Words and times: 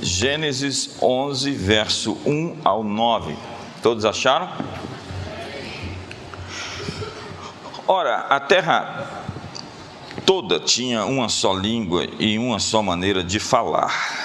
Gênesis 0.00 0.96
11, 1.00 1.50
verso 1.52 2.16
1 2.24 2.58
ao 2.64 2.82
9. 2.82 3.36
Todos 3.82 4.04
acharam? 4.04 4.50
Ora, 7.86 8.26
a 8.28 8.40
terra 8.40 9.24
toda 10.24 10.60
tinha 10.60 11.04
uma 11.04 11.28
só 11.28 11.52
língua 11.52 12.06
e 12.18 12.38
uma 12.38 12.58
só 12.58 12.82
maneira 12.82 13.22
de 13.22 13.38
falar. 13.38 14.22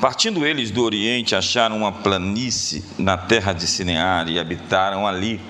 Partindo 0.00 0.46
eles 0.46 0.70
do 0.70 0.82
Oriente, 0.82 1.36
acharam 1.36 1.76
uma 1.76 1.92
planície 1.92 2.84
na 2.98 3.16
terra 3.16 3.52
de 3.52 3.66
Sinear 3.66 4.28
e 4.28 4.38
habitaram 4.38 5.06
ali. 5.06 5.40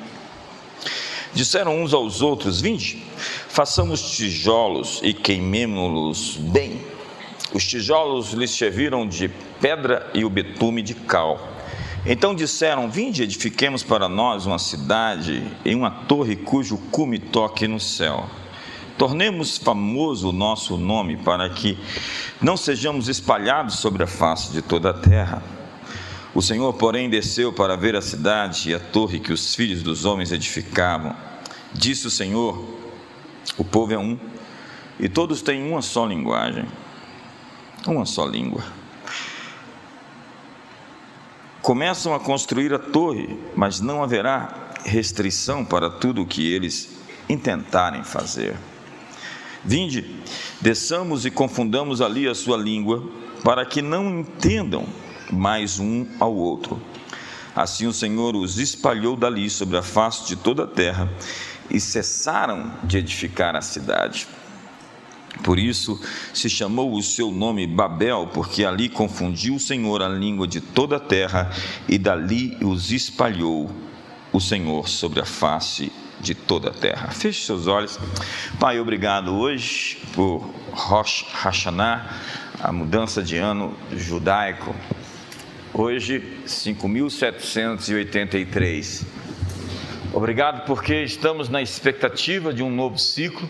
Disseram 1.32 1.80
uns 1.80 1.94
aos 1.94 2.20
outros: 2.20 2.60
Vinde, 2.60 3.02
façamos 3.48 4.10
tijolos 4.10 5.00
e 5.02 5.14
queimemo-los 5.14 6.36
bem. 6.36 6.99
Os 7.52 7.66
tijolos 7.66 8.32
lhes 8.32 8.52
serviram 8.52 9.08
de 9.08 9.28
pedra 9.60 10.08
e 10.14 10.24
o 10.24 10.30
betume 10.30 10.82
de 10.82 10.94
cal. 10.94 11.48
Então 12.06 12.34
disseram: 12.34 12.88
Vinde, 12.88 13.24
edifiquemos 13.24 13.82
para 13.82 14.08
nós 14.08 14.46
uma 14.46 14.58
cidade 14.58 15.42
e 15.64 15.74
uma 15.74 15.90
torre 15.90 16.36
cujo 16.36 16.78
cume 16.92 17.18
toque 17.18 17.66
no 17.66 17.80
céu. 17.80 18.28
Tornemos 18.96 19.58
famoso 19.58 20.28
o 20.28 20.32
nosso 20.32 20.76
nome 20.76 21.16
para 21.16 21.48
que 21.50 21.76
não 22.40 22.56
sejamos 22.56 23.08
espalhados 23.08 23.76
sobre 23.76 24.04
a 24.04 24.06
face 24.06 24.52
de 24.52 24.62
toda 24.62 24.90
a 24.90 24.94
terra. 24.94 25.42
O 26.32 26.40
Senhor, 26.40 26.72
porém, 26.74 27.10
desceu 27.10 27.52
para 27.52 27.76
ver 27.76 27.96
a 27.96 28.02
cidade 28.02 28.70
e 28.70 28.74
a 28.74 28.78
torre 28.78 29.18
que 29.18 29.32
os 29.32 29.54
filhos 29.56 29.82
dos 29.82 30.04
homens 30.04 30.30
edificavam. 30.30 31.16
Disse 31.72 32.06
o 32.06 32.10
Senhor: 32.10 32.64
O 33.58 33.64
povo 33.64 33.92
é 33.92 33.98
um, 33.98 34.16
e 35.00 35.08
todos 35.08 35.42
têm 35.42 35.68
uma 35.68 35.82
só 35.82 36.06
linguagem 36.06 36.66
uma 37.86 38.04
só 38.04 38.26
língua. 38.26 38.62
Começam 41.62 42.14
a 42.14 42.20
construir 42.20 42.72
a 42.72 42.78
torre, 42.78 43.38
mas 43.54 43.80
não 43.80 44.02
haverá 44.02 44.72
restrição 44.84 45.64
para 45.64 45.90
tudo 45.90 46.22
o 46.22 46.26
que 46.26 46.50
eles 46.50 46.96
intentarem 47.28 48.02
fazer. 48.02 48.56
Vinde, 49.64 50.16
desçamos 50.60 51.26
e 51.26 51.30
confundamos 51.30 52.00
ali 52.00 52.26
a 52.26 52.34
sua 52.34 52.56
língua, 52.56 53.06
para 53.44 53.64
que 53.64 53.82
não 53.82 54.20
entendam 54.20 54.86
mais 55.30 55.78
um 55.78 56.06
ao 56.18 56.34
outro. 56.34 56.80
Assim 57.54 57.86
o 57.86 57.92
Senhor 57.92 58.34
os 58.36 58.58
espalhou 58.58 59.16
dali 59.16 59.50
sobre 59.50 59.76
a 59.76 59.82
face 59.82 60.26
de 60.26 60.36
toda 60.36 60.64
a 60.64 60.66
terra 60.66 61.10
e 61.68 61.78
cessaram 61.78 62.72
de 62.84 62.98
edificar 62.98 63.54
a 63.54 63.60
cidade. 63.60 64.26
Por 65.42 65.58
isso 65.58 65.98
se 66.34 66.50
chamou 66.50 66.94
o 66.94 67.02
seu 67.02 67.30
nome 67.30 67.66
Babel, 67.66 68.28
porque 68.32 68.64
ali 68.64 68.88
confundiu 68.88 69.54
o 69.54 69.60
Senhor 69.60 70.02
a 70.02 70.08
língua 70.08 70.46
de 70.46 70.60
toda 70.60 70.96
a 70.96 71.00
terra 71.00 71.50
e 71.88 71.96
dali 71.96 72.58
os 72.62 72.90
espalhou 72.90 73.70
o 74.32 74.40
Senhor 74.40 74.88
sobre 74.88 75.20
a 75.20 75.24
face 75.24 75.90
de 76.20 76.34
toda 76.34 76.68
a 76.68 76.72
terra. 76.72 77.08
Feche 77.08 77.46
seus 77.46 77.66
olhos. 77.66 77.98
Pai, 78.58 78.78
obrigado 78.78 79.34
hoje 79.34 79.96
por 80.12 80.46
Rosh 80.72 81.24
Hashanah, 81.32 82.14
a 82.60 82.70
mudança 82.70 83.22
de 83.22 83.36
ano 83.36 83.74
judaico. 83.92 84.76
Hoje, 85.72 86.22
5783. 86.44 89.06
Obrigado 90.12 90.66
porque 90.66 91.04
estamos 91.04 91.48
na 91.48 91.62
expectativa 91.62 92.52
de 92.52 92.62
um 92.62 92.70
novo 92.70 92.98
ciclo 92.98 93.48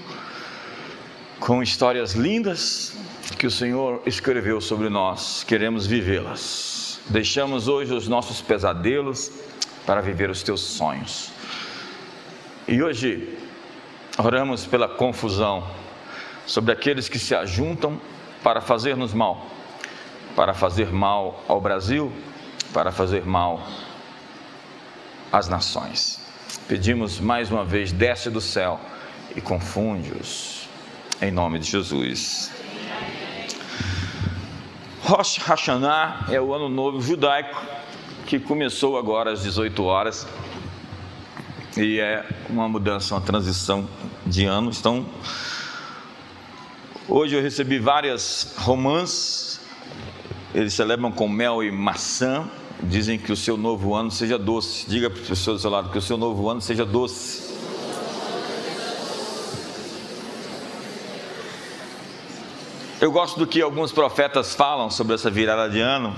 com 1.41 1.63
histórias 1.63 2.13
lindas 2.13 2.95
que 3.39 3.47
o 3.47 3.51
Senhor 3.51 4.03
escreveu 4.05 4.61
sobre 4.61 4.91
nós, 4.91 5.43
queremos 5.43 5.87
vivê-las. 5.87 7.01
Deixamos 7.09 7.67
hoje 7.67 7.95
os 7.95 8.07
nossos 8.07 8.43
pesadelos 8.43 9.33
para 9.87 10.03
viver 10.03 10.29
os 10.29 10.43
teus 10.43 10.61
sonhos. 10.61 11.33
E 12.69 12.83
hoje 12.83 13.39
oramos 14.19 14.67
pela 14.67 14.87
confusão 14.87 15.67
sobre 16.47 16.73
aqueles 16.73 17.09
que 17.09 17.19
se 17.19 17.35
ajuntam 17.35 17.99
para 18.43 18.61
fazer-nos 18.61 19.15
mal, 19.15 19.47
para 20.37 20.53
fazer 20.53 20.93
mal 20.93 21.43
ao 21.49 21.59
Brasil, 21.59 22.13
para 22.73 22.93
fazer 22.93 23.25
mal 23.25 23.67
às 25.33 25.49
nações. 25.49 26.21
Pedimos 26.69 27.19
mais 27.19 27.51
uma 27.51 27.65
vez, 27.65 27.93
desce 27.93 28.29
do 28.29 28.43
céu 28.43 28.79
e 29.35 29.41
confunde-os 29.41 30.60
em 31.21 31.31
nome 31.31 31.59
de 31.59 31.71
Jesus. 31.71 32.51
Rosh 35.03 35.37
Hashanah 35.39 36.27
é 36.31 36.41
o 36.41 36.55
ano 36.55 36.69
novo 36.69 37.01
judaico 37.03 37.61
que 38.27 38.39
começou 38.39 38.97
agora 38.97 39.33
às 39.33 39.43
18 39.43 39.83
horas 39.83 40.27
e 41.77 42.01
é 42.01 42.27
uma 42.49 42.69
mudança, 42.69 43.15
uma 43.15 43.21
transição 43.21 43.87
de 44.25 44.47
ano. 44.47 44.71
Então, 44.71 45.05
hoje 47.07 47.37
eu 47.37 47.43
recebi 47.43 47.79
várias 47.79 48.55
romãs, 48.57 49.61
eles 50.55 50.73
celebram 50.73 51.13
com 51.13 51.29
mel 51.29 51.63
e 51.63 51.71
maçã, 51.71 52.49
dizem 52.83 53.19
que 53.19 53.31
o 53.31 53.37
seu 53.37 53.59
novo 53.59 53.95
ano 53.95 54.11
seja 54.11 54.39
doce. 54.39 54.89
Diga 54.89 55.11
para 55.11 55.21
as 55.21 55.29
pessoas 55.29 55.59
do 55.59 55.61
seu 55.61 55.71
lado 55.71 55.91
que 55.91 55.99
o 55.99 56.03
seu 56.03 56.17
novo 56.17 56.49
ano 56.49 56.63
seja 56.63 56.87
doce. 56.87 57.50
Eu 63.01 63.11
gosto 63.11 63.39
do 63.39 63.47
que 63.47 63.63
alguns 63.63 63.93
profetas 63.93 64.55
falam 64.55 64.91
sobre 64.91 65.15
essa 65.15 65.31
virada 65.31 65.71
de 65.71 65.81
ano. 65.81 66.15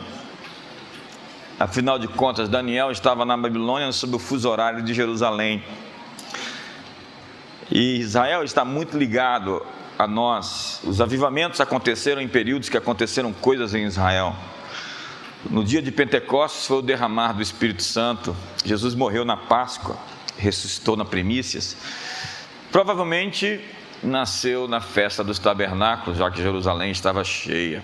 Afinal 1.56 1.97
de 1.97 2.09
contas, 2.09 2.48
Daniel 2.48 2.91
estava 2.91 3.25
na 3.25 3.37
Babilônia 3.37 3.93
sob 3.93 4.16
o 4.16 4.19
fuso 4.19 4.48
horário 4.48 4.82
de 4.82 4.92
Jerusalém. 4.92 5.62
E 7.71 7.98
Israel 7.98 8.42
está 8.42 8.65
muito 8.65 8.98
ligado 8.98 9.65
a 9.97 10.09
nós. 10.09 10.81
Os 10.82 11.00
avivamentos 11.00 11.60
aconteceram 11.60 12.21
em 12.21 12.26
períodos 12.26 12.69
que 12.69 12.76
aconteceram 12.76 13.32
coisas 13.32 13.75
em 13.75 13.84
Israel. 13.84 14.34
No 15.48 15.62
dia 15.62 15.81
de 15.81 15.92
Pentecostes 15.92 16.66
foi 16.66 16.78
o 16.78 16.82
derramar 16.82 17.34
do 17.34 17.42
Espírito 17.42 17.84
Santo. 17.84 18.34
Jesus 18.65 18.97
morreu 18.97 19.25
na 19.25 19.37
Páscoa, 19.37 19.97
ressuscitou 20.37 20.97
na 20.97 21.04
primícias. 21.04 21.76
Provavelmente 22.72 23.60
nasceu 24.02 24.66
na 24.66 24.80
festa 24.80 25.22
dos 25.22 25.38
tabernáculos, 25.38 26.18
já 26.18 26.30
que 26.30 26.42
Jerusalém 26.42 26.90
estava 26.90 27.22
cheia. 27.22 27.82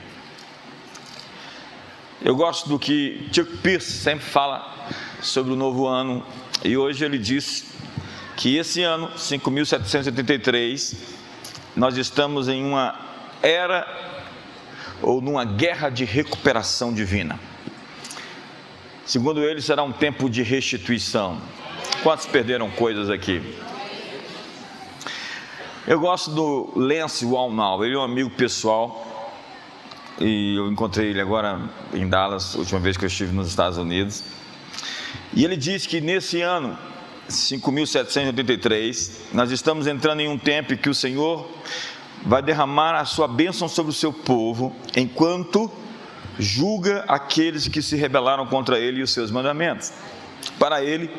Eu 2.20 2.34
gosto 2.34 2.68
do 2.68 2.78
que 2.78 3.28
Chuck 3.32 3.58
Pierce 3.58 3.92
sempre 3.92 4.24
fala 4.24 4.74
sobre 5.22 5.52
o 5.52 5.56
novo 5.56 5.86
ano, 5.86 6.24
e 6.64 6.76
hoje 6.76 7.04
ele 7.04 7.18
diz 7.18 7.72
que 8.36 8.56
esse 8.56 8.82
ano, 8.82 9.10
5783, 9.16 10.96
nós 11.76 11.96
estamos 11.96 12.48
em 12.48 12.64
uma 12.64 12.98
era 13.40 13.86
ou 15.00 15.20
numa 15.20 15.44
guerra 15.44 15.90
de 15.90 16.04
recuperação 16.04 16.92
divina. 16.92 17.38
Segundo 19.06 19.42
ele, 19.42 19.62
será 19.62 19.82
um 19.82 19.92
tempo 19.92 20.28
de 20.28 20.42
restituição. 20.42 21.40
Quantos 22.02 22.26
perderam 22.26 22.68
coisas 22.70 23.08
aqui? 23.08 23.40
Eu 25.88 25.98
gosto 25.98 26.30
do 26.30 26.70
Lance 26.76 27.24
Walnall, 27.24 27.82
ele 27.82 27.94
é 27.94 27.98
um 27.98 28.02
amigo 28.02 28.28
pessoal 28.28 29.32
e 30.20 30.54
eu 30.54 30.70
encontrei 30.70 31.08
ele 31.08 31.20
agora 31.22 31.62
em 31.94 32.06
Dallas, 32.06 32.54
última 32.56 32.78
vez 32.78 32.98
que 32.98 33.06
eu 33.06 33.06
estive 33.06 33.32
nos 33.32 33.48
Estados 33.48 33.78
Unidos. 33.78 34.22
E 35.32 35.46
ele 35.46 35.56
diz 35.56 35.86
que 35.86 35.98
nesse 35.98 36.42
ano, 36.42 36.78
5783, 37.26 39.28
nós 39.32 39.50
estamos 39.50 39.86
entrando 39.86 40.20
em 40.20 40.28
um 40.28 40.36
tempo 40.36 40.76
que 40.76 40.90
o 40.90 40.94
Senhor 40.94 41.48
vai 42.22 42.42
derramar 42.42 42.94
a 42.94 43.06
sua 43.06 43.26
bênção 43.26 43.66
sobre 43.66 43.90
o 43.90 43.94
seu 43.94 44.12
povo, 44.12 44.76
enquanto 44.94 45.72
julga 46.38 47.02
aqueles 47.08 47.66
que 47.66 47.80
se 47.80 47.96
rebelaram 47.96 48.44
contra 48.44 48.78
ele 48.78 49.00
e 49.00 49.02
os 49.02 49.10
seus 49.10 49.30
mandamentos. 49.30 49.90
Para 50.58 50.84
ele, 50.84 51.10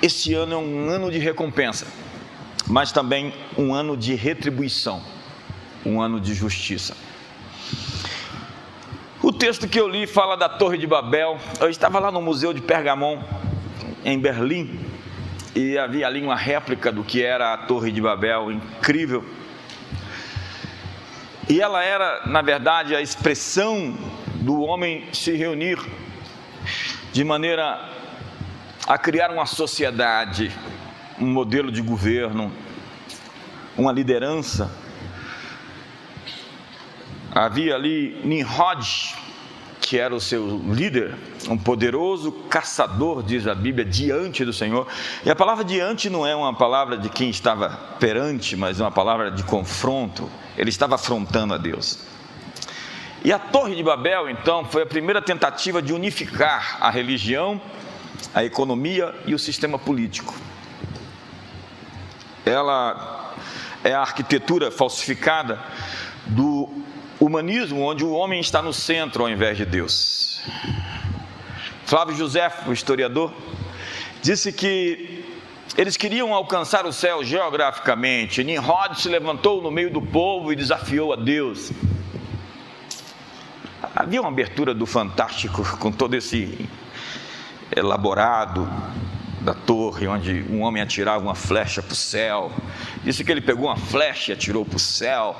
este 0.00 0.32
ano 0.32 0.54
é 0.54 0.58
um 0.58 0.90
ano 0.90 1.10
de 1.10 1.18
recompensa 1.18 1.88
mas 2.66 2.92
também 2.92 3.32
um 3.56 3.72
ano 3.72 3.96
de 3.96 4.14
retribuição, 4.14 5.02
um 5.84 6.00
ano 6.00 6.20
de 6.20 6.34
justiça. 6.34 6.96
O 9.22 9.32
texto 9.32 9.66
que 9.66 9.80
eu 9.80 9.88
li 9.88 10.06
fala 10.06 10.36
da 10.36 10.48
Torre 10.48 10.78
de 10.78 10.86
Babel. 10.86 11.38
Eu 11.60 11.68
estava 11.68 11.98
lá 11.98 12.12
no 12.12 12.20
Museu 12.20 12.52
de 12.52 12.60
Pergamon, 12.60 13.22
em 14.04 14.18
Berlim, 14.18 14.78
e 15.54 15.78
havia 15.78 16.06
ali 16.06 16.22
uma 16.22 16.36
réplica 16.36 16.92
do 16.92 17.02
que 17.02 17.22
era 17.22 17.54
a 17.54 17.58
Torre 17.58 17.90
de 17.90 18.00
Babel, 18.00 18.52
incrível. 18.52 19.24
E 21.48 21.60
ela 21.60 21.82
era, 21.82 22.26
na 22.26 22.42
verdade, 22.42 22.94
a 22.94 23.00
expressão 23.00 23.96
do 24.36 24.60
homem 24.60 25.08
se 25.12 25.32
reunir 25.32 25.78
de 27.12 27.24
maneira 27.24 27.88
a 28.86 28.98
criar 28.98 29.30
uma 29.30 29.46
sociedade 29.46 30.52
um 31.18 31.26
modelo 31.26 31.70
de 31.70 31.80
governo, 31.80 32.52
uma 33.76 33.92
liderança. 33.92 34.70
Havia 37.34 37.74
ali 37.74 38.20
Nimrod, 38.24 39.14
que 39.80 39.98
era 39.98 40.14
o 40.14 40.20
seu 40.20 40.60
líder, 40.72 41.14
um 41.48 41.56
poderoso 41.56 42.32
caçador, 42.32 43.22
diz 43.22 43.46
a 43.46 43.54
Bíblia, 43.54 43.84
diante 43.84 44.44
do 44.44 44.52
Senhor. 44.52 44.86
E 45.24 45.30
a 45.30 45.36
palavra 45.36 45.64
diante 45.64 46.10
não 46.10 46.26
é 46.26 46.34
uma 46.34 46.54
palavra 46.54 46.96
de 46.96 47.08
quem 47.08 47.30
estava 47.30 47.70
perante, 48.00 48.56
mas 48.56 48.80
uma 48.80 48.90
palavra 48.90 49.30
de 49.30 49.44
confronto. 49.44 50.30
Ele 50.56 50.70
estava 50.70 50.96
afrontando 50.96 51.54
a 51.54 51.58
Deus. 51.58 52.00
E 53.24 53.32
a 53.32 53.38
Torre 53.38 53.74
de 53.74 53.82
Babel, 53.82 54.30
então, 54.30 54.64
foi 54.64 54.82
a 54.82 54.86
primeira 54.86 55.20
tentativa 55.20 55.82
de 55.82 55.92
unificar 55.92 56.78
a 56.80 56.90
religião, 56.90 57.60
a 58.34 58.44
economia 58.44 59.14
e 59.26 59.34
o 59.34 59.38
sistema 59.38 59.78
político. 59.78 60.34
Ela 62.46 63.34
é 63.82 63.92
a 63.92 64.02
arquitetura 64.02 64.70
falsificada 64.70 65.60
do 66.26 66.68
humanismo, 67.18 67.82
onde 67.82 68.04
o 68.04 68.12
homem 68.12 68.38
está 68.38 68.62
no 68.62 68.72
centro 68.72 69.24
ao 69.24 69.28
invés 69.28 69.56
de 69.56 69.64
Deus. 69.66 70.40
Flávio 71.84 72.14
José, 72.14 72.48
o 72.68 72.72
historiador, 72.72 73.32
disse 74.22 74.52
que 74.52 75.24
eles 75.76 75.96
queriam 75.96 76.32
alcançar 76.32 76.86
o 76.86 76.92
céu 76.92 77.24
geograficamente. 77.24 78.44
Nimrod 78.44 78.94
se 78.94 79.08
levantou 79.08 79.60
no 79.60 79.70
meio 79.72 79.90
do 79.90 80.00
povo 80.00 80.52
e 80.52 80.56
desafiou 80.56 81.12
a 81.12 81.16
Deus. 81.16 81.72
Havia 83.92 84.20
uma 84.20 84.30
abertura 84.30 84.72
do 84.72 84.86
fantástico 84.86 85.64
com 85.78 85.90
todo 85.90 86.14
esse 86.14 86.68
elaborado 87.74 88.70
da 89.46 89.54
torre, 89.54 90.08
onde 90.08 90.44
um 90.50 90.62
homem 90.62 90.82
atirava 90.82 91.22
uma 91.22 91.36
flecha 91.36 91.80
para 91.80 91.92
o 91.92 91.96
céu. 91.96 92.52
Disse 93.04 93.24
que 93.24 93.30
ele 93.30 93.40
pegou 93.40 93.66
uma 93.66 93.76
flecha 93.76 94.32
e 94.32 94.34
atirou 94.34 94.64
para 94.64 94.76
o 94.76 94.80
céu 94.80 95.36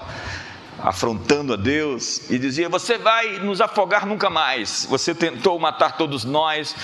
afrontando 0.79 1.55
a 1.55 1.57
Deus 1.57 2.31
e 2.31 2.39
dizia: 2.39 2.69
Você 2.69 2.97
vai 2.97 3.41
nos 3.41 3.61
afogar 3.61 4.07
nunca 4.07 4.31
mais. 4.31 4.87
Você 4.89 5.15
tentou 5.15 5.59
matar 5.59 5.97
todos 5.97 6.25
nós, 6.25 6.75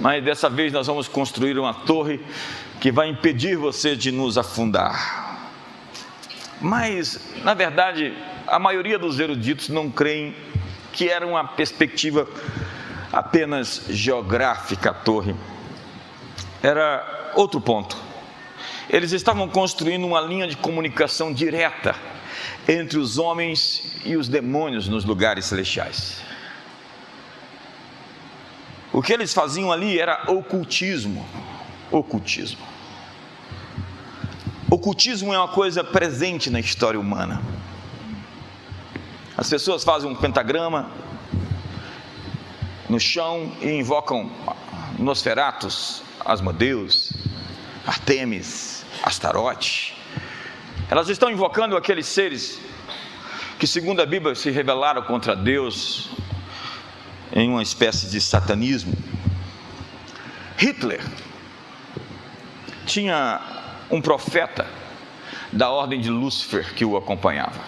mas 0.00 0.24
dessa 0.24 0.50
vez 0.50 0.72
nós 0.72 0.86
vamos 0.86 1.06
construir 1.06 1.56
uma 1.58 1.72
torre 1.72 2.20
que 2.80 2.90
vai 2.90 3.08
impedir 3.08 3.56
você 3.56 3.94
de 3.94 4.10
nos 4.10 4.36
afundar. 4.36 5.40
Mas, 6.60 7.20
na 7.44 7.54
verdade, 7.54 8.12
a 8.46 8.58
maioria 8.58 8.98
dos 8.98 9.20
eruditos 9.20 9.68
não 9.68 9.88
creem 9.88 10.34
que 10.92 11.08
era 11.08 11.26
uma 11.26 11.44
perspectiva 11.44 12.26
apenas 13.12 13.84
geográfica 13.88 14.90
a 14.90 14.94
torre. 14.94 15.34
Era 16.62 17.32
outro 17.34 17.60
ponto. 17.60 17.96
Eles 18.88 19.12
estavam 19.12 19.48
construindo 19.48 20.06
uma 20.06 20.20
linha 20.20 20.46
de 20.46 20.56
comunicação 20.56 21.32
direta 21.32 21.94
entre 22.68 22.98
os 22.98 23.18
homens 23.18 23.96
e 24.04 24.16
os 24.16 24.28
demônios 24.28 24.88
nos 24.88 25.04
lugares 25.04 25.46
celestiais. 25.46 26.22
O 28.92 29.02
que 29.02 29.12
eles 29.12 29.32
faziam 29.32 29.72
ali 29.72 29.98
era 29.98 30.30
ocultismo. 30.30 31.26
Ocultismo. 31.90 32.60
Ocultismo 34.70 35.32
é 35.32 35.38
uma 35.38 35.48
coisa 35.48 35.82
presente 35.82 36.50
na 36.50 36.60
história 36.60 37.00
humana. 37.00 37.42
As 39.36 39.48
pessoas 39.48 39.82
fazem 39.82 40.10
um 40.10 40.14
pentagrama 40.14 40.90
no 42.88 43.00
chão 43.00 43.50
e 43.60 43.70
invocam 43.70 44.30
Nosferatus, 44.98 46.02
Asmodeus, 46.24 47.12
Artemis, 47.86 48.84
Astarote, 49.02 49.96
elas 50.90 51.08
estão 51.08 51.30
invocando 51.30 51.76
aqueles 51.76 52.06
seres 52.06 52.60
que, 53.58 53.66
segundo 53.66 54.00
a 54.02 54.06
Bíblia, 54.06 54.34
se 54.34 54.50
rebelaram 54.50 55.02
contra 55.02 55.34
Deus 55.34 56.10
em 57.32 57.48
uma 57.48 57.62
espécie 57.62 58.10
de 58.10 58.20
satanismo. 58.20 58.92
Hitler 60.58 61.02
tinha 62.86 63.40
um 63.90 64.00
profeta 64.00 64.66
da 65.52 65.70
ordem 65.70 66.00
de 66.00 66.10
Lúcifer 66.10 66.74
que 66.74 66.84
o 66.84 66.96
acompanhava. 66.96 67.60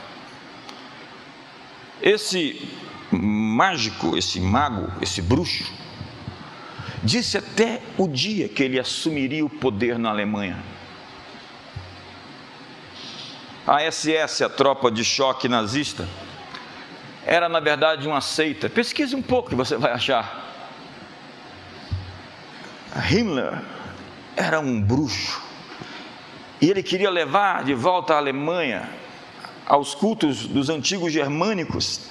Esse 2.01 2.69
mágico, 3.11 4.17
esse 4.17 4.41
mago, 4.41 4.93
esse 5.01 5.23
bruxo, 5.23 5.65
disse 7.05 7.39
até 7.39 7.81
o 7.97 8.09
dia 8.09 8.49
que 8.49 8.63
ele 8.63 8.81
assumiria 8.81 9.45
o 9.45 9.51
poder 9.51 9.99
na 9.99 10.11
Alemanha 10.11 10.75
a 13.67 13.91
SS, 13.91 14.45
a 14.45 14.49
tropa 14.49 14.91
de 14.91 15.03
choque 15.05 15.49
nazista, 15.49 16.07
era 17.25 17.49
na 17.49 17.61
verdade 17.61 18.07
uma 18.07 18.21
seita. 18.21 18.69
Pesquise 18.69 19.17
um 19.17 19.23
pouco 19.23 19.49
que 19.49 19.55
você 19.55 19.77
vai 19.77 19.93
achar. 19.93 20.43
Himmler 23.11 23.63
era 24.37 24.61
um 24.61 24.81
bruxo 24.81 25.43
e 26.61 26.71
ele 26.71 26.83
queria 26.83 27.11
levar 27.11 27.65
de 27.65 27.75
volta 27.75 28.15
a 28.15 28.19
Alemanha 28.19 28.89
aos 29.67 29.95
cultos 29.95 30.47
dos 30.47 30.69
antigos 30.69 31.13
germânicos, 31.13 32.03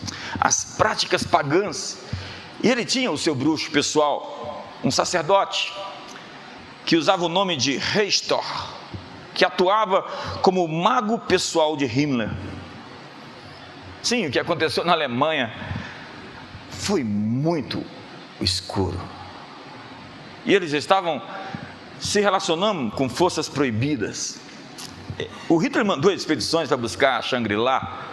as 0.42 0.75
práticas 0.75 1.24
pagãs. 1.24 2.00
E 2.63 2.69
ele 2.69 2.84
tinha 2.84 3.12
o 3.12 3.18
seu 3.18 3.36
bruxo 3.36 3.69
pessoal, 3.69 4.52
um 4.83 4.91
sacerdote, 4.91 5.74
que 6.85 6.95
usava 6.95 7.25
o 7.25 7.30
nome 7.30 7.56
de 7.56 7.77
Reistor 7.77 8.44
que 9.33 9.44
atuava 9.44 10.03
como 10.41 10.68
mago 10.68 11.18
pessoal 11.18 11.75
de 11.75 11.85
Himmler. 11.85 12.30
Sim, 14.01 14.27
o 14.27 14.31
que 14.31 14.39
aconteceu 14.39 14.83
na 14.83 14.91
Alemanha 14.94 15.53
foi 16.69 17.03
muito 17.03 17.83
escuro. 18.39 19.00
E 20.45 20.53
eles 20.53 20.74
estavam 20.74 21.21
se 22.00 22.19
relacionando 22.19 22.91
com 22.91 23.07
forças 23.07 23.47
proibidas. 23.47 24.39
O 25.47 25.57
Hitler 25.57 25.85
mandou 25.85 26.12
expedições 26.12 26.68
para 26.68 26.77
buscar 26.77 27.21
Shangri-La. 27.24 28.12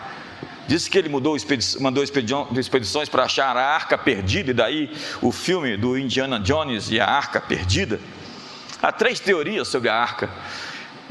Disse 0.71 0.89
que 0.89 0.97
ele 0.97 1.09
mudou, 1.09 1.37
mandou 1.81 2.05
expedições 2.05 3.09
para 3.09 3.25
achar 3.25 3.57
a 3.57 3.75
arca 3.75 3.99
perdida, 3.99 4.53
e 4.53 4.55
daí 4.55 4.97
o 5.21 5.33
filme 5.33 5.77
do 5.77 5.99
Indiana 5.99 6.39
Jones 6.39 6.93
e 6.93 7.01
a 7.01 7.07
arca 7.07 7.41
perdida. 7.41 7.99
Há 8.81 8.93
três 8.93 9.19
teorias 9.19 9.67
sobre 9.67 9.89
a 9.89 9.97
arca 9.97 10.31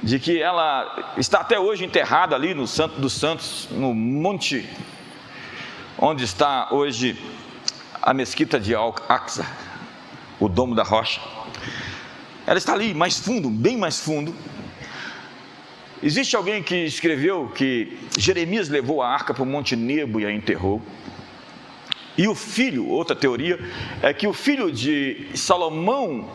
de 0.01 0.17
que 0.17 0.41
ela 0.41 1.13
está 1.17 1.39
até 1.39 1.59
hoje 1.59 1.83
enterrada 1.83 2.38
ali 2.38 2.53
no 2.53 2.65
Santo 2.65 3.01
dos 3.01 3.11
Santos, 3.11 3.67
no 3.71 3.94
monte 3.94 4.65
onde 5.97 6.23
está 6.23 6.69
hoje 6.71 7.21
a 8.01 8.13
mesquita 8.13 8.57
de 8.61 8.73
Al-Aqsa, 8.73 9.45
o 10.39 10.47
domo 10.47 10.73
da 10.73 10.83
rocha. 10.83 11.19
Ela 12.47 12.57
está 12.57 12.71
ali 12.71 12.94
mais 12.94 13.19
fundo, 13.19 13.49
bem 13.49 13.75
mais 13.75 13.99
fundo. 13.99 14.33
Existe 16.01 16.35
alguém 16.35 16.63
que 16.63 16.85
escreveu 16.85 17.51
que 17.53 17.97
Jeremias 18.18 18.69
levou 18.69 19.01
a 19.01 19.09
arca 19.09 19.33
para 19.33 19.44
o 19.44 19.45
Monte 19.45 19.75
Nebo 19.75 20.19
e 20.19 20.25
a 20.25 20.31
enterrou. 20.31 20.81
E 22.18 22.27
o 22.27 22.35
filho, 22.35 22.87
outra 22.87 23.15
teoria, 23.15 23.59
é 24.01 24.13
que 24.13 24.27
o 24.27 24.33
filho 24.33 24.71
de 24.71 25.27
Salomão 25.35 26.27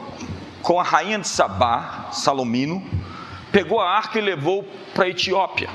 com 0.65 0.81
a 0.81 0.83
rainha 0.83 1.19
de 1.19 1.29
Sabá, 1.29 2.09
Salomino, 2.11 2.83
pegou 3.53 3.81
a 3.81 3.91
arca 3.91 4.19
e 4.19 4.23
levou 4.23 4.67
para 4.95 5.05
a 5.05 5.09
Etiópia. 5.11 5.69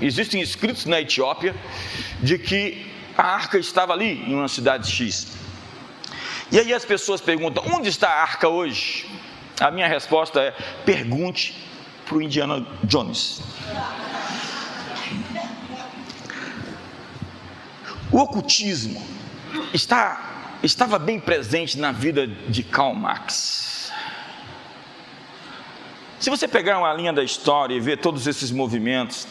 Existem 0.00 0.40
escritos 0.40 0.86
na 0.86 1.00
Etiópia 1.00 1.54
de 2.20 2.38
que 2.38 2.86
a 3.16 3.22
arca 3.22 3.58
estava 3.58 3.92
ali, 3.92 4.24
em 4.26 4.34
uma 4.34 4.48
cidade 4.48 4.90
X. 4.90 5.36
E 6.50 6.58
aí 6.58 6.72
as 6.72 6.84
pessoas 6.84 7.20
perguntam: 7.20 7.62
onde 7.74 7.88
está 7.88 8.08
a 8.08 8.22
arca 8.22 8.48
hoje? 8.48 9.06
A 9.60 9.70
minha 9.70 9.86
resposta 9.86 10.40
é: 10.40 10.50
pergunte 10.84 11.54
para 12.04 12.16
o 12.16 12.22
Indiana 12.22 12.66
Jones. 12.84 13.42
O 18.10 18.18
ocultismo 18.18 19.02
está, 19.72 20.58
estava 20.62 20.98
bem 20.98 21.18
presente 21.18 21.78
na 21.78 21.92
vida 21.92 22.26
de 22.26 22.62
Karl 22.62 22.94
Marx. 22.94 23.90
Se 26.20 26.30
você 26.30 26.46
pegar 26.46 26.78
uma 26.78 26.92
linha 26.92 27.12
da 27.12 27.24
história 27.24 27.74
e 27.74 27.80
ver 27.80 27.98
todos 27.98 28.26
esses 28.26 28.50
movimentos, 28.50 29.26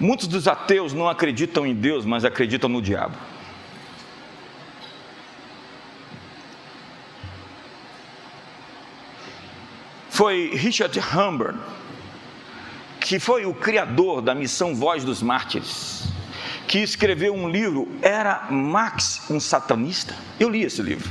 muitos 0.00 0.26
dos 0.26 0.48
ateus 0.48 0.92
não 0.94 1.08
acreditam 1.08 1.66
em 1.66 1.74
Deus, 1.74 2.04
mas 2.06 2.24
acreditam 2.24 2.70
no 2.70 2.80
diabo. 2.80 3.16
Foi 10.18 10.50
Richard 10.52 10.98
Humber, 10.98 11.54
que 12.98 13.20
foi 13.20 13.46
o 13.46 13.54
criador 13.54 14.20
da 14.20 14.34
missão 14.34 14.74
Voz 14.74 15.04
dos 15.04 15.22
Mártires, 15.22 16.08
que 16.66 16.80
escreveu 16.80 17.32
um 17.32 17.48
livro, 17.48 17.86
Era 18.02 18.48
Max 18.50 19.30
um 19.30 19.38
satanista? 19.38 20.16
Eu 20.40 20.48
li 20.48 20.64
esse 20.64 20.82
livro, 20.82 21.08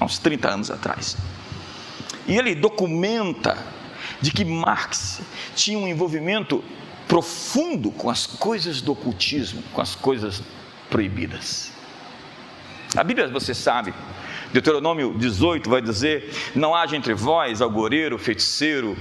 há 0.00 0.06
uns 0.06 0.18
30 0.18 0.48
anos 0.48 0.70
atrás. 0.70 1.18
E 2.26 2.34
ele 2.34 2.54
documenta 2.54 3.58
de 4.22 4.30
que 4.30 4.42
Marx 4.42 5.20
tinha 5.54 5.78
um 5.78 5.86
envolvimento 5.86 6.64
profundo 7.06 7.90
com 7.90 8.08
as 8.08 8.26
coisas 8.26 8.80
do 8.80 8.92
ocultismo, 8.92 9.62
com 9.74 9.82
as 9.82 9.94
coisas 9.94 10.42
proibidas. 10.88 11.72
A 12.96 13.04
Bíblia, 13.04 13.28
você 13.28 13.52
sabe, 13.52 13.92
Deuteronômio 14.52 15.14
18 15.16 15.68
vai 15.68 15.80
dizer: 15.80 16.30
Não 16.54 16.74
haja 16.74 16.96
entre 16.96 17.14
vós 17.14 17.60
algoreiro, 17.60 18.18
feiticeiro, 18.18 18.96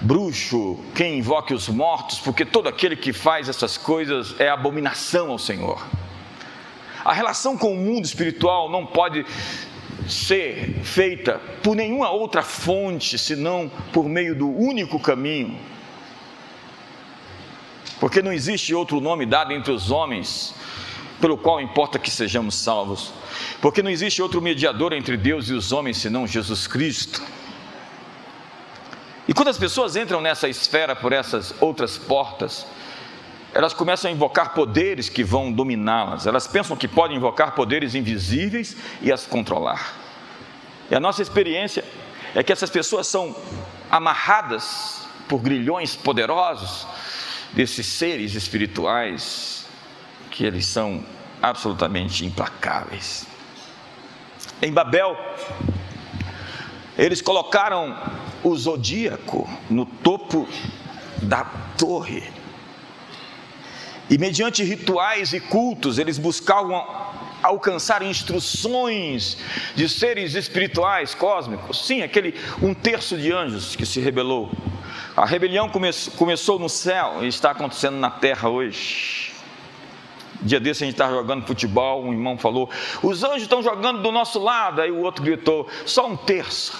bruxo, 0.00 0.78
quem 0.94 1.18
invoque 1.18 1.54
os 1.54 1.68
mortos, 1.68 2.18
porque 2.18 2.44
todo 2.44 2.68
aquele 2.68 2.96
que 2.96 3.12
faz 3.12 3.48
essas 3.48 3.76
coisas 3.76 4.38
é 4.38 4.48
abominação 4.48 5.30
ao 5.30 5.38
Senhor. 5.38 5.84
A 7.04 7.12
relação 7.12 7.56
com 7.56 7.72
o 7.72 7.76
mundo 7.76 8.04
espiritual 8.04 8.70
não 8.70 8.86
pode 8.86 9.26
ser 10.08 10.80
feita 10.82 11.40
por 11.62 11.74
nenhuma 11.74 12.10
outra 12.10 12.42
fonte 12.42 13.18
senão 13.18 13.70
por 13.92 14.08
meio 14.08 14.34
do 14.34 14.48
único 14.48 14.98
caminho. 14.98 15.58
Porque 18.00 18.20
não 18.20 18.32
existe 18.32 18.74
outro 18.74 19.00
nome 19.00 19.24
dado 19.24 19.52
entre 19.52 19.72
os 19.72 19.90
homens 19.90 20.54
pelo 21.20 21.38
qual 21.38 21.60
importa 21.60 21.98
que 21.98 22.10
sejamos 22.10 22.54
salvos. 22.54 23.12
Porque 23.64 23.82
não 23.82 23.90
existe 23.90 24.20
outro 24.20 24.42
mediador 24.42 24.92
entre 24.92 25.16
Deus 25.16 25.48
e 25.48 25.54
os 25.54 25.72
homens 25.72 25.96
senão 25.96 26.26
Jesus 26.26 26.66
Cristo. 26.66 27.22
E 29.26 29.32
quando 29.32 29.48
as 29.48 29.56
pessoas 29.56 29.96
entram 29.96 30.20
nessa 30.20 30.46
esfera 30.46 30.94
por 30.94 31.14
essas 31.14 31.54
outras 31.62 31.96
portas, 31.96 32.66
elas 33.54 33.72
começam 33.72 34.10
a 34.10 34.12
invocar 34.12 34.52
poderes 34.52 35.08
que 35.08 35.24
vão 35.24 35.50
dominá-las. 35.50 36.26
Elas 36.26 36.46
pensam 36.46 36.76
que 36.76 36.86
podem 36.86 37.16
invocar 37.16 37.54
poderes 37.54 37.94
invisíveis 37.94 38.76
e 39.00 39.10
as 39.10 39.26
controlar. 39.26 39.94
E 40.90 40.94
a 40.94 41.00
nossa 41.00 41.22
experiência 41.22 41.86
é 42.34 42.42
que 42.42 42.52
essas 42.52 42.68
pessoas 42.68 43.06
são 43.06 43.34
amarradas 43.90 45.08
por 45.26 45.40
grilhões 45.40 45.96
poderosos 45.96 46.86
desses 47.54 47.86
seres 47.86 48.34
espirituais 48.34 49.64
que 50.30 50.44
eles 50.44 50.66
são 50.66 51.02
absolutamente 51.40 52.26
implacáveis. 52.26 53.32
Em 54.62 54.72
Babel, 54.72 55.16
eles 56.96 57.20
colocaram 57.20 57.96
o 58.42 58.56
zodíaco 58.56 59.48
no 59.68 59.84
topo 59.84 60.48
da 61.22 61.44
torre 61.76 62.22
e 64.08 64.18
mediante 64.18 64.62
rituais 64.62 65.32
e 65.32 65.40
cultos, 65.40 65.98
eles 65.98 66.18
buscavam 66.18 66.84
alcançar 67.42 68.02
instruções 68.02 69.38
de 69.74 69.88
seres 69.88 70.34
espirituais 70.34 71.14
cósmicos. 71.14 71.86
Sim, 71.86 72.02
aquele 72.02 72.38
um 72.62 72.74
terço 72.74 73.16
de 73.16 73.32
anjos 73.32 73.74
que 73.74 73.86
se 73.86 74.00
rebelou. 74.00 74.50
A 75.16 75.24
rebelião 75.24 75.68
come, 75.68 75.90
começou 76.16 76.58
no 76.58 76.68
céu 76.68 77.18
e 77.22 77.28
está 77.28 77.50
acontecendo 77.50 77.96
na 77.96 78.10
terra 78.10 78.48
hoje. 78.48 79.23
Dia 80.44 80.60
desse 80.60 80.84
a 80.84 80.86
gente 80.86 80.94
estava 80.94 81.14
jogando 81.14 81.46
futebol, 81.46 82.04
um 82.04 82.12
irmão 82.12 82.36
falou: 82.36 82.68
os 83.02 83.24
anjos 83.24 83.42
estão 83.42 83.62
jogando 83.62 84.02
do 84.02 84.12
nosso 84.12 84.38
lado. 84.38 84.82
Aí 84.82 84.90
o 84.90 85.00
outro 85.00 85.24
gritou: 85.24 85.66
só 85.86 86.06
um 86.06 86.16
terço. 86.16 86.76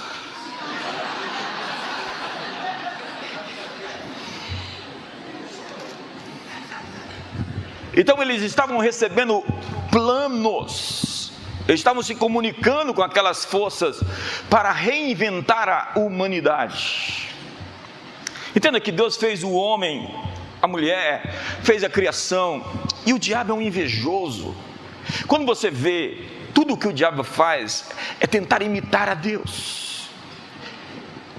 Então 7.96 8.20
eles 8.20 8.42
estavam 8.42 8.78
recebendo 8.78 9.42
planos, 9.90 11.32
eles 11.68 11.80
estavam 11.80 12.02
se 12.02 12.14
comunicando 12.14 12.92
com 12.92 13.02
aquelas 13.02 13.44
forças 13.44 14.02
para 14.50 14.72
reinventar 14.72 15.68
a 15.68 15.98
humanidade. 15.98 17.28
Entenda 18.54 18.80
que 18.80 18.90
Deus 18.90 19.16
fez 19.16 19.44
o 19.44 19.52
homem, 19.52 20.12
a 20.64 20.68
mulher, 20.68 21.22
fez 21.62 21.84
a 21.84 21.88
criação, 21.88 22.64
e 23.06 23.12
o 23.12 23.18
diabo 23.18 23.52
é 23.52 23.54
um 23.54 23.62
invejoso. 23.62 24.54
Quando 25.26 25.44
você 25.44 25.70
vê 25.70 26.24
tudo 26.54 26.74
o 26.74 26.76
que 26.76 26.88
o 26.88 26.92
diabo 26.92 27.22
faz 27.22 27.90
é 28.20 28.26
tentar 28.26 28.62
imitar 28.62 29.08
a 29.08 29.14
Deus. 29.14 30.08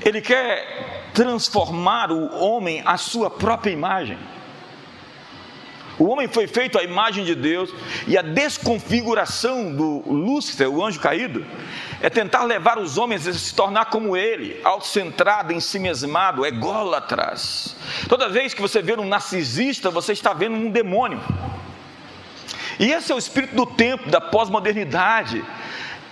Ele 0.02 0.22
quer 0.22 1.10
transformar 1.14 2.12
o 2.12 2.38
homem 2.38 2.84
à 2.86 2.98
sua 2.98 3.30
própria 3.30 3.72
imagem. 3.72 4.20
O 5.98 6.06
homem 6.06 6.28
foi 6.28 6.46
feito 6.46 6.78
à 6.78 6.84
imagem 6.84 7.24
de 7.24 7.34
Deus 7.34 7.74
e 8.06 8.18
a 8.18 8.22
desconfiguração 8.22 9.74
do 9.74 10.04
Lúcifer, 10.06 10.70
o 10.70 10.84
anjo 10.84 11.00
caído, 11.00 11.46
é 12.02 12.10
tentar 12.10 12.44
levar 12.44 12.78
os 12.78 12.98
homens 12.98 13.26
a 13.28 13.34
se 13.34 13.54
tornar 13.54 13.86
como 13.86 14.18
ele, 14.18 14.60
autocentrado, 14.64 15.54
mesmado, 15.80 16.46
ególatras. 16.46 17.76
Toda 18.10 18.28
vez 18.28 18.54
que 18.54 18.62
você 18.62 18.82
vê 18.82 18.94
um 18.94 19.08
narcisista, 19.08 19.90
você 19.90 20.12
está 20.12 20.34
vendo 20.34 20.56
um 20.56 20.70
demônio. 20.70 21.22
E 22.78 22.92
esse 22.92 23.12
é 23.12 23.16
o 23.16 23.18
espírito 23.20 23.56
do 23.56 23.66
tempo, 23.66 24.10
da 24.10 24.20
pós-modernidade. 24.20 25.44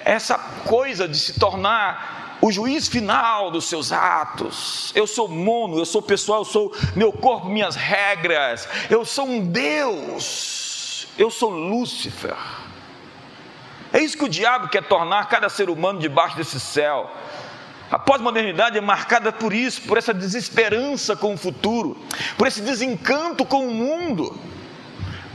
Essa 0.06 0.38
coisa 0.38 1.08
de 1.08 1.18
se 1.18 1.38
tornar 1.38 2.23
o 2.44 2.52
juiz 2.52 2.90
final 2.90 3.50
dos 3.50 3.64
seus 3.70 3.94
atos. 3.94 4.92
Eu 4.94 5.08
sou 5.08 5.30
mono, 5.30 5.80
eu 5.80 5.86
sou 5.86 6.02
pessoal, 6.02 6.42
eu 6.42 6.46
sou 6.46 6.76
meu 6.94 7.10
corpo, 7.10 7.48
minhas 7.48 7.78
regras. 7.78 8.68
Eu 8.90 9.06
sou 9.06 9.26
um 9.26 9.46
Deus. 9.46 11.08
Eu 11.18 11.32
sou 11.32 11.50
Lúcifer. 11.50 12.36
É 13.94 14.00
isso 14.00 14.18
que 14.18 14.26
o 14.26 14.30
diabo 14.30 14.68
quer 14.68 14.84
tornar 14.84 15.30
cada 15.30 15.48
ser 15.48 15.70
humano 15.70 16.02
debaixo 16.02 16.36
desse 16.36 16.60
céu. 16.60 17.10
A 17.90 17.98
pós-modernidade 17.98 18.78
é 18.78 18.82
marcada 18.82 19.32
por 19.32 19.54
isso, 19.54 19.84
por 19.84 19.98
essa 19.98 20.14
desesperança 20.14 21.16
com 21.16 21.36
o 21.36 21.38
futuro, 21.38 21.96
por 22.38 22.46
esse 22.46 22.60
desencanto 22.60 23.46
com 23.46 23.66
o 23.66 23.74
mundo. 23.74 24.38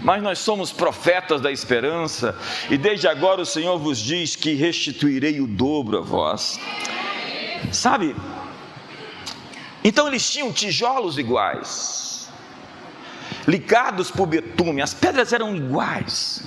Mas 0.00 0.22
nós 0.22 0.38
somos 0.38 0.72
profetas 0.72 1.40
da 1.40 1.50
esperança, 1.50 2.36
e 2.70 2.78
desde 2.78 3.08
agora 3.08 3.40
o 3.40 3.46
Senhor 3.46 3.78
vos 3.78 3.98
diz 3.98 4.36
que 4.36 4.54
restituirei 4.54 5.40
o 5.40 5.46
dobro 5.46 5.98
a 5.98 6.00
vós. 6.00 6.58
Sabe? 7.72 8.14
Então 9.82 10.06
eles 10.06 10.30
tinham 10.30 10.52
tijolos 10.52 11.18
iguais, 11.18 12.28
ligados 13.46 14.10
por 14.10 14.26
betume, 14.26 14.82
as 14.82 14.94
pedras 14.94 15.32
eram 15.32 15.56
iguais. 15.56 16.44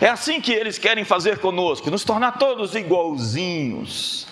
É 0.00 0.08
assim 0.08 0.40
que 0.40 0.52
eles 0.52 0.78
querem 0.78 1.04
fazer 1.04 1.38
conosco, 1.38 1.90
nos 1.90 2.04
tornar 2.04 2.38
todos 2.38 2.74
igualzinhos. 2.74 4.28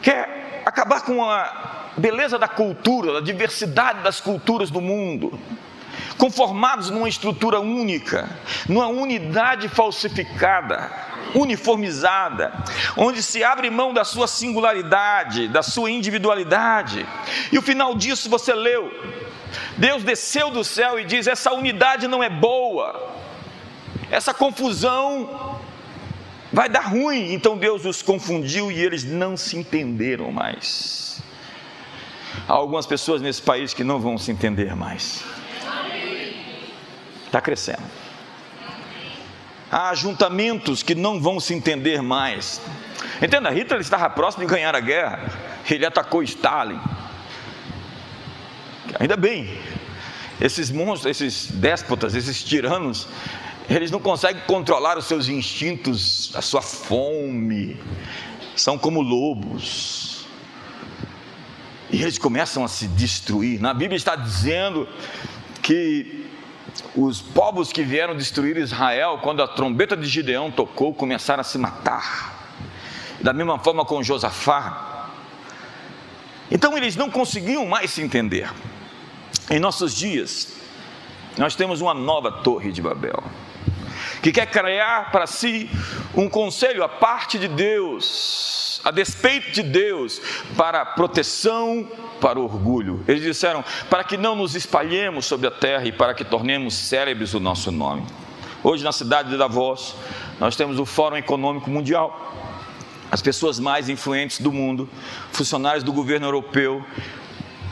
Quer 0.00 0.62
acabar 0.64 1.02
com 1.02 1.22
a 1.22 1.90
beleza 1.96 2.38
da 2.38 2.48
cultura, 2.48 3.18
a 3.18 3.20
diversidade 3.20 4.02
das 4.02 4.18
culturas 4.18 4.70
do 4.70 4.80
mundo 4.80 5.38
conformados 6.16 6.90
numa 6.90 7.08
estrutura 7.08 7.60
única, 7.60 8.28
numa 8.68 8.86
unidade 8.86 9.68
falsificada, 9.68 10.90
uniformizada, 11.34 12.52
onde 12.96 13.22
se 13.22 13.42
abre 13.42 13.70
mão 13.70 13.92
da 13.92 14.04
sua 14.04 14.26
singularidade, 14.26 15.48
da 15.48 15.62
sua 15.62 15.90
individualidade. 15.90 17.06
E 17.50 17.58
o 17.58 17.62
final 17.62 17.94
disso 17.94 18.28
você 18.28 18.52
leu. 18.52 18.90
Deus 19.76 20.02
desceu 20.02 20.50
do 20.50 20.64
céu 20.64 20.98
e 20.98 21.04
diz: 21.04 21.26
essa 21.26 21.52
unidade 21.52 22.06
não 22.08 22.22
é 22.22 22.30
boa, 22.30 23.10
essa 24.10 24.32
confusão 24.34 25.58
vai 26.52 26.68
dar 26.68 26.86
ruim. 26.88 27.32
Então 27.32 27.56
Deus 27.56 27.84
os 27.84 28.02
confundiu 28.02 28.70
e 28.70 28.80
eles 28.80 29.04
não 29.04 29.36
se 29.36 29.56
entenderam 29.56 30.30
mais. 30.30 31.22
Há 32.48 32.52
algumas 32.52 32.86
pessoas 32.86 33.20
nesse 33.20 33.42
país 33.42 33.74
que 33.74 33.84
não 33.84 34.00
vão 34.00 34.18
se 34.18 34.30
entender 34.30 34.74
mais. 34.74 35.24
Está 37.32 37.40
crescendo. 37.40 37.80
Há 39.70 39.88
ajuntamentos 39.88 40.82
que 40.82 40.94
não 40.94 41.18
vão 41.18 41.40
se 41.40 41.54
entender 41.54 42.02
mais. 42.02 42.60
Entenda, 43.22 43.48
Hitler 43.48 43.80
estava 43.80 44.10
próximo 44.10 44.44
de 44.44 44.50
ganhar 44.52 44.76
a 44.76 44.80
guerra. 44.80 45.32
Ele 45.70 45.86
atacou 45.86 46.22
Stalin. 46.22 46.78
Ainda 49.00 49.16
bem, 49.16 49.58
esses 50.42 50.70
monstros, 50.70 51.06
esses 51.06 51.50
déspotas, 51.52 52.14
esses 52.14 52.44
tiranos, 52.44 53.08
eles 53.66 53.90
não 53.90 53.98
conseguem 53.98 54.42
controlar 54.46 54.98
os 54.98 55.06
seus 55.06 55.26
instintos, 55.26 56.32
a 56.36 56.42
sua 56.42 56.60
fome. 56.60 57.80
São 58.54 58.76
como 58.76 59.00
lobos. 59.00 60.26
E 61.90 62.02
eles 62.02 62.18
começam 62.18 62.62
a 62.62 62.68
se 62.68 62.86
destruir. 62.88 63.58
Na 63.58 63.72
Bíblia 63.72 63.96
está 63.96 64.16
dizendo 64.16 64.86
que 65.62 66.22
os 66.96 67.20
povos 67.20 67.72
que 67.72 67.82
vieram 67.82 68.16
destruir 68.16 68.56
Israel, 68.56 69.18
quando 69.22 69.42
a 69.42 69.48
trombeta 69.48 69.96
de 69.96 70.06
Gideão 70.06 70.50
tocou, 70.50 70.94
começaram 70.94 71.40
a 71.40 71.44
se 71.44 71.58
matar. 71.58 72.60
Da 73.20 73.32
mesma 73.32 73.58
forma 73.58 73.84
com 73.84 74.02
Josafá. 74.02 75.08
Então 76.50 76.76
eles 76.76 76.96
não 76.96 77.10
conseguiam 77.10 77.66
mais 77.66 77.90
se 77.90 78.02
entender. 78.02 78.50
Em 79.50 79.58
nossos 79.58 79.94
dias, 79.94 80.54
nós 81.36 81.54
temos 81.54 81.80
uma 81.80 81.94
nova 81.94 82.30
torre 82.30 82.70
de 82.70 82.82
Babel, 82.82 83.22
que 84.22 84.30
quer 84.30 84.46
criar 84.46 85.10
para 85.10 85.26
si 85.26 85.68
um 86.14 86.28
conselho 86.28 86.84
à 86.84 86.88
parte 86.88 87.38
de 87.38 87.48
Deus, 87.48 88.80
a 88.84 88.92
despeito 88.92 89.50
de 89.50 89.62
Deus, 89.64 90.20
para 90.56 90.86
proteção 90.86 91.88
para 92.20 92.38
orgulho. 92.38 93.04
Eles 93.08 93.22
disseram: 93.22 93.64
para 93.90 94.04
que 94.04 94.16
não 94.16 94.36
nos 94.36 94.54
espalhemos 94.54 95.26
sobre 95.26 95.48
a 95.48 95.50
terra 95.50 95.84
e 95.84 95.92
para 95.92 96.14
que 96.14 96.24
tornemos 96.24 96.72
célebres 96.74 97.34
o 97.34 97.40
nosso 97.40 97.72
nome. 97.72 98.06
Hoje, 98.62 98.84
na 98.84 98.92
cidade 98.92 99.28
de 99.28 99.36
Davos, 99.36 99.96
nós 100.38 100.54
temos 100.54 100.78
o 100.78 100.86
Fórum 100.86 101.16
Econômico 101.16 101.68
Mundial. 101.68 102.32
As 103.10 103.20
pessoas 103.20 103.58
mais 103.58 103.88
influentes 103.88 104.40
do 104.40 104.52
mundo, 104.52 104.88
funcionários 105.32 105.84
do 105.84 105.92
governo 105.92 106.26
europeu, 106.26 106.82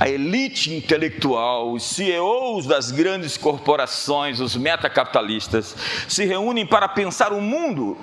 a 0.00 0.08
elite 0.08 0.72
intelectual, 0.72 1.74
os 1.74 1.82
CEOs 1.82 2.64
das 2.64 2.90
grandes 2.90 3.36
corporações, 3.36 4.40
os 4.40 4.56
metacapitalistas, 4.56 5.76
se 6.08 6.24
reúnem 6.24 6.64
para 6.64 6.88
pensar 6.88 7.34
o 7.34 7.40
mundo 7.42 7.98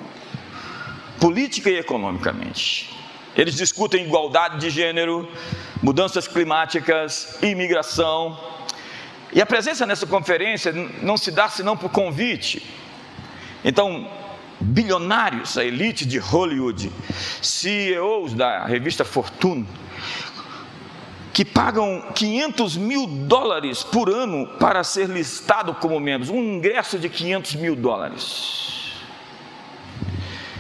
política 1.20 1.72
e 1.72 1.80
economicamente. 1.80 2.96
Eles 3.36 3.56
discutem 3.56 4.06
igualdade 4.06 4.60
de 4.60 4.70
gênero, 4.70 5.28
mudanças 5.82 6.28
climáticas, 6.28 7.40
imigração. 7.42 8.40
E 9.34 9.42
a 9.42 9.46
presença 9.48 9.84
nessa 9.84 10.06
conferência 10.06 10.72
não 11.02 11.18
se 11.18 11.32
dá 11.32 11.50
senão 11.50 11.76
por 11.76 11.90
convite. 11.90 12.64
Então, 13.66 14.08
bilionários, 14.60 15.58
a 15.58 15.66
elite 15.66 16.06
de 16.06 16.20
Hollywood, 16.20 16.92
CEOs 17.42 18.36
da 18.36 18.68
revista 18.68 19.04
Fortune, 19.04 19.68
que 21.38 21.46
pagam 21.46 22.02
500 22.16 22.78
mil 22.78 23.06
dólares 23.06 23.84
por 23.84 24.10
ano 24.10 24.48
para 24.58 24.84
ser 24.84 25.08
listado 25.08 25.72
como 25.76 26.00
membros, 26.00 26.32
um 26.32 26.42
ingresso 26.56 26.98
de 26.98 27.08
500 27.08 27.54
mil 27.54 27.76
dólares. 27.76 28.92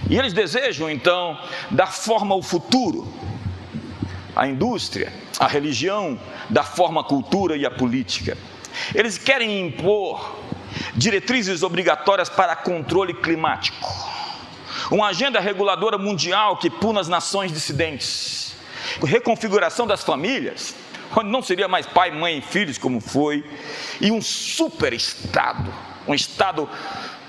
E 0.07 0.15
eles 0.15 0.33
desejam 0.33 0.87
então 0.87 1.35
dar 1.71 1.87
forma 1.87 2.35
ao 2.35 2.43
futuro, 2.43 3.11
a 4.35 4.47
indústria, 4.47 5.11
a 5.39 5.47
religião, 5.47 6.19
da 6.47 6.61
forma 6.61 7.01
a 7.01 7.03
cultura 7.03 7.57
e 7.57 7.65
a 7.65 7.71
política. 7.71 8.37
Eles 8.93 9.17
querem 9.17 9.65
impor 9.65 10.37
diretrizes 10.93 11.63
obrigatórias 11.63 12.29
para 12.29 12.55
controle 12.55 13.15
climático, 13.15 13.89
uma 14.91 15.07
agenda 15.07 15.39
reguladora 15.39 15.97
mundial 15.97 16.55
que 16.55 16.69
puna 16.69 17.01
as 17.01 17.07
nações 17.07 17.51
dissidentes 17.51 18.46
reconfiguração 19.05 19.85
das 19.85 20.03
famílias, 20.03 20.75
onde 21.15 21.29
não 21.29 21.41
seria 21.41 21.67
mais 21.67 21.85
pai, 21.85 22.11
mãe 22.11 22.39
e 22.39 22.41
filhos 22.41 22.77
como 22.77 22.99
foi, 22.99 23.45
e 24.01 24.11
um 24.11 24.21
super 24.21 24.93
Estado, 24.93 25.73
um 26.07 26.13
Estado 26.13 26.69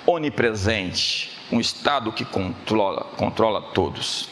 onipresente, 0.06 1.38
um 1.52 1.60
Estado 1.60 2.12
que 2.12 2.24
controla, 2.24 3.04
controla 3.16 3.60
todos. 3.60 4.28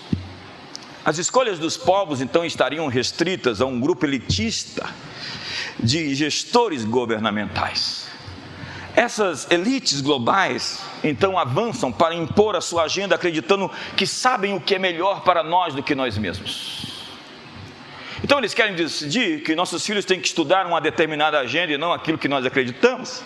As 1.04 1.18
escolhas 1.18 1.58
dos 1.58 1.76
povos 1.76 2.20
então 2.20 2.44
estariam 2.44 2.88
restritas 2.88 3.60
a 3.60 3.66
um 3.66 3.78
grupo 3.78 4.04
elitista 4.04 4.88
de 5.78 6.14
gestores 6.14 6.84
governamentais. 6.84 8.08
Essas 8.96 9.46
elites 9.50 10.00
globais 10.00 10.80
então 11.04 11.38
avançam 11.38 11.92
para 11.92 12.14
impor 12.14 12.56
a 12.56 12.60
sua 12.60 12.84
agenda 12.84 13.14
acreditando 13.14 13.70
que 13.94 14.06
sabem 14.06 14.54
o 14.54 14.60
que 14.60 14.74
é 14.74 14.78
melhor 14.78 15.20
para 15.20 15.44
nós 15.44 15.74
do 15.74 15.82
que 15.82 15.94
nós 15.94 16.16
mesmos. 16.16 16.95
Então 18.26 18.38
eles 18.38 18.52
querem 18.52 18.74
decidir 18.74 19.44
que 19.44 19.54
nossos 19.54 19.86
filhos 19.86 20.04
têm 20.04 20.18
que 20.18 20.26
estudar 20.26 20.66
uma 20.66 20.80
determinada 20.80 21.38
agenda 21.38 21.72
e 21.72 21.78
não 21.78 21.92
aquilo 21.92 22.18
que 22.18 22.26
nós 22.26 22.44
acreditamos. 22.44 23.22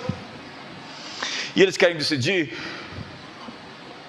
E 1.57 1.63
eles 1.63 1.75
querem 1.75 1.97
decidir 1.97 2.55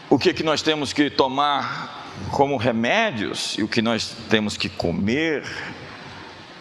o 0.09 0.19
que, 0.19 0.33
que 0.33 0.43
nós 0.43 0.61
temos 0.61 0.91
que 0.91 1.09
tomar 1.09 2.11
como 2.33 2.57
remédios 2.57 3.57
e 3.57 3.63
o 3.63 3.69
que 3.69 3.81
nós 3.81 4.13
temos 4.29 4.57
que 4.57 4.67
comer. 4.67 5.45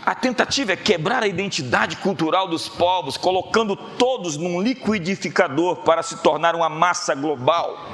A 0.07 0.15
tentativa 0.15 0.75
é 0.75 0.77
quebrar 0.77 1.25
a 1.25 1.27
identidade 1.27 1.97
cultural 1.97 2.47
dos 2.47 2.69
povos, 2.69 3.17
colocando 3.17 3.75
todos 3.75 4.37
num 4.37 4.63
liquidificador 4.63 5.79
para 5.79 6.05
se 6.05 6.23
tornar 6.23 6.55
uma 6.55 6.69
massa 6.69 7.17
global. 7.17 7.85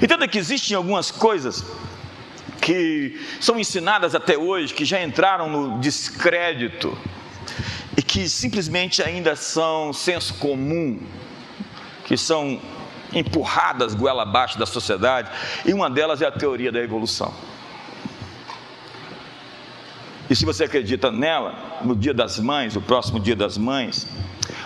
Entenda 0.00 0.26
que 0.26 0.38
existem 0.38 0.74
algumas 0.74 1.10
coisas 1.10 1.62
que 2.64 3.20
são 3.42 3.60
ensinadas 3.60 4.14
até 4.14 4.38
hoje, 4.38 4.72
que 4.72 4.86
já 4.86 5.02
entraram 5.02 5.50
no 5.50 5.78
descrédito 5.80 6.96
e 7.94 8.02
que 8.02 8.26
simplesmente 8.26 9.02
ainda 9.02 9.36
são 9.36 9.92
senso 9.92 10.32
comum, 10.38 10.98
que 12.06 12.16
são 12.16 12.58
empurradas 13.12 13.94
goela 13.94 14.22
abaixo 14.22 14.58
da 14.58 14.64
sociedade, 14.64 15.30
e 15.66 15.74
uma 15.74 15.90
delas 15.90 16.22
é 16.22 16.26
a 16.26 16.32
teoria 16.32 16.72
da 16.72 16.80
evolução. 16.80 17.34
E 20.30 20.34
se 20.34 20.46
você 20.46 20.64
acredita 20.64 21.12
nela, 21.12 21.82
no 21.82 21.94
dia 21.94 22.14
das 22.14 22.38
mães, 22.38 22.74
o 22.74 22.80
próximo 22.80 23.20
dia 23.20 23.36
das 23.36 23.58
mães, 23.58 24.06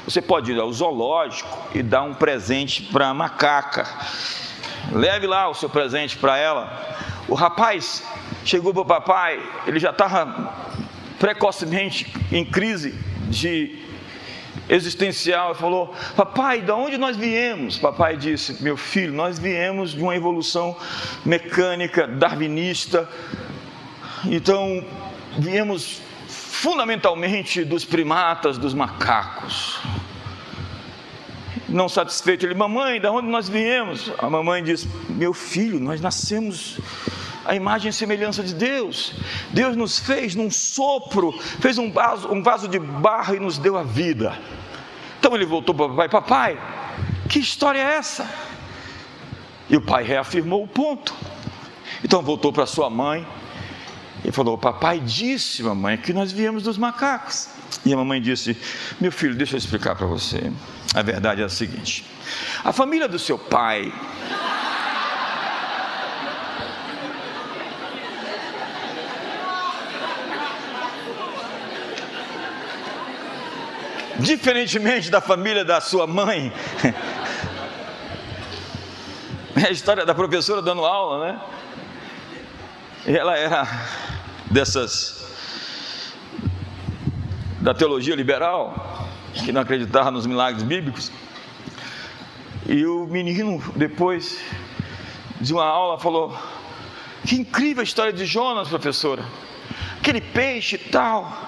você 0.05 0.23
pode 0.23 0.53
ir 0.53 0.61
ao 0.61 0.73
zoológico 0.73 1.67
e 1.75 1.83
dar 1.83 2.05
um 2.05 2.15
presente 2.15 2.81
para 2.81 3.09
a 3.09 3.15
macaca. 3.15 3.89
Leve 4.93 5.27
lá 5.27 5.49
o 5.49 5.55
seu 5.55 5.69
presente 5.69 6.17
para 6.17 6.39
ela 6.39 6.97
o 7.29 7.35
rapaz 7.35 8.03
chegou 8.45 8.73
para 8.73 8.83
o 8.83 8.87
papai, 8.87 9.41
ele 9.67 9.79
já 9.79 9.91
estava 9.91 10.55
precocemente 11.19 12.11
em 12.33 12.45
crise 12.45 12.99
de 13.29 13.79
existencial 14.69 15.53
e 15.53 15.55
falou: 15.55 15.95
Papai, 16.17 16.63
de 16.63 16.73
onde 16.73 16.97
nós 16.97 17.17
viemos? 17.17 17.79
Papai 17.79 18.17
disse: 18.17 18.63
Meu 18.63 18.77
filho, 18.77 19.13
nós 19.13 19.39
viemos 19.39 19.93
de 19.93 20.03
uma 20.03 20.17
evolução 20.17 20.77
mecânica, 21.25 22.07
darwinista. 22.07 23.09
Então, 24.25 24.85
viemos 25.39 26.01
fundamentalmente 26.27 27.65
dos 27.65 27.85
primatas, 27.85 28.59
dos 28.59 28.75
macacos. 28.75 29.79
Não 31.69 31.89
satisfeito, 31.89 32.47
ele: 32.47 32.55
Mamãe, 32.55 33.01
de 33.01 33.07
onde 33.09 33.29
nós 33.29 33.49
viemos? 33.49 34.11
A 34.19 34.31
mamãe 34.31 34.63
disse: 34.63 34.89
Meu 35.09 35.35
filho, 35.35 35.79
nós 35.79 36.01
nascemos 36.01 36.79
a 37.45 37.55
imagem 37.55 37.91
e 37.91 37.93
semelhança 37.93 38.43
de 38.43 38.55
Deus. 38.55 39.15
Deus 39.51 39.77
nos 39.77 39.99
fez 39.99 40.35
num 40.35 40.51
sopro, 40.51 41.33
fez 41.61 41.79
um 41.79 41.91
vaso, 41.91 42.29
um 42.33 42.43
vaso 42.43 42.69
de 42.69 42.79
barro 42.79 43.35
e 43.35 43.41
nos 43.41 43.59
deu 43.59 43.77
a 43.77 43.83
vida. 43.83 44.39
Então 45.19 45.35
ele 45.35 45.45
voltou 45.45 45.75
para 45.75 45.87
o 45.87 45.89
papai: 45.89 46.09
Papai, 46.09 46.59
que 47.29 47.39
história 47.39 47.79
é 47.79 47.97
essa? 47.97 48.29
E 49.69 49.77
o 49.77 49.81
pai 49.81 50.05
reafirmou 50.05 50.63
o 50.63 50.69
ponto. 50.69 51.15
Então 52.03 52.23
voltou 52.23 52.53
para 52.53 52.65
sua 52.65 52.89
mãe 52.89 53.27
e 54.25 54.33
falou: 54.33 54.57
Papai 54.57 55.01
disse, 55.01 55.63
mamãe, 55.63 55.97
que 55.97 56.13
nós 56.13 56.33
viemos 56.33 56.63
dos 56.63 56.79
macacos. 56.79 57.58
E 57.85 57.93
a 57.93 57.97
mamãe 57.97 58.21
disse: 58.21 58.57
Meu 59.01 59.13
filho, 59.13 59.35
deixa 59.35 59.55
eu 59.55 59.59
explicar 59.59 59.95
para 59.95 60.07
você. 60.07 60.53
A 60.95 61.03
verdade 61.03 61.43
é 61.43 61.45
a 61.45 61.49
seguinte: 61.49 62.05
a 62.65 62.73
família 62.73 63.09
do 63.09 63.19
seu 63.19 63.39
pai 63.39 63.93
diferentemente 74.19 75.11
da 75.11 75.21
família 75.21 75.65
da 75.65 75.81
sua 75.81 76.07
mãe. 76.07 76.53
É 79.57 79.67
a 79.67 79.71
história 79.73 80.07
da 80.07 80.15
professora 80.15 80.63
dando 80.63 80.85
aula, 80.85 81.27
né? 81.27 81.41
Ela 83.05 83.37
era 83.37 83.67
dessas 84.49 85.18
da 87.61 87.75
teologia 87.75 88.15
liberal, 88.15 89.09
que 89.45 89.53
não 89.53 89.61
acreditava 89.61 90.11
nos 90.11 90.27
milagres 90.27 90.63
bíblicos. 90.63 91.11
E 92.67 92.85
o 92.87 93.07
menino, 93.07 93.63
depois 93.77 94.41
de 95.41 95.53
uma 95.53 95.65
aula, 95.65 95.99
falou: 95.99 96.37
Que 97.27 97.37
incrível 97.37 97.81
a 97.81 97.85
história 97.85 98.13
de 98.13 98.27
Jonas, 98.27 98.69
professora. 98.69 99.25
Aquele 99.99 100.21
peixe 100.21 100.77
e 100.77 100.79
tal. 100.79 101.47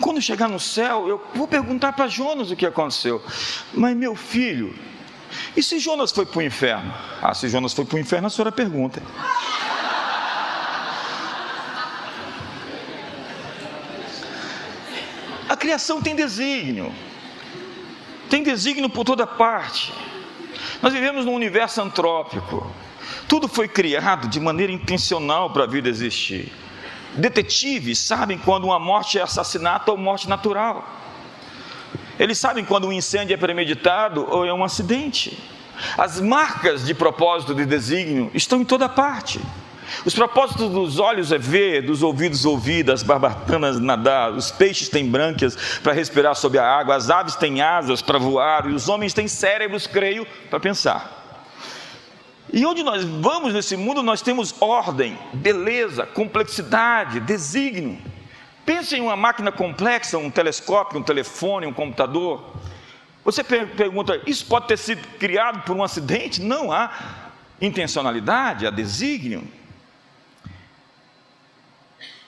Quando 0.00 0.20
chegar 0.20 0.48
no 0.48 0.60
céu, 0.60 1.08
eu 1.08 1.24
vou 1.34 1.48
perguntar 1.48 1.92
para 1.92 2.08
Jonas 2.08 2.50
o 2.50 2.56
que 2.56 2.66
aconteceu. 2.66 3.24
Mas 3.72 3.96
meu 3.96 4.14
filho, 4.14 4.74
e 5.56 5.62
se 5.62 5.78
Jonas 5.78 6.10
foi 6.10 6.26
para 6.26 6.38
o 6.38 6.42
inferno? 6.42 6.92
Ah, 7.22 7.32
se 7.32 7.48
Jonas 7.48 7.72
foi 7.72 7.84
para 7.84 7.96
o 7.96 7.98
inferno, 7.98 8.26
a 8.26 8.30
senhora 8.30 8.52
pergunta. 8.52 9.02
Criação 15.64 16.02
tem 16.02 16.14
desígnio, 16.14 16.92
tem 18.28 18.42
desígnio 18.42 18.90
por 18.90 19.02
toda 19.02 19.26
parte. 19.26 19.94
Nós 20.82 20.92
vivemos 20.92 21.24
num 21.24 21.32
universo 21.32 21.80
antrópico. 21.80 22.70
Tudo 23.26 23.48
foi 23.48 23.66
criado 23.66 24.28
de 24.28 24.38
maneira 24.38 24.70
intencional 24.70 25.48
para 25.48 25.64
a 25.64 25.66
vida 25.66 25.88
existir. 25.88 26.52
Detetives 27.14 27.98
sabem 27.98 28.36
quando 28.36 28.64
uma 28.64 28.78
morte 28.78 29.18
é 29.18 29.22
assassinato 29.22 29.90
ou 29.90 29.96
morte 29.96 30.28
natural. 30.28 30.86
Eles 32.18 32.36
sabem 32.36 32.62
quando 32.62 32.86
um 32.86 32.92
incêndio 32.92 33.32
é 33.32 33.36
premeditado 33.38 34.26
ou 34.30 34.44
é 34.44 34.52
um 34.52 34.62
acidente. 34.62 35.42
As 35.96 36.20
marcas 36.20 36.84
de 36.84 36.92
propósito 36.92 37.54
de 37.54 37.64
desígnio 37.64 38.30
estão 38.34 38.60
em 38.60 38.64
toda 38.66 38.86
parte. 38.86 39.40
Os 40.04 40.14
propósitos 40.14 40.70
dos 40.70 40.98
olhos 40.98 41.32
é 41.32 41.38
ver, 41.38 41.82
dos 41.82 42.02
ouvidos 42.02 42.44
ouvir, 42.44 42.82
das 42.82 43.02
barbatanas 43.02 43.80
nadar, 43.80 44.32
os 44.32 44.50
peixes 44.50 44.88
têm 44.88 45.08
brânquias 45.08 45.56
para 45.82 45.92
respirar 45.92 46.34
sob 46.34 46.58
a 46.58 46.66
água, 46.66 46.94
as 46.94 47.10
aves 47.10 47.36
têm 47.36 47.62
asas 47.62 48.02
para 48.02 48.18
voar, 48.18 48.68
e 48.68 48.74
os 48.74 48.88
homens 48.88 49.14
têm 49.14 49.28
cérebros, 49.28 49.86
creio, 49.86 50.26
para 50.50 50.60
pensar. 50.60 51.22
E 52.52 52.64
onde 52.64 52.82
nós 52.82 53.04
vamos 53.04 53.52
nesse 53.52 53.76
mundo, 53.76 54.02
nós 54.02 54.22
temos 54.22 54.54
ordem, 54.60 55.18
beleza, 55.32 56.06
complexidade, 56.06 57.20
desígnio. 57.20 57.98
Pense 58.64 58.96
em 58.96 59.00
uma 59.00 59.16
máquina 59.16 59.50
complexa, 59.50 60.18
um 60.18 60.30
telescópio, 60.30 60.98
um 60.98 61.02
telefone, 61.02 61.66
um 61.66 61.72
computador. 61.72 62.54
Você 63.24 63.42
pergunta, 63.42 64.20
isso 64.26 64.46
pode 64.46 64.68
ter 64.68 64.78
sido 64.78 65.06
criado 65.18 65.64
por 65.64 65.74
um 65.76 65.82
acidente? 65.82 66.40
Não 66.40 66.70
há 66.70 66.90
intencionalidade, 67.60 68.66
há 68.66 68.70
desígnio. 68.70 69.46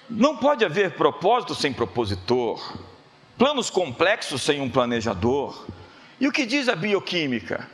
Não 0.08 0.36
pode 0.36 0.64
haver 0.64 0.92
propósito 0.92 1.54
sem 1.54 1.72
propositor, 1.72 2.78
planos 3.36 3.68
complexos 3.70 4.42
sem 4.42 4.60
um 4.60 4.70
planejador. 4.70 5.66
E 6.20 6.28
o 6.28 6.32
que 6.32 6.46
diz 6.46 6.68
a 6.68 6.76
bioquímica? 6.76 7.68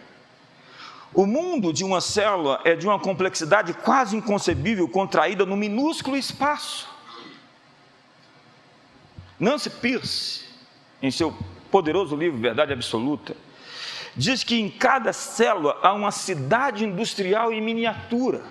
O 1.14 1.26
mundo 1.26 1.72
de 1.72 1.84
uma 1.84 2.00
célula 2.00 2.60
é 2.64 2.74
de 2.74 2.86
uma 2.86 2.98
complexidade 2.98 3.74
quase 3.74 4.16
inconcebível, 4.16 4.88
contraída 4.88 5.44
no 5.44 5.56
minúsculo 5.56 6.16
espaço. 6.16 6.88
Nancy 9.38 9.68
Pierce, 9.68 10.44
em 11.02 11.10
seu 11.10 11.36
poderoso 11.70 12.16
livro 12.16 12.38
Verdade 12.38 12.72
Absoluta, 12.72 13.36
diz 14.16 14.42
que 14.42 14.58
em 14.58 14.70
cada 14.70 15.12
célula 15.12 15.78
há 15.82 15.92
uma 15.92 16.10
cidade 16.10 16.84
industrial 16.84 17.52
em 17.52 17.60
miniatura. 17.60 18.42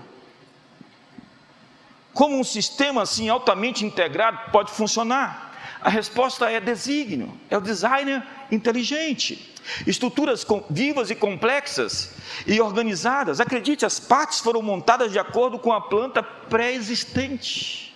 Como 2.14 2.38
um 2.38 2.44
sistema 2.44 3.04
assim 3.04 3.30
altamente 3.30 3.86
integrado 3.86 4.52
pode 4.52 4.72
funcionar? 4.72 5.52
A 5.82 5.90
resposta 5.90 6.50
é 6.50 6.60
desígnio, 6.60 7.34
é 7.50 7.58
o 7.58 7.62
designer 7.62 8.24
inteligente. 8.52 9.52
Estruturas 9.88 10.46
vivas 10.70 11.10
e 11.10 11.16
complexas 11.16 12.14
e 12.46 12.60
organizadas. 12.60 13.40
Acredite, 13.40 13.86
as 13.86 14.00
partes 14.00 14.40
foram 14.40 14.62
montadas 14.62 15.12
de 15.12 15.18
acordo 15.18 15.58
com 15.58 15.72
a 15.72 15.82
planta 15.82 16.22
pré-existente. 16.22 17.96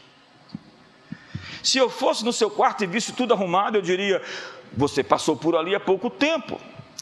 Se 1.62 1.78
eu 1.78 1.90
fosse 1.90 2.24
no 2.24 2.32
seu 2.32 2.50
quarto 2.50 2.84
e 2.84 2.88
visse 2.88 3.12
tudo 3.12 3.34
arrumado, 3.34 3.78
eu 3.78 3.82
diria: 3.82 4.22
você 4.74 5.04
passou 5.04 5.36
por 5.36 5.56
ali 5.56 5.76
há 5.76 5.80
pouco 5.80 6.10
tempo. 6.10 6.60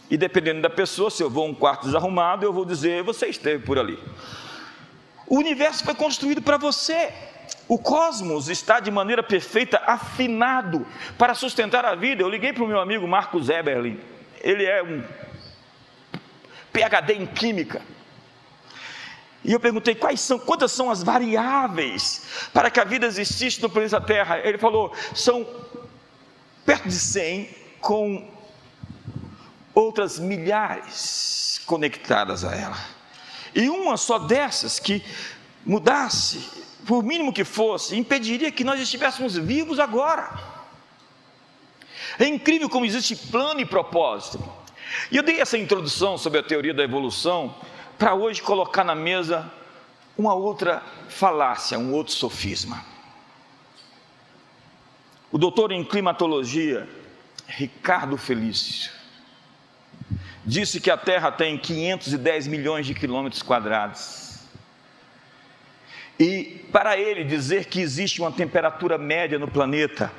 E 0.10 0.17
dependendo 0.17 0.62
da 0.62 0.69
pessoa, 0.69 1.10
se 1.10 1.23
eu 1.23 1.30
vou 1.30 1.45
a 1.45 1.49
um 1.49 1.54
quarto 1.54 1.86
desarrumado, 1.86 2.45
eu 2.45 2.54
vou 2.54 2.65
dizer: 2.65 3.04
você 3.04 3.28
esteve 3.28 3.63
por 3.65 3.78
ali. 3.80 3.97
O 5.34 5.39
universo 5.39 5.84
foi 5.84 5.96
construído 5.96 6.43
para 6.43 6.58
você. 6.58 7.12
O 7.67 7.80
cosmos 7.80 8.50
está 8.50 8.80
de 8.80 8.91
maneira 8.91 9.24
perfeita 9.24 9.82
afinado 9.84 10.86
para 11.17 11.34
sustentar 11.34 11.84
a 11.84 11.96
vida. 11.96 12.22
Eu 12.22 12.30
liguei 12.30 12.54
para 12.54 12.63
o 12.63 12.67
meu 12.67 12.80
amigo 12.80 13.08
Marcos 13.08 13.50
Eberlin. 13.50 14.00
Ele 14.41 14.63
é 14.63 14.84
um 14.84 15.04
PhD 16.72 17.13
em 17.15 17.26
química. 17.26 17.82
E 19.43 19.52
eu 19.52 19.60
perguntei 19.60 19.96
quais 19.96 20.22
são, 20.22 20.38
quantas 20.38 20.72
são 20.72 20.91
as 20.91 21.02
variáveis 21.02 22.50
para 22.54 22.69
que 22.69 22.80
a 22.80 22.84
vida 22.84 23.08
existisse 23.08 23.60
no 23.60 23.72
planeta 23.72 24.00
Terra. 24.00 24.38
Ele 24.38 24.60
falou, 24.60 24.93
são 25.15 25.48
perto 26.63 26.88
de 26.88 27.00
100 27.00 27.50
com 27.82 28.32
outras 29.74 30.19
milhares 30.19 31.60
conectadas 31.65 32.46
a 32.46 32.56
ela. 32.56 33.03
E 33.56 33.70
uma 33.70 33.98
só 33.98 34.18
dessas 34.20 34.80
que 34.80 35.04
mudasse, 35.66 36.50
por 36.86 37.04
mínimo 37.04 37.32
que 37.32 37.44
fosse, 37.44 37.96
impediria 37.96 38.52
que 38.52 38.63
nós 38.63 38.80
estivéssemos 38.80 39.36
vivos 39.38 39.80
agora. 39.80 40.32
É 42.20 42.26
incrível 42.26 42.70
como 42.70 42.86
existe 42.86 43.16
plano 43.16 43.60
e 43.60 43.66
propósito. 43.66 44.44
E 45.12 45.18
eu 45.18 45.24
dei 45.24 45.39
essa 45.39 45.58
introdução 45.58 46.18
sobre 46.18 46.39
a 46.39 46.44
teoria 46.44 46.74
da 46.74 46.84
evolução 46.84 47.56
para 47.98 48.13
hoje 48.13 48.42
colocar 48.42 48.84
na 48.84 48.96
mesa 48.96 49.52
uma 50.18 50.34
outra 50.34 50.84
falácia, 51.10 51.80
um 51.80 51.94
outro 51.94 52.13
sofisma. 52.13 52.84
O 55.32 55.38
doutor 55.38 55.72
em 55.72 55.84
climatologia, 55.84 56.88
Ricardo 57.48 58.18
Felício, 58.18 58.92
disse 60.45 60.79
que 60.79 60.91
a 60.91 60.97
Terra 60.97 61.32
tem 61.32 61.58
510 61.58 62.47
milhões 62.47 62.86
de 62.86 62.93
quilômetros 62.93 63.41
quadrados. 63.41 64.39
E 66.19 66.65
para 66.71 66.97
ele 66.97 67.23
dizer 67.23 67.65
que 67.65 67.82
existe 67.82 68.21
uma 68.21 68.32
temperatura 68.32 68.97
média 68.97 69.39
no 69.39 69.47
planeta 69.47 70.12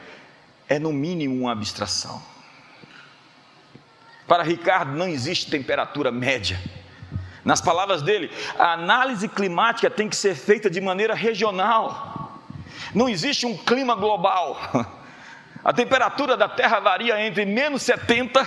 é 0.69 0.79
no 0.79 0.93
mínimo 0.93 1.43
uma 1.43 1.53
abstração. 1.53 2.23
Para 4.27 4.43
Ricardo 4.43 4.93
não 4.93 5.07
existe 5.07 5.51
temperatura 5.51 6.11
média. 6.11 6.59
Nas 7.45 7.61
palavras 7.61 8.01
dele, 8.01 8.31
a 8.59 8.73
análise 8.73 9.29
climática 9.29 9.91
tem 9.91 10.09
que 10.09 10.17
ser 10.17 10.35
feita 10.35 10.71
de 10.71 10.81
maneira 10.81 11.15
regional. 11.15 12.41
Não 12.95 13.09
existe 13.09 13.45
um 13.45 13.57
clima 13.57 13.95
global. 13.95 14.59
A 15.63 15.73
temperatura 15.73 16.37
da 16.37 16.47
Terra 16.47 16.79
varia 16.79 17.19
entre 17.27 17.47
menos 17.47 17.83
70 17.83 18.47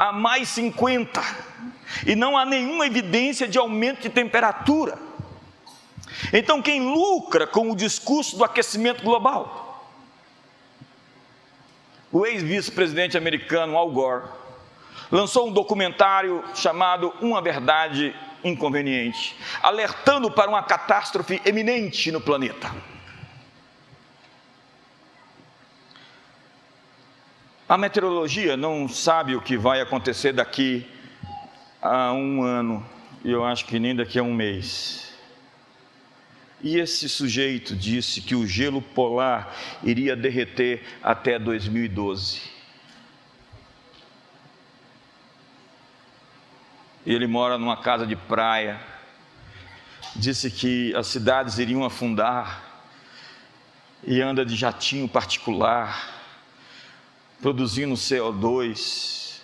a 0.00 0.12
mais 0.12 0.48
50. 0.48 1.20
E 2.06 2.16
não 2.16 2.38
há 2.38 2.46
nenhuma 2.46 2.86
evidência 2.86 3.46
de 3.46 3.58
aumento 3.58 4.00
de 4.00 4.08
temperatura. 4.08 4.98
Então, 6.32 6.62
quem 6.62 6.80
lucra 6.80 7.46
com 7.46 7.70
o 7.70 7.76
discurso 7.76 8.38
do 8.38 8.42
aquecimento 8.42 9.04
global? 9.04 9.86
O 12.10 12.24
ex-vice-presidente 12.24 13.18
americano 13.18 13.76
Al 13.76 13.90
Gore 13.90 14.24
lançou 15.10 15.48
um 15.48 15.52
documentário 15.52 16.42
chamado 16.54 17.12
Uma 17.20 17.42
Verdade 17.42 18.16
Inconveniente, 18.42 19.36
alertando 19.62 20.30
para 20.30 20.48
uma 20.48 20.62
catástrofe 20.62 21.42
eminente 21.44 22.10
no 22.10 22.22
planeta. 22.22 22.74
A 27.70 27.78
meteorologia 27.78 28.56
não 28.56 28.88
sabe 28.88 29.36
o 29.36 29.40
que 29.40 29.56
vai 29.56 29.80
acontecer 29.80 30.32
daqui 30.32 30.84
a 31.80 32.12
um 32.12 32.42
ano, 32.42 32.84
e 33.24 33.30
eu 33.30 33.44
acho 33.44 33.64
que 33.64 33.78
nem 33.78 33.94
daqui 33.94 34.18
a 34.18 34.24
um 34.24 34.34
mês. 34.34 35.14
E 36.60 36.80
esse 36.80 37.08
sujeito 37.08 37.76
disse 37.76 38.22
que 38.22 38.34
o 38.34 38.44
gelo 38.44 38.82
polar 38.82 39.54
iria 39.84 40.16
derreter 40.16 40.82
até 41.00 41.38
2012. 41.38 42.42
Ele 47.06 47.28
mora 47.28 47.56
numa 47.56 47.76
casa 47.76 48.04
de 48.04 48.16
praia. 48.16 48.80
Disse 50.16 50.50
que 50.50 50.92
as 50.96 51.06
cidades 51.06 51.60
iriam 51.60 51.84
afundar 51.84 52.64
e 54.02 54.20
anda 54.20 54.44
de 54.44 54.56
jatinho 54.56 55.08
particular, 55.08 56.19
produzindo 57.40 57.94
CO2. 57.94 59.40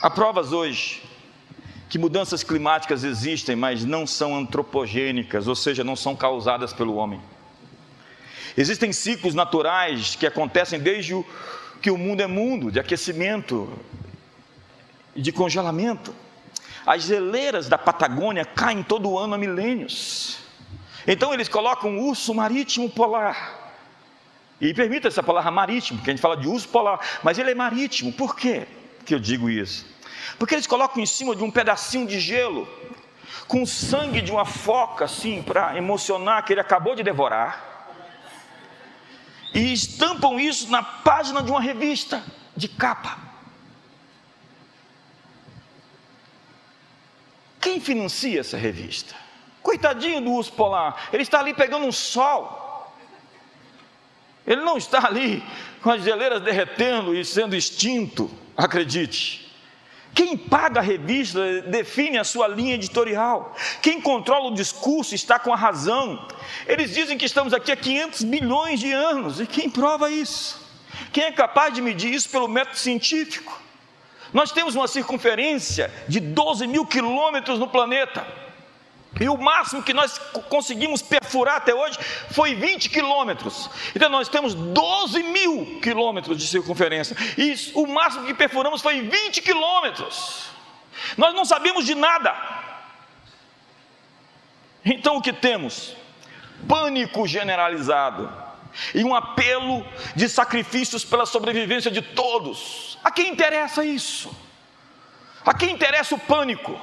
Há 0.00 0.08
provas 0.10 0.52
hoje 0.52 1.02
que 1.88 1.98
mudanças 1.98 2.42
climáticas 2.42 3.02
existem, 3.02 3.56
mas 3.56 3.84
não 3.84 4.06
são 4.06 4.36
antropogênicas, 4.36 5.48
ou 5.48 5.56
seja, 5.56 5.82
não 5.82 5.96
são 5.96 6.14
causadas 6.14 6.72
pelo 6.72 6.96
homem. 6.96 7.20
Existem 8.56 8.92
ciclos 8.92 9.34
naturais 9.34 10.14
que 10.14 10.26
acontecem 10.26 10.78
desde 10.78 11.14
o, 11.14 11.24
que 11.80 11.90
o 11.90 11.96
mundo 11.96 12.20
é 12.20 12.26
mundo, 12.26 12.70
de 12.70 12.78
aquecimento, 12.78 13.72
e 15.18 15.22
de 15.22 15.32
congelamento. 15.32 16.14
As 16.86 17.02
geleiras 17.02 17.68
da 17.68 17.76
Patagônia 17.76 18.44
caem 18.44 18.82
todo 18.82 19.18
ano 19.18 19.34
há 19.34 19.38
milênios. 19.38 20.38
Então 21.06 21.34
eles 21.34 21.48
colocam 21.48 21.90
um 21.90 22.08
urso 22.08 22.32
marítimo 22.32 22.88
polar. 22.88 23.57
E 24.60 24.74
permita 24.74 25.08
essa 25.08 25.22
palavra 25.22 25.50
marítimo, 25.50 25.98
porque 25.98 26.10
a 26.10 26.14
gente 26.14 26.22
fala 26.22 26.36
de 26.36 26.48
urso 26.48 26.68
polar, 26.68 27.00
mas 27.22 27.38
ele 27.38 27.52
é 27.52 27.54
marítimo. 27.54 28.12
Por 28.12 28.34
quê 28.34 28.66
que 29.04 29.14
eu 29.14 29.20
digo 29.20 29.48
isso? 29.48 29.86
Porque 30.38 30.54
eles 30.54 30.66
colocam 30.66 31.02
em 31.02 31.06
cima 31.06 31.34
de 31.34 31.44
um 31.44 31.50
pedacinho 31.50 32.06
de 32.06 32.18
gelo, 32.18 32.68
com 33.46 33.64
sangue 33.64 34.20
de 34.20 34.32
uma 34.32 34.44
foca, 34.44 35.04
assim, 35.04 35.42
para 35.42 35.76
emocionar 35.76 36.44
que 36.44 36.52
ele 36.52 36.60
acabou 36.60 36.94
de 36.94 37.02
devorar, 37.02 37.64
e 39.54 39.72
estampam 39.72 40.38
isso 40.38 40.70
na 40.70 40.82
página 40.82 41.42
de 41.42 41.50
uma 41.50 41.60
revista, 41.60 42.22
de 42.56 42.68
capa. 42.68 43.16
Quem 47.60 47.80
financia 47.80 48.40
essa 48.40 48.56
revista? 48.56 49.14
Coitadinho 49.62 50.20
do 50.20 50.32
urso 50.32 50.52
polar, 50.52 51.08
ele 51.12 51.22
está 51.22 51.40
ali 51.40 51.54
pegando 51.54 51.86
um 51.86 51.92
sol. 51.92 52.67
Ele 54.48 54.62
não 54.62 54.78
está 54.78 55.06
ali 55.06 55.44
com 55.82 55.90
as 55.90 56.02
geleiras 56.02 56.40
derretendo 56.40 57.14
e 57.14 57.22
sendo 57.22 57.54
extinto, 57.54 58.30
acredite. 58.56 59.46
Quem 60.14 60.38
paga 60.38 60.80
a 60.80 60.82
revista 60.82 61.60
define 61.62 62.16
a 62.16 62.24
sua 62.24 62.48
linha 62.48 62.74
editorial. 62.74 63.54
Quem 63.82 64.00
controla 64.00 64.50
o 64.50 64.54
discurso 64.54 65.14
está 65.14 65.38
com 65.38 65.52
a 65.52 65.56
razão. 65.56 66.26
Eles 66.66 66.94
dizem 66.94 67.18
que 67.18 67.26
estamos 67.26 67.52
aqui 67.52 67.70
há 67.70 67.76
500 67.76 68.24
milhões 68.24 68.80
de 68.80 68.90
anos. 68.90 69.38
E 69.38 69.46
quem 69.46 69.68
prova 69.68 70.10
isso? 70.10 70.66
Quem 71.12 71.24
é 71.24 71.30
capaz 71.30 71.74
de 71.74 71.82
medir 71.82 72.12
isso 72.12 72.30
pelo 72.30 72.48
método 72.48 72.78
científico? 72.78 73.60
Nós 74.32 74.50
temos 74.50 74.74
uma 74.74 74.88
circunferência 74.88 75.92
de 76.08 76.20
12 76.20 76.66
mil 76.66 76.86
quilômetros 76.86 77.58
no 77.58 77.68
planeta. 77.68 78.26
E 79.20 79.28
o 79.28 79.36
máximo 79.36 79.82
que 79.82 79.94
nós 79.94 80.18
conseguimos 80.48 81.02
perfurar 81.02 81.56
até 81.56 81.74
hoje 81.74 81.98
foi 82.30 82.54
20 82.54 82.90
quilômetros. 82.90 83.68
Então 83.94 84.08
nós 84.08 84.28
temos 84.28 84.54
12 84.54 85.22
mil 85.22 85.80
quilômetros 85.80 86.38
de 86.38 86.46
circunferência. 86.46 87.16
E 87.36 87.54
o 87.74 87.86
máximo 87.86 88.26
que 88.26 88.34
perfuramos 88.34 88.80
foi 88.82 89.02
20 89.02 89.42
quilômetros. 89.42 90.50
Nós 91.16 91.34
não 91.34 91.44
sabemos 91.44 91.86
de 91.86 91.94
nada. 91.94 92.34
Então 94.84 95.16
o 95.16 95.22
que 95.22 95.32
temos? 95.32 95.96
Pânico 96.68 97.26
generalizado 97.26 98.30
e 98.94 99.04
um 99.04 99.14
apelo 99.14 99.84
de 100.14 100.28
sacrifícios 100.28 101.04
pela 101.04 101.26
sobrevivência 101.26 101.90
de 101.90 102.02
todos. 102.02 102.98
A 103.02 103.10
quem 103.10 103.30
interessa 103.30 103.84
isso? 103.84 104.30
A 105.44 105.54
quem 105.54 105.72
interessa 105.72 106.14
o 106.14 106.18
pânico? 106.18 106.78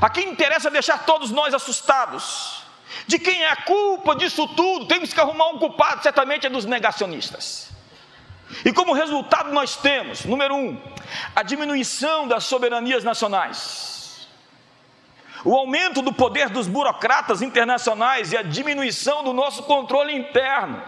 A 0.00 0.10
quem 0.10 0.30
interessa 0.30 0.70
deixar 0.70 1.04
todos 1.04 1.30
nós 1.30 1.54
assustados? 1.54 2.62
De 3.06 3.18
quem 3.18 3.42
é 3.42 3.50
a 3.50 3.56
culpa 3.56 4.16
disso 4.16 4.46
tudo? 4.48 4.86
Temos 4.86 5.12
que 5.12 5.20
arrumar 5.20 5.48
um 5.48 5.58
culpado, 5.58 6.02
certamente 6.02 6.46
é 6.46 6.50
dos 6.50 6.64
negacionistas. 6.64 7.68
E 8.64 8.72
como 8.72 8.92
resultado, 8.92 9.52
nós 9.52 9.76
temos, 9.76 10.24
número 10.24 10.54
um, 10.54 10.80
a 11.36 11.42
diminuição 11.42 12.26
das 12.26 12.44
soberanias 12.44 13.04
nacionais, 13.04 14.26
o 15.44 15.54
aumento 15.54 16.02
do 16.02 16.12
poder 16.12 16.48
dos 16.48 16.66
burocratas 16.66 17.42
internacionais 17.42 18.32
e 18.32 18.36
a 18.36 18.42
diminuição 18.42 19.22
do 19.22 19.32
nosso 19.32 19.62
controle 19.64 20.12
interno. 20.12 20.82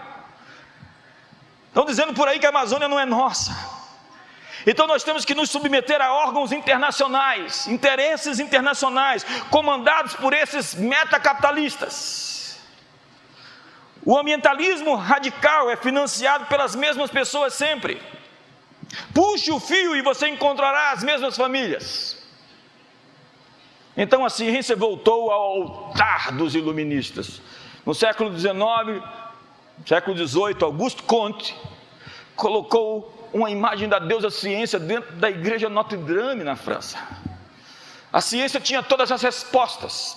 Estão 1.69 1.85
dizendo 1.85 2.15
por 2.15 2.27
aí 2.27 2.39
que 2.39 2.47
a 2.47 2.49
Amazônia 2.49 2.89
não 2.89 2.99
é 2.99 3.05
nossa. 3.05 3.80
Então 4.67 4.87
nós 4.87 5.03
temos 5.03 5.25
que 5.25 5.35
nos 5.35 5.51
submeter 5.51 6.01
a 6.01 6.13
órgãos 6.13 6.53
internacionais, 6.53 7.67
interesses 7.67 8.39
internacionais, 8.39 9.25
comandados 9.51 10.15
por 10.15 10.33
esses 10.33 10.75
metacapitalistas. 10.75 12.61
O 14.05 14.17
ambientalismo 14.17 14.95
radical 14.95 15.71
é 15.71 15.77
financiado 15.77 16.47
pelas 16.47 16.75
mesmas 16.75 17.11
pessoas 17.11 17.55
sempre. 17.55 18.01
Puxe 19.15 19.53
o 19.53 19.61
fio 19.61 19.95
e 19.95 20.03
você 20.03 20.29
encontrará 20.29 20.93
as 20.93 21.03
mesmas 21.03 21.37
famílias. 21.37 22.19
Então 23.97 24.25
a 24.25 24.31
ciência 24.31 24.75
voltou 24.75 25.31
ao 25.31 25.43
altar 25.43 26.33
dos 26.33 26.55
iluministas. 26.55 27.41
No 27.85 27.95
século 27.95 28.37
XIX, 28.37 29.03
século 29.87 30.17
XVIII, 30.17 30.57
Augusto 30.63 31.03
Comte 31.03 31.57
colocou 32.35 33.20
uma 33.33 33.51
imagem 33.51 33.89
da 33.89 33.99
deusa 33.99 34.31
ciência 34.31 34.79
dentro 34.79 35.13
da 35.17 35.31
igreja 35.31 35.69
Notre 35.69 35.97
Dame 35.97 36.45
na 36.45 36.57
França. 36.57 36.99
A 38.13 38.21
ciência 38.21 38.61
tinha 38.61 38.83
todas 38.83 39.13
as 39.13 39.23
respostas. 39.23 40.17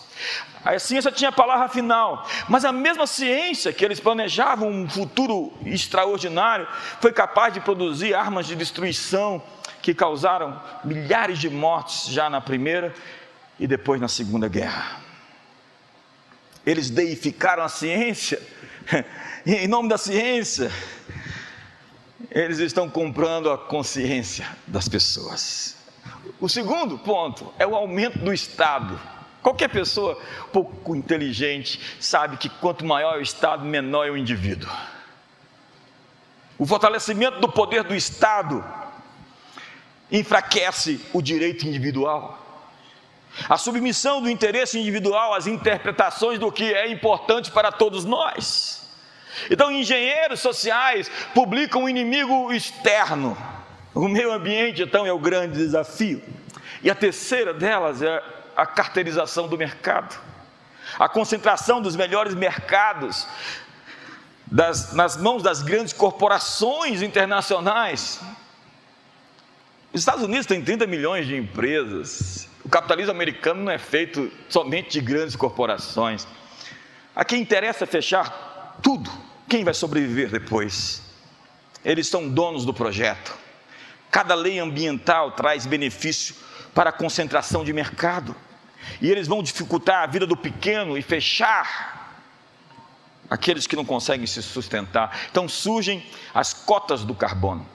A 0.65 0.78
ciência 0.80 1.12
tinha 1.12 1.30
a 1.30 1.34
palavra 1.34 1.67
final, 1.67 2.28
mas 2.47 2.65
a 2.65 2.71
mesma 2.71 3.06
ciência 3.06 3.73
que 3.73 3.84
eles 3.84 3.99
planejavam 3.99 4.69
um 4.69 4.89
futuro 4.89 5.54
extraordinário 5.65 6.67
foi 7.02 7.12
capaz 7.12 7.54
de 7.54 7.60
produzir 7.60 8.13
armas 8.13 8.47
de 8.47 8.56
destruição 8.56 9.43
que 9.82 9.93
causaram 9.93 10.60
milhares 10.84 11.38
de 11.38 11.49
mortes 11.49 12.08
já 12.08 12.30
na 12.30 12.39
primeira 12.39 12.93
e 13.60 13.67
depois 13.67 13.99
na 13.99 14.08
segunda 14.08 14.47
guerra. 14.47 15.02
Eles 16.65 16.89
deificaram 16.89 17.63
a 17.63 17.69
ciência, 17.69 18.41
em 19.45 19.67
nome 19.67 19.89
da 19.89 19.97
ciência, 19.97 20.71
eles 22.34 22.58
estão 22.58 22.89
comprando 22.89 23.52
a 23.52 23.58
consciência 23.58 24.48
das 24.65 24.89
pessoas. 24.89 25.78
O 26.41 26.50
segundo 26.50 26.98
ponto 26.98 27.54
é 27.60 27.67
o 27.67 27.76
aumento 27.76 28.17
do 28.19 28.34
Estado. 28.34 29.00
Qualquer 29.41 29.69
pessoa 29.69 30.19
pouco 30.52 30.96
inteligente 30.96 31.80
sabe 32.00 32.38
que 32.38 32.50
quanto 32.50 32.84
maior 32.84 33.15
é 33.15 33.19
o 33.19 33.22
Estado, 33.22 33.63
menor 33.63 34.08
é 34.08 34.10
o 34.10 34.17
indivíduo. 34.17 34.69
O 36.58 36.65
fortalecimento 36.65 37.39
do 37.39 37.48
poder 37.48 37.84
do 37.84 37.93
Estado 37.93 38.65
enfraquece 40.12 41.00
o 41.13 41.22
direito 41.22 41.67
individual. 41.67 42.39
A 43.48 43.58
submissão 43.58 44.22
do 44.22 44.30
interesse 44.30 44.80
individual 44.80 45.34
às 45.34 45.46
interpretações 45.46 46.39
do 46.39 46.52
que 46.52 46.74
é 46.74 46.89
importante 46.89 47.52
para 47.52 47.72
todos 47.72 48.06
nós. 48.06 48.83
Então, 49.50 49.72
engenheiros 49.72 50.39
sociais 50.39 51.10
publicam 51.34 51.84
um 51.84 51.89
inimigo 51.89 52.52
externo. 52.52 53.38
O 53.93 54.08
meio 54.08 54.32
ambiente, 54.32 54.82
então, 54.82 55.06
é 55.06 55.13
o 55.13 55.19
grande 55.19 55.58
desafio. 55.58 56.22
E 56.82 56.89
a 56.89 56.96
terceira 56.96 57.54
delas 57.54 58.02
é 58.02 58.22
a 58.56 58.65
carteirização 58.65 59.48
do 59.48 59.58
mercado, 59.58 60.19
a 61.00 61.10
concentração 61.10 61.82
dos 61.82 61.96
melhores 61.96 62.36
mercados 62.36 63.28
das, 64.46 64.93
nas 64.93 65.17
mãos 65.17 65.41
das 65.41 65.63
grandes 65.63 65.93
corporações 65.93 67.02
internacionais. 67.02 68.22
Os 69.91 70.02
Estados 70.02 70.24
Unidos 70.24 70.46
têm 70.46 70.62
30 70.62 70.86
milhões 70.88 71.26
de 71.26 71.36
empresas. 71.36 72.50
O 72.63 72.69
capitalismo 72.69 73.12
americano 73.12 73.63
não 73.63 73.72
é 73.72 73.78
feito 73.78 74.32
somente 74.50 74.91
de 74.91 75.02
grandes 75.02 75.36
corporações. 75.36 76.28
A 77.15 77.24
quem 77.24 77.41
interessa 77.41 77.86
fechar 77.86 78.52
tudo 78.84 79.10
quem 79.50 79.63
vai 79.63 79.74
sobreviver 79.74 80.30
depois? 80.30 81.02
Eles 81.84 82.08
são 82.08 82.30
donos 82.30 82.65
do 82.65 82.74
projeto. 82.74 83.36
Cada 84.12 84.36
lei 84.36 84.60
ambiental 84.60 85.32
traz 85.32 85.65
benefício 85.65 86.36
para 86.74 86.89
a 86.89 86.93
concentração 86.93 87.63
de 87.63 87.72
mercado. 87.74 88.36
E 89.02 89.10
eles 89.10 89.28
vão 89.28 89.41
dificultar 89.41 90.04
a 90.04 90.06
vida 90.06 90.28
do 90.28 90.36
pequeno 90.36 90.98
e 90.98 91.02
fechar 91.02 92.22
aqueles 93.30 93.65
que 93.65 93.76
não 93.76 93.86
conseguem 93.86 94.28
se 94.28 94.41
sustentar. 94.41 95.17
Então 95.32 95.48
surgem 95.48 96.06
as 96.34 96.54
cotas 96.54 97.04
do 97.04 97.15
carbono. 97.15 97.67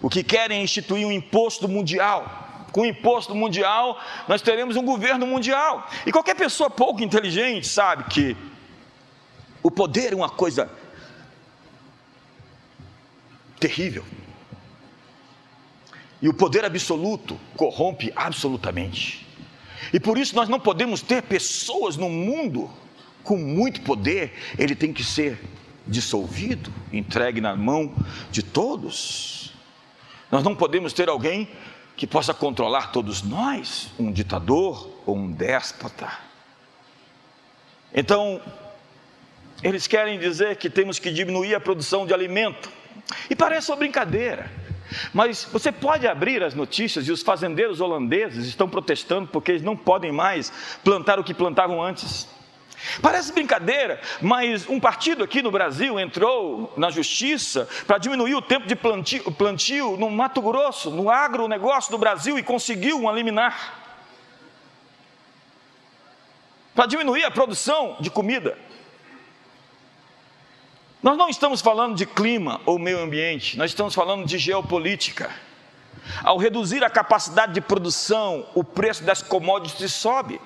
O 0.00 0.08
que 0.08 0.22
querem 0.22 0.60
é 0.60 0.62
instituir 0.62 1.06
um 1.06 1.12
imposto 1.12 1.68
mundial. 1.68 2.66
Com 2.70 2.82
o 2.82 2.86
imposto 2.86 3.34
mundial, 3.34 4.00
nós 4.28 4.42
teremos 4.42 4.76
um 4.76 4.84
governo 4.84 5.26
mundial. 5.26 5.88
E 6.06 6.12
qualquer 6.12 6.36
pessoa 6.36 6.70
pouco 6.70 7.02
inteligente 7.02 7.66
sabe 7.66 8.04
que 8.04 8.36
o 9.62 9.70
poder 9.70 10.12
é 10.12 10.16
uma 10.16 10.30
coisa 10.30 10.70
terrível. 13.58 14.04
E 16.20 16.28
o 16.28 16.34
poder 16.34 16.64
absoluto 16.64 17.38
corrompe 17.56 18.12
absolutamente. 18.14 19.26
E 19.92 20.00
por 20.00 20.18
isso 20.18 20.34
nós 20.34 20.48
não 20.48 20.58
podemos 20.58 21.00
ter 21.00 21.22
pessoas 21.22 21.96
no 21.96 22.08
mundo 22.08 22.70
com 23.22 23.36
muito 23.36 23.82
poder, 23.82 24.32
ele 24.58 24.74
tem 24.74 24.92
que 24.92 25.04
ser 25.04 25.38
dissolvido, 25.86 26.72
entregue 26.92 27.40
na 27.40 27.54
mão 27.54 27.94
de 28.30 28.42
todos. 28.42 29.52
Nós 30.30 30.42
não 30.42 30.54
podemos 30.54 30.92
ter 30.92 31.08
alguém 31.08 31.48
que 31.96 32.06
possa 32.06 32.32
controlar 32.32 32.92
todos 32.92 33.22
nós, 33.22 33.90
um 33.98 34.12
ditador 34.12 34.88
ou 35.04 35.16
um 35.16 35.30
déspota. 35.30 36.10
Então, 37.92 38.40
eles 39.62 39.86
querem 39.86 40.18
dizer 40.18 40.56
que 40.56 40.70
temos 40.70 40.98
que 40.98 41.10
diminuir 41.10 41.54
a 41.54 41.60
produção 41.60 42.06
de 42.06 42.14
alimento. 42.14 42.70
E 43.28 43.34
parece 43.34 43.70
uma 43.70 43.76
brincadeira. 43.76 44.50
Mas 45.12 45.44
você 45.44 45.70
pode 45.70 46.06
abrir 46.06 46.42
as 46.42 46.54
notícias 46.54 47.06
e 47.06 47.12
os 47.12 47.22
fazendeiros 47.22 47.80
holandeses 47.80 48.46
estão 48.46 48.68
protestando 48.68 49.28
porque 49.28 49.52
eles 49.52 49.62
não 49.62 49.76
podem 49.76 50.12
mais 50.12 50.52
plantar 50.82 51.18
o 51.18 51.24
que 51.24 51.34
plantavam 51.34 51.82
antes. 51.82 52.28
Parece 53.02 53.32
brincadeira, 53.32 54.00
mas 54.22 54.68
um 54.68 54.78
partido 54.78 55.24
aqui 55.24 55.42
no 55.42 55.50
Brasil 55.50 55.98
entrou 55.98 56.72
na 56.76 56.90
justiça 56.90 57.68
para 57.86 57.98
diminuir 57.98 58.36
o 58.36 58.42
tempo 58.42 58.66
de 58.66 58.76
plantio, 58.76 59.30
plantio 59.32 59.96
no 59.96 60.08
Mato 60.08 60.40
Grosso, 60.40 60.90
no 60.90 61.10
agronegócio 61.10 61.90
do 61.90 61.98
Brasil 61.98 62.38
e 62.38 62.42
conseguiu 62.42 63.04
um 63.04 63.12
liminar. 63.12 63.74
Para 66.74 66.86
diminuir 66.86 67.24
a 67.24 67.30
produção 67.30 67.96
de 67.98 68.08
comida. 68.10 68.56
Nós 71.02 71.16
não 71.16 71.28
estamos 71.28 71.60
falando 71.60 71.94
de 71.94 72.04
clima 72.04 72.60
ou 72.66 72.78
meio 72.78 72.98
ambiente, 72.98 73.56
nós 73.56 73.70
estamos 73.70 73.94
falando 73.94 74.26
de 74.26 74.36
geopolítica. 74.36 75.30
Ao 76.24 76.38
reduzir 76.38 76.82
a 76.82 76.90
capacidade 76.90 77.52
de 77.52 77.60
produção, 77.60 78.46
o 78.54 78.64
preço 78.64 79.04
das 79.04 79.22
commodities 79.22 79.92
sobe. 79.92 80.40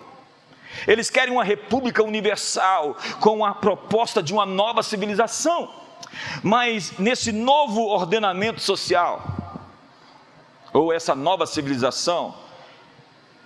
Eles 0.87 1.09
querem 1.09 1.33
uma 1.33 1.45
república 1.45 2.03
universal 2.03 2.97
com 3.21 3.45
a 3.45 3.55
proposta 3.55 4.23
de 4.23 4.33
uma 4.33 4.45
nova 4.45 4.83
civilização. 4.83 5.73
Mas 6.43 6.99
nesse 6.99 7.33
novo 7.33 7.87
ordenamento 7.87 8.61
social, 8.61 9.23
ou 10.73 10.93
essa 10.93 11.15
nova 11.15 11.47
civilização, 11.47 12.35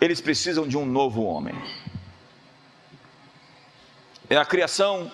eles 0.00 0.20
precisam 0.20 0.66
de 0.66 0.76
um 0.76 0.84
novo 0.84 1.24
homem. 1.24 1.54
É 4.28 4.36
a 4.36 4.44
criação 4.44 5.10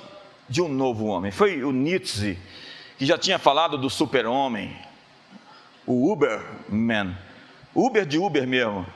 de 0.52 0.60
um 0.60 0.68
novo 0.68 1.06
homem. 1.06 1.32
Foi 1.32 1.64
o 1.64 1.72
Nietzsche 1.72 2.38
que 2.98 3.06
já 3.06 3.16
tinha 3.16 3.38
falado 3.38 3.78
do 3.78 3.88
super-homem, 3.88 4.76
o 5.86 6.12
Uberman, 6.12 7.16
Uber 7.74 8.04
de 8.04 8.18
Uber 8.18 8.46
mesmo. 8.46 8.86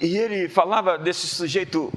E 0.00 0.16
ele 0.16 0.48
falava 0.48 0.98
desse 0.98 1.26
sujeito 1.26 1.92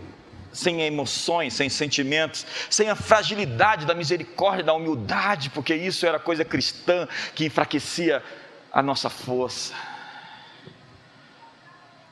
sem 0.52 0.82
emoções, 0.82 1.54
sem 1.54 1.70
sentimentos, 1.70 2.46
sem 2.70 2.90
a 2.90 2.96
fragilidade 2.96 3.86
da 3.86 3.96
misericórdia, 3.96 4.64
da 4.64 4.74
humildade, 4.74 5.50
porque 5.50 5.74
isso 5.74 6.06
era 6.06 6.20
coisa 6.20 6.44
cristã 6.44 7.08
que 7.34 7.46
enfraquecia 7.46 8.22
a 8.72 8.82
nossa 8.82 9.10
força. 9.10 9.74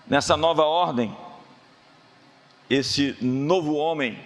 Nessa 0.07 0.37
nova 0.37 0.63
ordem, 0.63 1.15
esse 2.69 3.17
novo 3.21 3.75
homem 3.75 4.17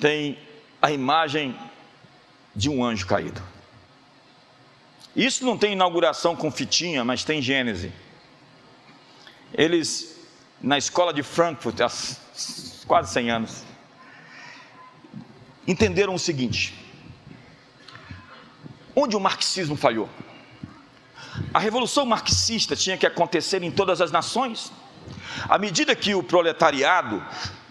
tem 0.00 0.38
a 0.80 0.90
imagem 0.90 1.56
de 2.56 2.70
um 2.70 2.82
anjo 2.82 3.06
caído. 3.06 3.40
Isso 5.14 5.44
não 5.44 5.58
tem 5.58 5.72
inauguração 5.72 6.34
com 6.34 6.50
fitinha, 6.50 7.04
mas 7.04 7.22
tem 7.22 7.42
Gênese. 7.42 7.92
Eles, 9.52 10.16
na 10.60 10.78
escola 10.78 11.12
de 11.12 11.22
Frankfurt, 11.22 11.80
há 11.80 11.90
quase 12.86 13.12
100 13.12 13.30
anos, 13.30 13.64
entenderam 15.66 16.14
o 16.14 16.18
seguinte: 16.18 16.74
onde 18.96 19.16
o 19.16 19.20
marxismo 19.20 19.76
falhou? 19.76 20.08
A 21.52 21.58
revolução 21.58 22.06
marxista 22.06 22.74
tinha 22.74 22.96
que 22.96 23.06
acontecer 23.06 23.62
em 23.62 23.70
todas 23.70 24.00
as 24.00 24.10
nações. 24.10 24.72
À 25.48 25.58
medida 25.58 25.94
que 25.94 26.14
o 26.14 26.22
proletariado 26.22 27.24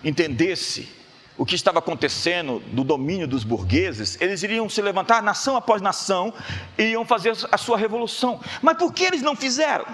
entendesse 0.03 0.98
o 1.39 1.45
que 1.45 1.55
estava 1.55 1.79
acontecendo 1.79 2.59
do 2.67 2.83
domínio 2.83 3.25
dos 3.25 3.45
burgueses, 3.45 4.19
eles 4.19 4.43
iriam 4.43 4.67
se 4.67 4.81
levantar 4.81 5.23
nação 5.23 5.55
após 5.55 5.81
nação 5.81 6.33
e 6.77 6.83
iam 6.83 7.05
fazer 7.05 7.33
a 7.49 7.57
sua 7.57 7.77
revolução. 7.77 8.41
Mas 8.61 8.77
por 8.77 8.91
que 8.91 9.05
eles 9.05 9.21
não 9.21 9.37
fizeram? 9.37 9.85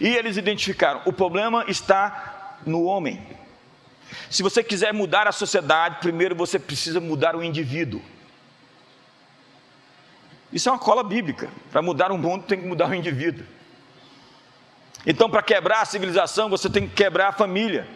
E 0.00 0.08
eles 0.08 0.38
identificaram: 0.38 1.02
o 1.04 1.12
problema 1.12 1.66
está 1.68 2.56
no 2.64 2.84
homem. 2.84 3.22
Se 4.30 4.42
você 4.42 4.64
quiser 4.64 4.94
mudar 4.94 5.28
a 5.28 5.32
sociedade, 5.32 5.98
primeiro 6.00 6.34
você 6.34 6.58
precisa 6.58 6.98
mudar 6.98 7.36
o 7.36 7.44
indivíduo. 7.44 8.00
Isso 10.50 10.66
é 10.70 10.72
uma 10.72 10.78
cola 10.78 11.04
bíblica. 11.04 11.50
Para 11.70 11.82
mudar 11.82 12.10
o 12.10 12.16
mundo, 12.16 12.44
tem 12.44 12.58
que 12.58 12.66
mudar 12.66 12.88
o 12.88 12.94
indivíduo. 12.94 13.44
Então, 15.06 15.28
para 15.28 15.42
quebrar 15.42 15.82
a 15.82 15.84
civilização, 15.84 16.48
você 16.48 16.70
tem 16.70 16.88
que 16.88 16.94
quebrar 16.94 17.28
a 17.28 17.32
família. 17.32 17.86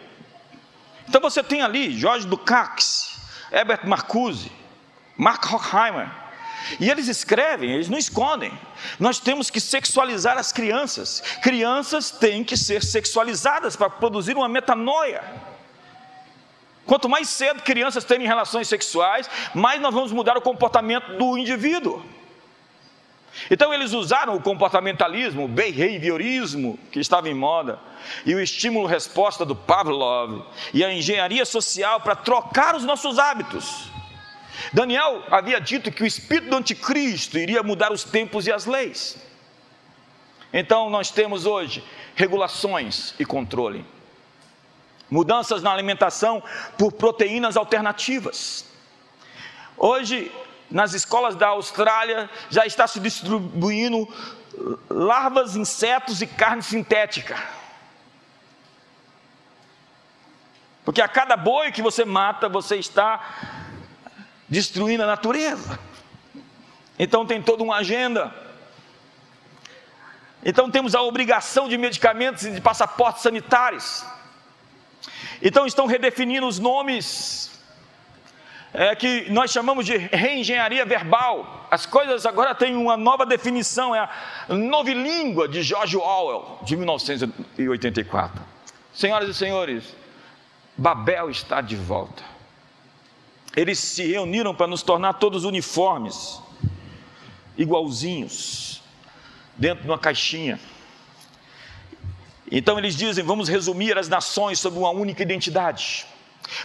Então 1.07 1.21
você 1.21 1.41
tem 1.41 1.61
ali 1.61 1.97
Jorge 1.97 2.27
Lukács, 2.27 3.17
Herbert 3.51 3.87
Marcuse, 3.87 4.51
Mark 5.15 5.51
Horkheimer, 5.51 6.09
e 6.79 6.89
eles 6.89 7.07
escrevem, 7.07 7.71
eles 7.71 7.87
não 7.87 7.97
escondem. 7.97 8.51
Nós 8.99 9.19
temos 9.19 9.49
que 9.49 9.59
sexualizar 9.59 10.37
as 10.37 10.51
crianças. 10.51 11.21
Crianças 11.41 12.11
têm 12.11 12.43
que 12.43 12.57
ser 12.57 12.83
sexualizadas 12.83 13.75
para 13.75 13.89
produzir 13.89 14.35
uma 14.35 14.49
metanoia. 14.49 15.23
Quanto 16.85 17.09
mais 17.09 17.29
cedo 17.29 17.61
crianças 17.63 18.03
terem 18.03 18.27
relações 18.27 18.67
sexuais, 18.67 19.29
mais 19.53 19.81
nós 19.81 19.93
vamos 19.93 20.11
mudar 20.11 20.37
o 20.37 20.41
comportamento 20.41 21.17
do 21.17 21.37
indivíduo. 21.37 22.03
Então 23.49 23.73
eles 23.73 23.93
usaram 23.93 24.35
o 24.35 24.41
comportamentalismo, 24.41 25.45
o 25.45 25.47
behaviorismo 25.47 26.77
que 26.91 26.99
estava 26.99 27.29
em 27.29 27.33
moda, 27.33 27.79
e 28.25 28.33
o 28.33 28.41
estímulo-resposta 28.41 29.45
do 29.45 29.55
Pavlov, 29.55 30.43
e 30.73 30.83
a 30.83 30.93
engenharia 30.93 31.45
social 31.45 32.01
para 32.01 32.15
trocar 32.15 32.75
os 32.75 32.83
nossos 32.83 33.19
hábitos. 33.19 33.89
Daniel 34.73 35.23
havia 35.29 35.61
dito 35.61 35.91
que 35.91 36.03
o 36.03 36.07
espírito 36.07 36.49
do 36.49 36.57
anticristo 36.57 37.37
iria 37.37 37.61
mudar 37.61 37.91
os 37.91 38.03
tempos 38.03 38.47
e 38.47 38.51
as 38.51 38.65
leis. 38.65 39.17
Então 40.51 40.89
nós 40.89 41.11
temos 41.11 41.45
hoje 41.45 41.83
regulações 42.15 43.13
e 43.19 43.25
controle. 43.25 43.85
Mudanças 45.09 45.61
na 45.61 45.71
alimentação 45.71 46.43
por 46.77 46.91
proteínas 46.91 47.55
alternativas. 47.55 48.65
Hoje 49.77 50.31
nas 50.69 50.93
escolas 50.93 51.35
da 51.35 51.47
Austrália 51.47 52.29
já 52.49 52.65
está 52.65 52.87
se 52.87 52.99
distribuindo 52.99 54.07
larvas, 54.89 55.55
insetos 55.55 56.21
e 56.21 56.27
carne 56.27 56.63
sintética. 56.63 57.37
Porque 60.83 61.01
a 61.01 61.07
cada 61.07 61.35
boi 61.35 61.71
que 61.71 61.81
você 61.81 62.05
mata, 62.05 62.47
você 62.47 62.77
está 62.77 63.59
destruindo 64.47 65.03
a 65.03 65.07
natureza. 65.07 65.77
Então 66.97 67.25
tem 67.25 67.41
toda 67.41 67.63
uma 67.63 67.75
agenda. 67.75 68.33
Então 70.43 70.71
temos 70.71 70.95
a 70.95 71.01
obrigação 71.01 71.67
de 71.67 71.77
medicamentos 71.77 72.43
e 72.43 72.51
de 72.51 72.61
passaportes 72.61 73.21
sanitários. 73.21 74.05
Então 75.41 75.65
estão 75.65 75.85
redefinindo 75.85 76.47
os 76.47 76.57
nomes 76.57 77.56
é, 78.77 78.95
que 78.95 79.27
nós 79.31 79.49
chamamos 79.49 79.87
de 79.87 79.97
reengenharia 79.97 80.85
verbal. 80.85 81.65
As 81.71 81.87
coisas 81.87 82.27
agora 82.27 82.53
têm 82.53 82.75
uma 82.75 82.95
nova 82.95 83.25
definição, 83.25 83.95
é 83.95 83.99
a 83.99 84.09
novilíngua 84.53 85.47
de 85.47 85.63
George 85.63 85.97
Orwell, 85.97 86.59
de 86.61 86.77
1984. 86.77 88.39
Senhoras 88.93 89.29
e 89.29 89.33
senhores, 89.33 89.95
Babel 90.77 91.31
está 91.31 91.59
de 91.59 91.75
volta. 91.75 92.23
Eles 93.55 93.79
se 93.79 94.05
reuniram 94.05 94.53
para 94.53 94.67
nos 94.67 94.83
tornar 94.83 95.13
todos 95.13 95.43
uniformes, 95.43 96.39
igualzinhos, 97.57 98.83
dentro 99.57 99.85
de 99.85 99.89
uma 99.89 99.97
caixinha. 99.97 100.59
Então 102.51 102.77
eles 102.77 102.95
dizem: 102.95 103.23
vamos 103.23 103.49
resumir 103.49 103.97
as 103.97 104.07
nações 104.07 104.59
sob 104.59 104.77
uma 104.77 104.91
única 104.91 105.23
identidade. 105.23 106.05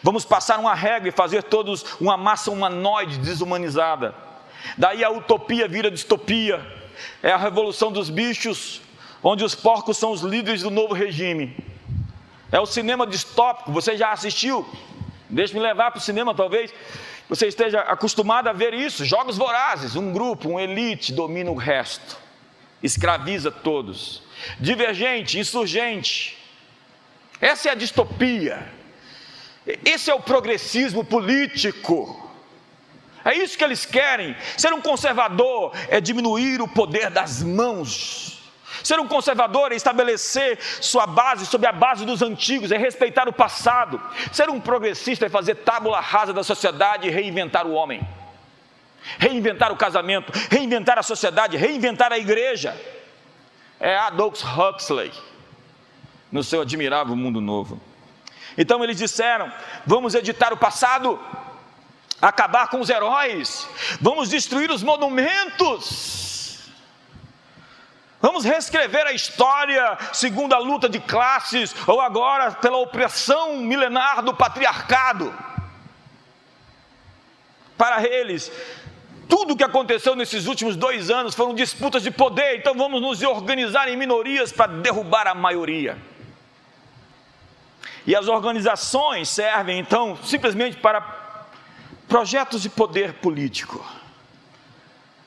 Vamos 0.02 0.24
passar 0.24 0.58
uma 0.58 0.74
regra 0.74 1.08
e 1.08 1.12
fazer 1.12 1.42
todos 1.42 1.84
uma 2.00 2.16
massa 2.16 2.50
humanoide 2.50 3.18
desumanizada. 3.18 4.14
Daí 4.76 5.02
a 5.02 5.10
utopia 5.10 5.66
vira 5.68 5.90
distopia. 5.90 6.64
É 7.22 7.32
a 7.32 7.36
revolução 7.36 7.90
dos 7.90 8.10
bichos, 8.10 8.80
onde 9.22 9.44
os 9.44 9.54
porcos 9.54 9.96
são 9.96 10.12
os 10.12 10.22
líderes 10.22 10.62
do 10.62 10.70
novo 10.70 10.94
regime. 10.94 11.56
É 12.50 12.60
o 12.60 12.66
cinema 12.66 13.06
distópico. 13.06 13.72
Você 13.72 13.96
já 13.96 14.12
assistiu? 14.12 14.68
Deixe-me 15.28 15.60
levar 15.60 15.90
para 15.90 15.98
o 15.98 16.02
cinema, 16.02 16.34
talvez. 16.34 16.72
Você 17.28 17.46
esteja 17.46 17.80
acostumado 17.80 18.48
a 18.48 18.52
ver 18.52 18.74
isso. 18.74 19.04
Jogos 19.04 19.38
vorazes. 19.38 19.96
Um 19.96 20.12
grupo, 20.12 20.50
um 20.50 20.60
elite 20.60 21.12
domina 21.12 21.50
o 21.50 21.56
resto. 21.56 22.18
Escraviza 22.82 23.50
todos. 23.50 24.22
Divergente, 24.60 25.38
insurgente. 25.38 26.38
Essa 27.40 27.70
é 27.70 27.72
a 27.72 27.74
distopia. 27.74 28.70
Esse 29.84 30.10
é 30.10 30.14
o 30.14 30.20
progressismo 30.20 31.04
político. 31.04 32.18
É 33.24 33.34
isso 33.34 33.56
que 33.56 33.62
eles 33.62 33.86
querem. 33.86 34.36
Ser 34.56 34.72
um 34.72 34.80
conservador 34.80 35.72
é 35.88 36.00
diminuir 36.00 36.60
o 36.60 36.68
poder 36.68 37.10
das 37.10 37.42
mãos. 37.42 38.42
Ser 38.82 38.98
um 38.98 39.06
conservador 39.06 39.70
é 39.70 39.76
estabelecer 39.76 40.58
sua 40.80 41.06
base 41.06 41.46
sobre 41.46 41.68
a 41.68 41.72
base 41.72 42.04
dos 42.04 42.20
antigos, 42.20 42.72
é 42.72 42.76
respeitar 42.76 43.28
o 43.28 43.32
passado. 43.32 44.00
Ser 44.32 44.50
um 44.50 44.60
progressista 44.60 45.26
é 45.26 45.28
fazer 45.28 45.56
tábula 45.56 46.00
rasa 46.00 46.32
da 46.32 46.42
sociedade 46.42 47.06
e 47.06 47.10
reinventar 47.10 47.66
o 47.66 47.72
homem. 47.72 48.06
Reinventar 49.18 49.72
o 49.72 49.76
casamento, 49.76 50.32
reinventar 50.50 50.98
a 50.98 51.02
sociedade, 51.02 51.56
reinventar 51.56 52.12
a 52.12 52.18
igreja. 52.18 52.80
É 53.78 53.96
Adolf 53.96 54.42
Huxley, 54.44 55.12
no 56.30 56.42
seu 56.42 56.62
admirável 56.62 57.14
Mundo 57.16 57.40
Novo. 57.40 57.80
Então 58.56 58.82
eles 58.82 58.96
disseram: 58.96 59.52
vamos 59.86 60.14
editar 60.14 60.52
o 60.52 60.56
passado, 60.56 61.18
acabar 62.20 62.68
com 62.68 62.80
os 62.80 62.90
heróis, 62.90 63.68
vamos 64.00 64.28
destruir 64.28 64.70
os 64.70 64.82
monumentos, 64.82 66.60
vamos 68.20 68.44
reescrever 68.44 69.06
a 69.06 69.12
história 69.12 69.98
segundo 70.12 70.54
a 70.54 70.58
luta 70.58 70.88
de 70.88 71.00
classes, 71.00 71.74
ou 71.86 72.00
agora 72.00 72.52
pela 72.52 72.78
opressão 72.78 73.56
milenar 73.56 74.22
do 74.22 74.34
patriarcado. 74.34 75.32
Para 77.76 78.06
eles, 78.06 78.52
tudo 79.28 79.54
o 79.54 79.56
que 79.56 79.64
aconteceu 79.64 80.14
nesses 80.14 80.46
últimos 80.46 80.76
dois 80.76 81.10
anos 81.10 81.34
foram 81.34 81.54
disputas 81.54 82.02
de 82.02 82.10
poder, 82.10 82.58
então 82.58 82.74
vamos 82.74 83.00
nos 83.00 83.22
organizar 83.22 83.88
em 83.88 83.96
minorias 83.96 84.52
para 84.52 84.70
derrubar 84.70 85.26
a 85.26 85.34
maioria. 85.34 86.11
E 88.06 88.16
as 88.16 88.28
organizações 88.28 89.28
servem 89.28 89.78
então 89.78 90.16
simplesmente 90.24 90.76
para 90.76 91.00
projetos 92.08 92.62
de 92.62 92.68
poder 92.68 93.14
político. 93.14 93.84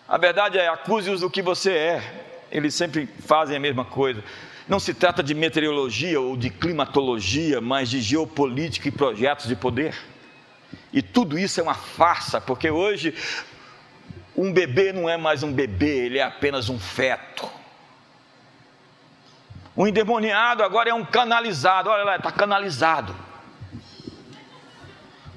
A 0.07 0.17
verdade 0.17 0.57
é: 0.57 0.67
acuse-os 0.67 1.21
do 1.21 1.29
que 1.29 1.41
você 1.41 1.71
é. 1.71 2.23
eles 2.51 2.75
sempre 2.75 3.07
fazem 3.25 3.55
a 3.57 3.59
mesma 3.59 3.85
coisa. 3.85 4.23
Não 4.67 4.79
se 4.79 4.93
trata 4.93 5.21
de 5.21 5.33
meteorologia 5.33 6.19
ou 6.19 6.35
de 6.35 6.49
climatologia, 6.49 7.61
mas 7.61 7.89
de 7.89 8.01
geopolítica 8.01 8.87
e 8.87 8.91
projetos 8.91 9.47
de 9.47 9.55
poder. 9.55 9.95
E 10.91 11.01
tudo 11.01 11.37
isso 11.37 11.59
é 11.59 11.63
uma 11.63 11.75
farsa, 11.75 12.41
porque 12.41 12.69
hoje 12.69 13.13
um 14.35 14.51
bebê 14.51 14.91
não 14.91 15.09
é 15.09 15.17
mais 15.17 15.43
um 15.43 15.51
bebê, 15.51 16.05
ele 16.05 16.17
é 16.17 16.23
apenas 16.23 16.69
um 16.69 16.79
feto. 16.79 17.49
O 19.75 19.85
endemoniado 19.85 20.63
agora 20.63 20.89
é 20.89 20.93
um 20.93 21.03
canalizado, 21.03 21.89
olha 21.89 22.03
lá, 22.03 22.15
está 22.15 22.31
canalizado. 22.31 23.13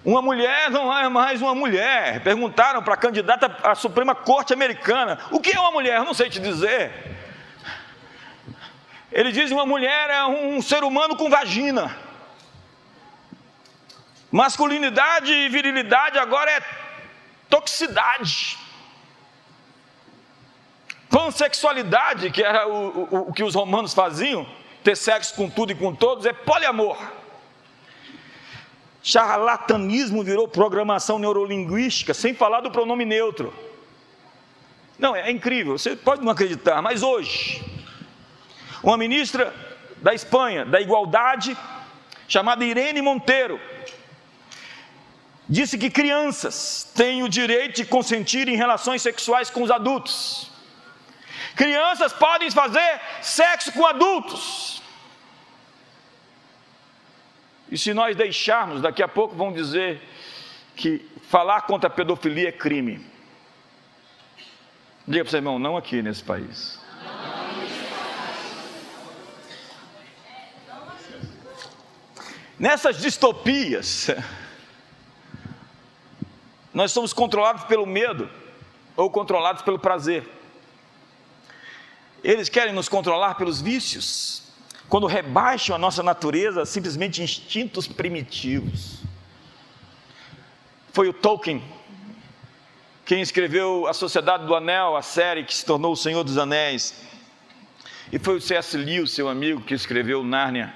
Uma 0.05 0.23
mulher 0.23 0.71
não 0.71 0.97
é 0.97 1.09
mais 1.09 1.43
uma 1.43 1.55
mulher. 1.55 2.23
Perguntaram 2.23 2.83
para 2.83 2.95
a 2.95 2.97
candidata 2.97 3.55
à 3.63 3.75
Suprema 3.75 4.15
Corte 4.15 4.53
Americana: 4.53 5.19
o 5.33 5.41
que 5.41 5.55
é 5.55 5.61
uma 5.61 5.73
mulher? 5.73 5.97
Eu 5.97 6.05
não 6.05 6.15
sei 6.15 6.31
te 6.31 6.39
dizer. 6.39 6.93
Ele 9.11 9.33
diz: 9.33 9.51
uma 9.51 9.67
mulher 9.67 10.09
é 10.09 10.25
um 10.25 10.63
ser 10.63 10.85
humano 10.85 11.17
com 11.17 11.29
vagina. 11.29 11.95
Masculinidade 14.31 15.33
e 15.33 15.49
virilidade 15.49 16.19
agora 16.19 16.51
é 16.51 16.63
toxicidade. 17.51 18.57
Pansexualidade, 21.11 22.31
que 22.31 22.43
era 22.43 22.69
o, 22.69 22.89
o, 22.89 23.29
o 23.29 23.33
que 23.33 23.43
os 23.43 23.55
romanos 23.55 23.95
faziam, 23.95 24.47
ter 24.85 24.97
sexo 24.97 25.35
com 25.35 25.49
tudo 25.49 25.73
e 25.73 25.75
com 25.75 25.95
todos, 25.95 26.27
é 26.27 26.33
poliamor. 26.33 26.99
Charlatanismo 29.03 30.23
virou 30.23 30.47
programação 30.47 31.19
neurolinguística, 31.19 32.13
sem 32.13 32.35
falar 32.35 32.61
do 32.61 32.71
pronome 32.71 33.05
neutro. 33.05 33.55
Não, 34.99 35.15
é 35.15 35.31
incrível, 35.31 35.79
você 35.79 35.95
pode 35.95 36.23
não 36.23 36.33
acreditar, 36.33 36.83
mas 36.83 37.03
hoje, 37.03 37.65
uma 38.83 38.97
ministra 38.97 39.55
da 40.03 40.13
Espanha, 40.13 40.65
da 40.65 40.81
Igualdade, 40.81 41.57
chamada 42.27 42.65
Irene 42.65 43.01
Monteiro, 43.01 43.61
disse 45.49 45.79
que 45.79 45.89
crianças 45.89 46.91
têm 46.95 47.23
o 47.23 47.29
direito 47.29 47.77
de 47.77 47.85
consentir 47.85 48.49
em 48.49 48.57
relações 48.57 49.01
sexuais 49.01 49.49
com 49.49 49.63
os 49.63 49.71
adultos. 49.71 50.51
Crianças 51.59 52.13
podem 52.13 52.49
fazer 52.53 53.01
sexo 53.21 53.73
com 53.73 53.85
adultos. 53.85 54.81
E 57.69 57.77
se 57.77 57.93
nós 57.93 58.15
deixarmos, 58.15 58.81
daqui 58.81 59.03
a 59.03 59.09
pouco 59.09 59.35
vão 59.35 59.53
dizer 59.53 60.01
que 60.77 61.05
falar 61.23 61.63
contra 61.63 61.89
a 61.89 61.93
pedofilia 61.93 62.51
é 62.51 62.53
crime. 62.53 63.05
Diga 65.05 65.25
para 65.25 65.27
o 65.27 65.31
seu 65.31 65.39
irmão, 65.39 65.59
não 65.59 65.77
aqui 65.77 66.01
nesse 66.01 66.23
país. 66.23 66.79
Nessas 72.57 73.01
distopias, 73.01 74.11
nós 76.73 76.93
somos 76.93 77.13
controlados 77.13 77.65
pelo 77.65 77.85
medo 77.85 78.31
ou 78.97 79.11
controlados 79.11 79.63
pelo 79.63 79.81
prazer. 79.81 80.38
Eles 82.23 82.49
querem 82.49 82.73
nos 82.73 82.89
controlar 82.89 83.35
pelos 83.35 83.61
vícios, 83.61 84.43
quando 84.89 85.07
rebaixam 85.07 85.77
a 85.77 85.79
nossa 85.79 86.03
natureza 86.03 86.65
simplesmente 86.65 87.23
instintos 87.23 87.87
primitivos. 87.87 88.99
Foi 90.93 91.09
o 91.09 91.13
Tolkien 91.13 91.63
quem 93.09 93.23
escreveu 93.23 93.87
A 93.87 93.95
Sociedade 93.95 94.45
do 94.45 94.55
Anel, 94.55 94.95
a 94.95 95.01
série 95.01 95.43
que 95.43 95.55
se 95.55 95.65
tornou 95.65 95.93
O 95.93 95.97
Senhor 95.97 96.23
dos 96.23 96.37
Anéis. 96.37 96.95
E 98.13 98.19
foi 98.19 98.37
o 98.37 98.41
C.S. 98.41 98.77
Lewis, 98.77 99.13
seu 99.13 99.31
amigo, 99.31 99.63
que 99.63 99.73
escreveu 99.73 100.23
Nárnia. 100.23 100.75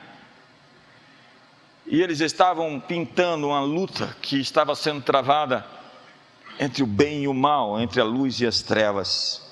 E 1.87 2.01
eles 2.01 2.21
estavam 2.21 2.81
pintando 2.81 3.49
uma 3.49 3.61
luta 3.61 4.17
que 4.23 4.41
estava 4.41 4.75
sendo 4.75 5.03
travada 5.03 5.67
entre 6.59 6.83
o 6.83 6.87
bem 6.87 7.25
e 7.25 7.29
o 7.29 7.35
mal, 7.35 7.79
entre 7.79 8.01
a 8.01 8.05
luz 8.05 8.41
e 8.41 8.47
as 8.47 8.63
trevas. 8.63 9.52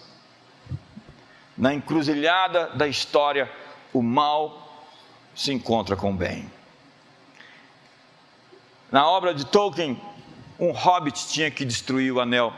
Na 1.61 1.75
encruzilhada 1.75 2.69
da 2.69 2.89
história, 2.89 3.53
o 3.93 4.01
mal 4.01 4.83
se 5.37 5.53
encontra 5.53 5.95
com 5.95 6.11
o 6.11 6.15
bem. 6.15 6.51
Na 8.91 9.07
obra 9.07 9.35
de 9.35 9.45
Tolkien, 9.45 10.01
um 10.59 10.71
hobbit 10.71 11.29
tinha 11.29 11.51
que 11.51 11.67
destruir 11.67 12.15
o 12.15 12.19
anel. 12.19 12.55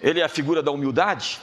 Ele 0.00 0.20
é 0.20 0.24
a 0.24 0.30
figura 0.30 0.62
da 0.62 0.70
humildade. 0.70 1.38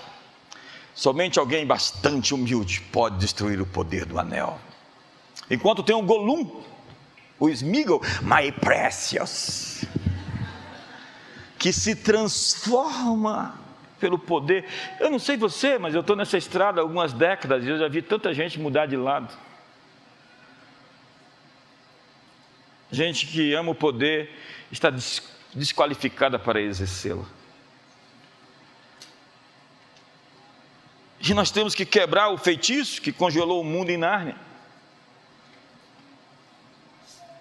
Somente 0.96 1.38
alguém 1.38 1.64
bastante 1.64 2.34
humilde 2.34 2.82
pode 2.92 3.20
destruir 3.20 3.62
o 3.62 3.68
poder 3.68 4.06
do 4.06 4.18
anel. 4.18 4.60
Enquanto 5.48 5.84
tem 5.84 5.96
um 5.96 6.08
Golum, 6.08 6.64
o 7.40 7.50
Smeagol, 7.50 8.02
my 8.24 8.52
precious, 8.52 9.86
que 11.60 11.72
se 11.72 11.96
transforma 11.96 13.68
pelo 14.00 14.18
poder. 14.18 14.66
Eu 15.00 15.12
não 15.12 15.20
sei 15.20 15.38
você, 15.38 15.78
mas 15.78 15.93
eu 15.93 16.02
estou 16.02 16.16
nessa 16.16 16.38
estrada 16.38 16.80
há 16.80 16.84
algumas 16.84 17.14
décadas 17.14 17.64
e 17.64 17.70
eu 17.70 17.78
já 17.78 17.88
vi 17.88 18.02
tanta 18.02 18.34
gente 18.34 18.60
mudar 18.60 18.86
de 18.86 18.95
lado. 18.95 19.38
Gente 22.91 23.28
que 23.28 23.54
ama 23.54 23.72
o 23.72 23.76
poder 23.76 24.32
está 24.72 24.91
desqualificada 25.54 26.39
para 26.39 26.60
exercê-lo. 26.60 27.28
E 31.22 31.34
nós 31.34 31.52
temos 31.52 31.76
que 31.76 31.86
quebrar 31.86 32.30
o 32.30 32.38
feitiço 32.38 33.02
que 33.02 33.12
congelou 33.12 33.62
o 33.62 33.64
mundo 33.64 33.89
em 33.89 33.97
Nárnia. 33.97 34.36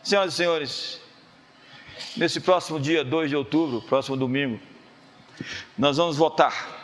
Senhoras 0.02 0.34
e 0.34 0.36
senhores, 0.36 1.00
nesse 2.16 2.40
próximo 2.40 2.80
dia 2.80 3.04
2 3.04 3.30
de 3.30 3.36
outubro, 3.36 3.80
próximo 3.82 4.16
domingo, 4.16 4.60
nós 5.76 5.96
vamos 5.96 6.16
votar 6.16 6.78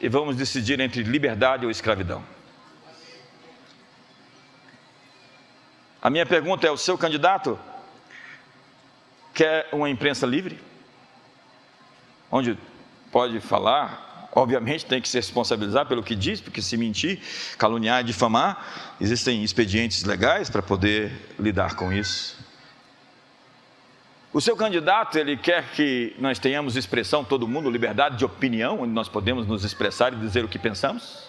e 0.00 0.08
vamos 0.08 0.36
decidir 0.36 0.80
entre 0.80 1.02
liberdade 1.02 1.64
ou 1.64 1.70
escravidão. 1.70 2.22
A 6.00 6.08
minha 6.08 6.24
pergunta 6.24 6.66
é: 6.66 6.70
o 6.70 6.76
seu 6.76 6.96
candidato 6.96 7.58
quer 9.34 9.68
uma 9.72 9.90
imprensa 9.90 10.26
livre? 10.26 10.58
Onde 12.30 12.58
pode 13.10 13.40
falar, 13.40 14.28
obviamente 14.32 14.86
tem 14.86 15.00
que 15.00 15.08
se 15.08 15.16
responsabilizar 15.16 15.86
pelo 15.86 16.02
que 16.02 16.14
diz, 16.14 16.40
porque 16.40 16.62
se 16.62 16.76
mentir, 16.76 17.20
caluniar 17.56 18.04
difamar, 18.04 18.94
existem 19.00 19.42
expedientes 19.42 20.04
legais 20.04 20.50
para 20.50 20.62
poder 20.62 21.12
lidar 21.38 21.74
com 21.74 21.92
isso. 21.92 22.37
O 24.38 24.40
seu 24.40 24.56
candidato, 24.56 25.18
ele 25.18 25.36
quer 25.36 25.72
que 25.72 26.14
nós 26.16 26.38
tenhamos 26.38 26.76
expressão, 26.76 27.24
todo 27.24 27.48
mundo, 27.48 27.68
liberdade 27.68 28.18
de 28.18 28.24
opinião, 28.24 28.82
onde 28.82 28.92
nós 28.92 29.08
podemos 29.08 29.48
nos 29.48 29.64
expressar 29.64 30.12
e 30.12 30.16
dizer 30.16 30.44
o 30.44 30.48
que 30.48 30.60
pensamos? 30.60 31.28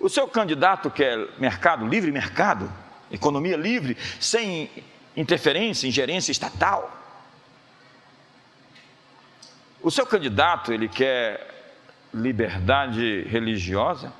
O 0.00 0.08
seu 0.08 0.26
candidato 0.26 0.90
quer 0.90 1.28
mercado, 1.38 1.86
livre 1.86 2.10
mercado, 2.10 2.72
economia 3.12 3.58
livre, 3.58 3.94
sem 4.18 4.70
interferência, 5.14 5.86
ingerência 5.86 6.32
estatal? 6.32 6.90
O 9.82 9.90
seu 9.90 10.06
candidato, 10.06 10.72
ele 10.72 10.88
quer 10.88 11.46
liberdade 12.14 13.24
religiosa? 13.28 14.10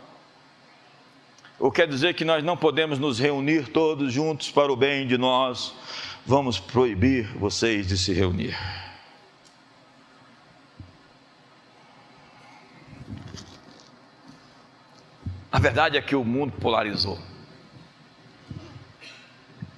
Ou 1.59 1.71
quer 1.71 1.87
dizer 1.87 2.15
que 2.15 2.25
nós 2.25 2.43
não 2.43 2.57
podemos 2.57 2.99
nos 2.99 3.19
reunir 3.19 3.69
todos 3.69 4.13
juntos 4.13 4.51
para 4.51 4.73
o 4.73 4.77
bem 4.77 5.07
de 5.07 5.17
nós? 5.17 5.75
Vamos 6.27 6.59
proibir 6.59 7.27
vocês 7.39 7.87
de 7.87 7.97
se 7.97 8.13
reunir. 8.13 8.57
A 15.53 15.59
verdade 15.61 15.97
é 15.97 16.03
que 16.03 16.17
o 16.17 16.25
mundo 16.25 16.53
polarizou. 16.61 17.19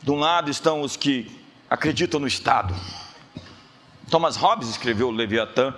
De 0.03 0.11
um 0.11 0.17
lado 0.17 0.51
estão 0.51 0.81
os 0.81 0.97
que 0.97 1.31
acreditam 1.69 2.19
no 2.19 2.27
Estado. 2.27 2.75
Thomas 4.11 4.37
Hobbes 4.37 4.69
escreveu 4.69 5.09
o 5.09 5.11
Leviatã 5.11 5.75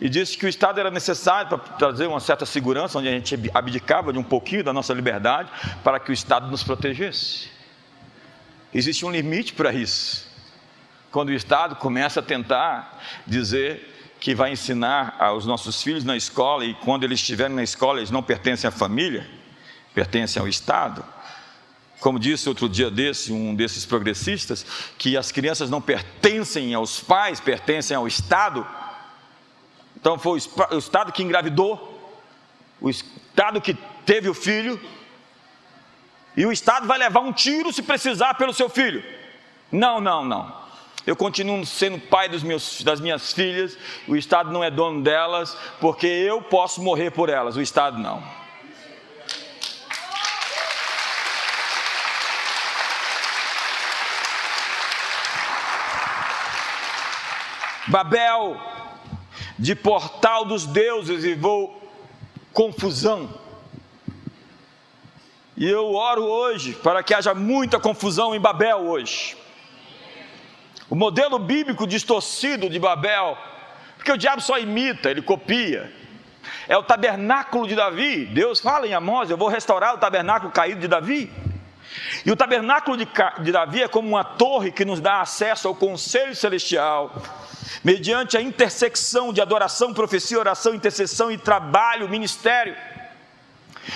e 0.00 0.08
disse 0.08 0.36
que 0.36 0.44
o 0.44 0.48
Estado 0.48 0.78
era 0.78 0.90
necessário 0.90 1.48
para 1.48 1.58
trazer 1.58 2.06
uma 2.06 2.20
certa 2.20 2.44
segurança, 2.44 2.98
onde 2.98 3.08
a 3.08 3.12
gente 3.12 3.34
abdicava 3.54 4.12
de 4.12 4.18
um 4.18 4.22
pouquinho 4.22 4.62
da 4.62 4.72
nossa 4.72 4.92
liberdade, 4.92 5.50
para 5.82 5.98
que 5.98 6.10
o 6.10 6.12
Estado 6.12 6.48
nos 6.48 6.62
protegesse. 6.62 7.48
Existe 8.74 9.06
um 9.06 9.10
limite 9.10 9.54
para 9.54 9.72
isso. 9.72 10.26
Quando 11.10 11.30
o 11.30 11.32
Estado 11.32 11.76
começa 11.76 12.20
a 12.20 12.22
tentar 12.22 13.00
dizer 13.26 13.94
que 14.20 14.34
vai 14.34 14.52
ensinar 14.52 15.16
aos 15.18 15.46
nossos 15.46 15.82
filhos 15.82 16.04
na 16.04 16.16
escola, 16.16 16.64
e 16.64 16.74
quando 16.74 17.04
eles 17.04 17.20
estiverem 17.20 17.56
na 17.56 17.62
escola, 17.62 17.98
eles 17.98 18.10
não 18.10 18.22
pertencem 18.22 18.68
à 18.68 18.70
família, 18.70 19.26
pertencem 19.94 20.40
ao 20.40 20.48
Estado. 20.48 21.02
Como 22.00 22.18
disse 22.18 22.50
outro 22.50 22.68
dia 22.68 22.90
desse, 22.90 23.32
um 23.32 23.54
desses 23.54 23.86
progressistas, 23.86 24.66
que 24.98 25.16
as 25.16 25.32
crianças 25.32 25.70
não 25.70 25.80
pertencem 25.80 26.74
aos 26.74 27.00
pais, 27.00 27.40
pertencem 27.40 27.96
ao 27.96 28.06
Estado 28.06 28.66
Então 30.06 30.20
foi 30.20 30.38
o 30.70 30.78
Estado 30.78 31.10
que 31.10 31.20
engravidou, 31.20 32.00
o 32.80 32.88
Estado 32.88 33.60
que 33.60 33.74
teve 34.04 34.28
o 34.28 34.34
filho, 34.34 34.80
e 36.36 36.46
o 36.46 36.52
Estado 36.52 36.86
vai 36.86 36.96
levar 36.96 37.18
um 37.18 37.32
tiro 37.32 37.72
se 37.72 37.82
precisar 37.82 38.34
pelo 38.34 38.54
seu 38.54 38.68
filho. 38.68 39.02
Não, 39.72 40.00
não, 40.00 40.24
não. 40.24 40.62
Eu 41.04 41.16
continuo 41.16 41.66
sendo 41.66 41.98
pai 41.98 42.28
meus, 42.44 42.84
das 42.84 43.00
minhas 43.00 43.32
filhas, 43.32 43.76
o 44.06 44.14
Estado 44.14 44.52
não 44.52 44.62
é 44.62 44.70
dono 44.70 45.02
delas, 45.02 45.58
porque 45.80 46.06
eu 46.06 46.40
posso 46.40 46.80
morrer 46.80 47.10
por 47.10 47.28
elas, 47.28 47.56
o 47.56 47.60
Estado 47.60 47.98
não. 47.98 48.22
Babel, 57.88 58.75
de 59.58 59.74
portal 59.74 60.44
dos 60.44 60.66
deuses, 60.66 61.24
e 61.24 61.34
vou 61.34 61.82
confusão. 62.52 63.28
E 65.56 65.68
eu 65.68 65.94
oro 65.94 66.24
hoje 66.24 66.74
para 66.74 67.02
que 67.02 67.14
haja 67.14 67.34
muita 67.34 67.80
confusão 67.80 68.34
em 68.34 68.40
Babel 68.40 68.78
hoje. 68.78 69.36
O 70.88 70.94
modelo 70.94 71.38
bíblico 71.38 71.86
distorcido 71.86 72.68
de 72.68 72.78
Babel, 72.78 73.36
porque 73.96 74.12
o 74.12 74.18
diabo 74.18 74.40
só 74.40 74.58
imita, 74.58 75.10
ele 75.10 75.22
copia. 75.22 75.92
É 76.68 76.76
o 76.76 76.82
tabernáculo 76.82 77.66
de 77.66 77.74
Davi. 77.74 78.26
Deus 78.26 78.60
fala 78.60 78.86
em 78.86 78.94
Amós: 78.94 79.30
Eu 79.30 79.36
vou 79.36 79.48
restaurar 79.48 79.94
o 79.94 79.98
tabernáculo 79.98 80.52
caído 80.52 80.80
de 80.80 80.88
Davi. 80.88 81.32
E 82.24 82.30
o 82.30 82.36
tabernáculo 82.36 82.96
de, 82.96 83.08
de 83.40 83.52
Davi 83.52 83.82
é 83.82 83.88
como 83.88 84.08
uma 84.08 84.24
torre 84.24 84.70
que 84.70 84.84
nos 84.84 85.00
dá 85.00 85.20
acesso 85.20 85.68
ao 85.68 85.74
conselho 85.74 86.34
celestial, 86.34 87.10
mediante 87.82 88.36
a 88.36 88.40
intersecção 88.40 89.32
de 89.32 89.40
adoração, 89.40 89.94
profecia, 89.94 90.38
oração, 90.38 90.74
intercessão 90.74 91.30
e 91.30 91.38
trabalho, 91.38 92.08
ministério. 92.08 92.76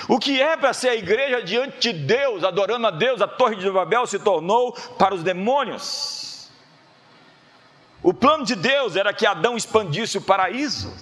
O 0.08 0.18
que 0.18 0.40
é 0.40 0.56
para 0.56 0.72
ser 0.72 0.88
a 0.90 0.96
igreja 0.96 1.42
diante 1.42 1.92
de 1.92 1.92
Deus, 1.92 2.44
adorando 2.44 2.86
a 2.86 2.90
Deus, 2.90 3.20
a 3.20 3.26
Torre 3.26 3.56
de 3.56 3.70
Babel 3.70 4.06
se 4.06 4.18
tornou 4.18 4.72
para 4.98 5.14
os 5.14 5.22
demônios. 5.22 6.50
O 8.02 8.14
plano 8.14 8.44
de 8.44 8.54
Deus 8.54 8.96
era 8.96 9.12
que 9.12 9.26
Adão 9.26 9.56
expandisse 9.56 10.16
o 10.16 10.22
paraíso, 10.22 10.92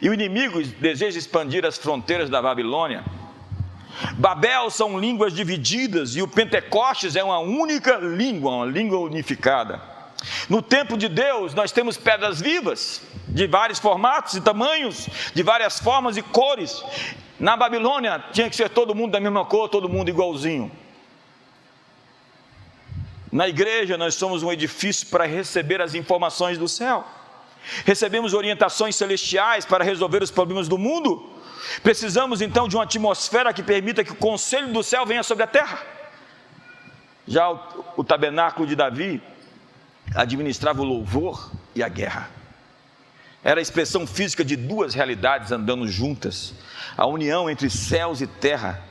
e 0.00 0.08
o 0.08 0.14
inimigo 0.14 0.62
deseja 0.62 1.18
expandir 1.18 1.64
as 1.64 1.76
fronteiras 1.76 2.30
da 2.30 2.40
Babilônia. 2.40 3.04
Babel 4.16 4.70
são 4.70 4.98
línguas 4.98 5.32
divididas 5.32 6.14
e 6.14 6.22
o 6.22 6.28
Pentecostes 6.28 7.16
é 7.16 7.22
uma 7.22 7.38
única 7.38 7.96
língua, 7.96 8.52
uma 8.52 8.66
língua 8.66 8.98
unificada. 9.00 9.97
No 10.48 10.62
tempo 10.62 10.96
de 10.96 11.08
Deus, 11.08 11.54
nós 11.54 11.70
temos 11.70 11.96
pedras 11.96 12.40
vivas, 12.40 13.02
de 13.28 13.46
vários 13.46 13.78
formatos 13.78 14.34
e 14.34 14.40
tamanhos, 14.40 15.08
de 15.34 15.42
várias 15.42 15.78
formas 15.78 16.16
e 16.16 16.22
cores. 16.22 16.82
Na 17.38 17.56
Babilônia, 17.56 18.24
tinha 18.32 18.50
que 18.50 18.56
ser 18.56 18.68
todo 18.68 18.94
mundo 18.94 19.12
da 19.12 19.20
mesma 19.20 19.44
cor, 19.44 19.68
todo 19.68 19.88
mundo 19.88 20.08
igualzinho. 20.08 20.70
Na 23.30 23.46
igreja, 23.46 23.96
nós 23.96 24.14
somos 24.14 24.42
um 24.42 24.50
edifício 24.50 25.06
para 25.08 25.26
receber 25.26 25.80
as 25.80 25.94
informações 25.94 26.58
do 26.58 26.66
céu. 26.66 27.04
Recebemos 27.84 28.32
orientações 28.32 28.96
celestiais 28.96 29.66
para 29.66 29.84
resolver 29.84 30.22
os 30.22 30.30
problemas 30.30 30.66
do 30.66 30.78
mundo. 30.78 31.30
Precisamos 31.82 32.40
então 32.40 32.66
de 32.66 32.76
uma 32.76 32.84
atmosfera 32.84 33.52
que 33.52 33.62
permita 33.62 34.02
que 34.02 34.12
o 34.12 34.16
conselho 34.16 34.72
do 34.72 34.82
céu 34.82 35.04
venha 35.04 35.22
sobre 35.22 35.44
a 35.44 35.46
terra. 35.46 35.82
Já 37.26 37.50
o, 37.50 37.84
o 37.98 38.04
tabernáculo 38.04 38.66
de 38.66 38.74
Davi 38.74 39.22
administrava 40.14 40.80
o 40.80 40.84
louvor 40.84 41.50
e 41.74 41.82
a 41.82 41.88
guerra. 41.88 42.30
Era 43.42 43.60
a 43.60 43.62
expressão 43.62 44.06
física 44.06 44.44
de 44.44 44.56
duas 44.56 44.94
realidades 44.94 45.52
andando 45.52 45.86
juntas. 45.86 46.54
A 46.96 47.06
união 47.06 47.48
entre 47.48 47.70
céus 47.70 48.20
e 48.20 48.26
terra 48.26 48.82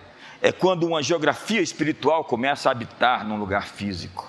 é 0.41 0.51
quando 0.51 0.85
uma 0.85 1.03
geografia 1.03 1.61
espiritual 1.61 2.23
começa 2.23 2.69
a 2.69 2.71
habitar 2.71 3.25
num 3.25 3.37
lugar 3.37 3.67
físico. 3.67 4.27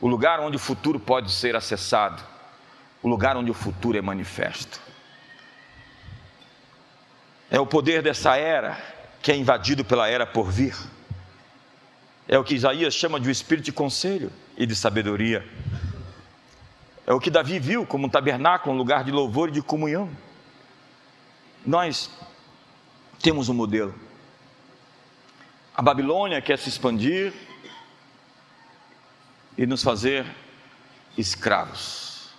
O 0.00 0.08
lugar 0.08 0.40
onde 0.40 0.56
o 0.56 0.60
futuro 0.60 0.98
pode 0.98 1.30
ser 1.30 1.54
acessado, 1.56 2.22
o 3.02 3.08
lugar 3.08 3.36
onde 3.36 3.50
o 3.50 3.54
futuro 3.54 3.96
é 3.96 4.02
manifesto. 4.02 4.80
É 7.50 7.60
o 7.60 7.66
poder 7.66 8.02
dessa 8.02 8.36
era 8.36 8.76
que 9.22 9.30
é 9.30 9.36
invadido 9.36 9.84
pela 9.84 10.08
era 10.08 10.26
por 10.26 10.50
vir. 10.50 10.76
É 12.28 12.38
o 12.38 12.44
que 12.44 12.54
Isaías 12.54 12.94
chama 12.94 13.20
de 13.20 13.28
um 13.28 13.30
espírito 13.30 13.66
de 13.66 13.72
conselho 13.72 14.32
e 14.56 14.66
de 14.66 14.74
sabedoria. 14.74 15.46
É 17.06 17.12
o 17.12 17.20
que 17.20 17.30
Davi 17.30 17.58
viu 17.58 17.86
como 17.86 18.06
um 18.06 18.10
tabernáculo, 18.10 18.74
um 18.74 18.78
lugar 18.78 19.04
de 19.04 19.12
louvor 19.12 19.48
e 19.48 19.52
de 19.52 19.62
comunhão. 19.62 20.10
Nós 21.64 22.10
temos 23.22 23.48
um 23.48 23.54
modelo. 23.54 23.94
A 25.74 25.82
Babilônia 25.82 26.42
quer 26.42 26.58
se 26.58 26.68
expandir 26.68 27.32
e 29.56 29.66
nos 29.66 29.82
fazer 29.82 30.26
escravos. 31.16 32.30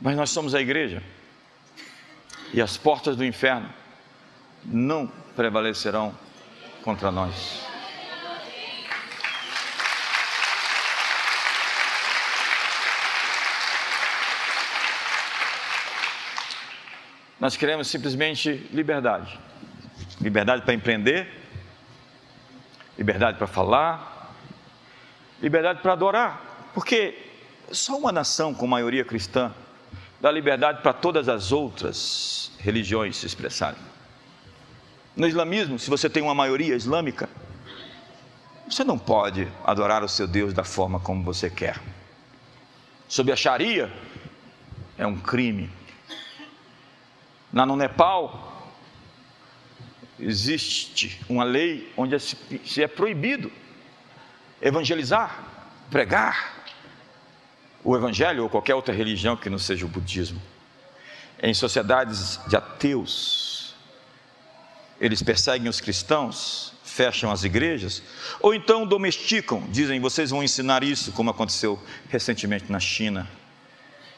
Mas 0.00 0.16
nós 0.16 0.30
somos 0.30 0.54
a 0.54 0.60
igreja 0.60 1.02
e 2.52 2.60
as 2.62 2.76
portas 2.76 3.16
do 3.16 3.24
inferno 3.24 3.68
não 4.64 5.10
prevalecerão 5.34 6.14
contra 6.84 7.10
nós. 7.10 7.64
Nós 17.40 17.56
queremos 17.56 17.88
simplesmente 17.88 18.68
liberdade. 18.70 19.38
Liberdade 20.20 20.62
para 20.62 20.74
empreender, 20.74 21.28
liberdade 22.98 23.38
para 23.38 23.46
falar, 23.46 24.34
liberdade 25.42 25.80
para 25.80 25.94
adorar. 25.94 26.70
Porque 26.74 27.18
só 27.72 27.96
uma 27.96 28.12
nação 28.12 28.54
com 28.54 28.66
maioria 28.66 29.04
cristã 29.04 29.52
dá 30.20 30.30
liberdade 30.30 30.82
para 30.82 30.92
todas 30.92 31.28
as 31.28 31.50
outras 31.50 32.52
religiões 32.58 33.16
se 33.16 33.26
expressarem. 33.26 33.93
No 35.16 35.26
islamismo, 35.26 35.78
se 35.78 35.88
você 35.88 36.10
tem 36.10 36.22
uma 36.22 36.34
maioria 36.34 36.74
islâmica, 36.74 37.28
você 38.68 38.82
não 38.82 38.98
pode 38.98 39.46
adorar 39.64 40.02
o 40.02 40.08
seu 40.08 40.26
Deus 40.26 40.52
da 40.52 40.64
forma 40.64 40.98
como 40.98 41.22
você 41.22 41.48
quer. 41.48 41.80
Sob 43.06 43.30
a 43.30 43.36
Sharia, 43.36 43.92
é 44.98 45.06
um 45.06 45.16
crime. 45.16 45.70
Lá 47.52 47.64
no 47.64 47.76
Nepal, 47.76 48.72
existe 50.18 51.20
uma 51.28 51.44
lei 51.44 51.92
onde 51.96 52.18
se 52.18 52.82
é 52.82 52.88
proibido 52.88 53.52
evangelizar, 54.60 55.44
pregar, 55.90 56.54
o 57.84 57.94
Evangelho 57.94 58.44
ou 58.44 58.48
qualquer 58.48 58.74
outra 58.74 58.94
religião 58.94 59.36
que 59.36 59.50
não 59.50 59.58
seja 59.58 59.84
o 59.84 59.88
budismo. 59.88 60.40
Em 61.40 61.52
sociedades 61.52 62.40
de 62.48 62.56
ateus, 62.56 63.43
eles 65.00 65.22
perseguem 65.22 65.68
os 65.68 65.80
cristãos, 65.80 66.72
fecham 66.84 67.30
as 67.30 67.42
igrejas, 67.44 68.02
ou 68.40 68.54
então 68.54 68.86
domesticam, 68.86 69.62
dizem, 69.68 70.00
vocês 70.00 70.30
vão 70.30 70.42
ensinar 70.42 70.84
isso, 70.84 71.12
como 71.12 71.30
aconteceu 71.30 71.82
recentemente 72.08 72.70
na 72.70 72.78
China. 72.78 73.28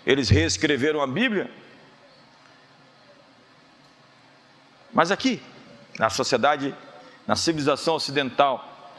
Eles 0.04 0.28
reescreveram 0.28 1.00
a 1.00 1.06
Bíblia, 1.06 1.50
mas 4.92 5.10
aqui, 5.10 5.42
na 5.98 6.10
sociedade, 6.10 6.74
na 7.26 7.34
civilização 7.34 7.94
ocidental, 7.94 8.92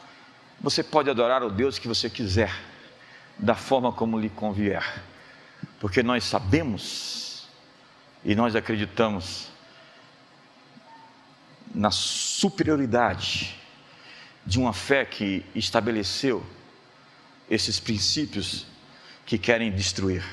você 0.60 0.82
pode 0.82 1.08
adorar 1.08 1.42
o 1.42 1.50
Deus 1.50 1.78
que 1.78 1.88
você 1.88 2.10
quiser 2.10 2.52
da 3.38 3.54
forma 3.54 3.92
como 3.92 4.18
lhe 4.18 4.28
convier, 4.28 5.02
porque 5.78 6.02
nós 6.02 6.24
sabemos 6.24 7.48
e 8.24 8.34
nós 8.34 8.56
acreditamos 8.56 9.48
na 11.78 11.92
superioridade 11.92 13.54
de 14.44 14.58
uma 14.58 14.72
fé 14.72 15.04
que 15.04 15.44
estabeleceu 15.54 16.44
esses 17.48 17.78
princípios 17.78 18.66
que 19.24 19.38
querem 19.38 19.70
destruir. 19.70 20.24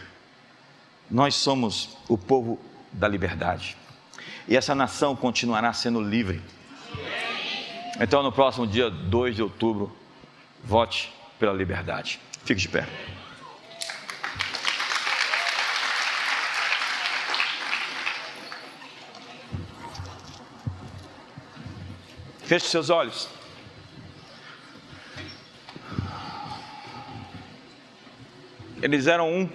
Nós 1.09 1.35
somos 1.35 1.97
o 2.09 2.17
povo 2.17 2.59
da 2.91 3.07
liberdade. 3.07 3.77
E 4.47 4.57
essa 4.57 4.73
nação 4.73 5.15
continuará 5.15 5.71
sendo 5.71 6.01
livre. 6.01 6.41
Então, 8.01 8.23
no 8.23 8.31
próximo 8.31 8.65
dia 8.65 8.89
2 8.89 9.35
de 9.35 9.43
outubro, 9.43 9.95
vote 10.63 11.13
pela 11.37 11.53
liberdade. 11.53 12.19
Fique 12.43 12.61
de 12.61 12.69
pé. 12.69 12.87
Feche 22.45 22.67
seus 22.67 22.91
olhos. 22.91 23.27
Eles 28.83 29.07
eram 29.07 29.33
um. 29.33 29.49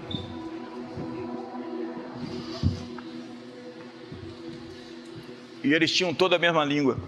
E 5.63 5.73
eles 5.73 5.93
tinham 5.93 6.13
toda 6.13 6.35
a 6.35 6.39
mesma 6.39 6.65
língua. 6.65 6.99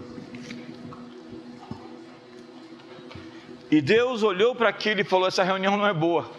E 3.69 3.81
Deus 3.81 4.23
olhou 4.23 4.55
para 4.55 4.69
aquilo 4.69 5.01
e 5.01 5.03
falou: 5.03 5.27
essa 5.27 5.43
reunião 5.43 5.75
não 5.75 5.85
é 5.85 5.93
boa. 5.93 6.31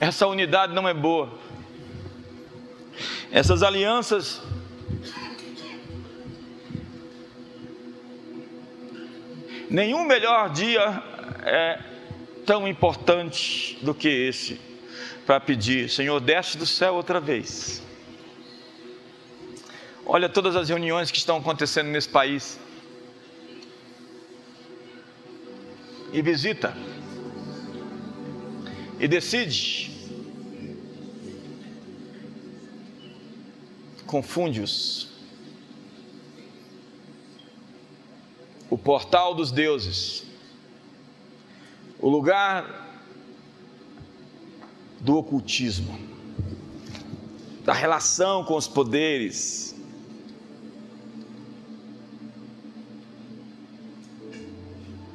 Essa 0.00 0.26
unidade 0.26 0.74
não 0.74 0.88
é 0.88 0.94
boa. 0.94 1.38
Essas 3.30 3.62
alianças 3.62 4.42
Nenhum 9.74 10.04
melhor 10.04 10.50
dia 10.50 11.02
é 11.42 11.80
tão 12.46 12.68
importante 12.68 13.76
do 13.82 13.92
que 13.92 14.06
esse 14.06 14.60
para 15.26 15.40
pedir: 15.40 15.90
Senhor, 15.90 16.20
desce 16.20 16.56
do 16.56 16.64
céu 16.64 16.94
outra 16.94 17.18
vez. 17.18 17.82
Olha 20.06 20.28
todas 20.28 20.54
as 20.54 20.68
reuniões 20.68 21.10
que 21.10 21.18
estão 21.18 21.38
acontecendo 21.38 21.88
nesse 21.88 22.08
país. 22.08 22.56
E 26.12 26.22
visita. 26.22 26.72
E 29.00 29.08
decide. 29.08 29.90
Confunde-os. 34.06 35.13
Portal 38.84 39.34
dos 39.34 39.50
deuses. 39.50 40.24
O 41.98 42.08
lugar 42.08 42.84
do 45.00 45.16
ocultismo, 45.16 45.98
da 47.64 47.72
relação 47.72 48.44
com 48.44 48.54
os 48.54 48.68
poderes, 48.68 49.74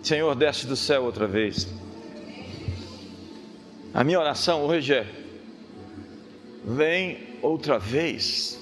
Senhor, 0.01 0.33
desce 0.33 0.65
do 0.65 0.75
céu 0.75 1.03
outra 1.03 1.27
vez. 1.27 1.67
A 3.93 4.03
minha 4.03 4.19
oração 4.19 4.65
hoje 4.65 4.93
é: 4.93 5.05
vem 6.65 7.37
outra 7.43 7.77
vez. 7.77 8.58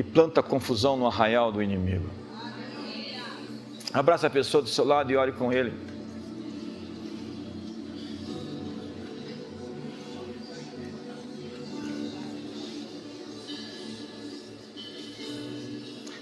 E 0.00 0.02
planta 0.02 0.42
confusão 0.42 0.96
no 0.96 1.06
arraial 1.06 1.52
do 1.52 1.62
inimigo. 1.62 2.08
Abraça 3.92 4.28
a 4.28 4.30
pessoa 4.30 4.62
do 4.62 4.68
seu 4.70 4.82
lado 4.82 5.12
e 5.12 5.16
ore 5.18 5.32
com 5.32 5.52
ele. 5.52 5.74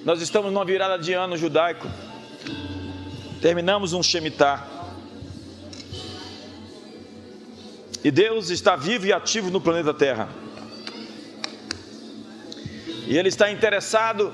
Nós 0.04 0.20
estamos 0.20 0.52
numa 0.52 0.64
virada 0.64 1.00
de 1.00 1.12
ano 1.12 1.36
judaico. 1.36 1.86
Terminamos 3.40 3.92
um 3.92 4.02
Shemitah. 4.02 4.66
E 8.02 8.10
Deus 8.10 8.50
está 8.50 8.74
vivo 8.74 9.06
e 9.06 9.12
ativo 9.12 9.50
no 9.50 9.60
planeta 9.60 9.94
Terra. 9.94 10.28
E 13.08 13.18
Ele 13.18 13.28
está 13.28 13.50
interessado 13.50 14.32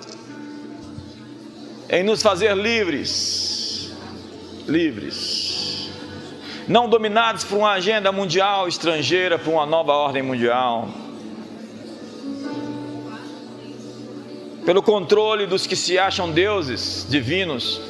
em 1.89 2.03
nos 2.03 2.21
fazer 2.21 2.55
livres. 2.55 3.95
Livres. 4.69 5.89
Não 6.69 6.89
dominados 6.89 7.45
por 7.45 7.57
uma 7.59 7.73
agenda 7.73 8.13
mundial 8.13 8.69
estrangeira, 8.69 9.39
por 9.39 9.53
uma 9.53 9.65
nova 9.65 9.93
ordem 9.93 10.23
mundial 10.23 10.89
pelo 14.65 14.83
controle 14.83 15.47
dos 15.47 15.67
que 15.67 15.77
se 15.77 15.99
acham 15.99 16.31
deuses 16.31 17.07
divinos, 17.09 17.81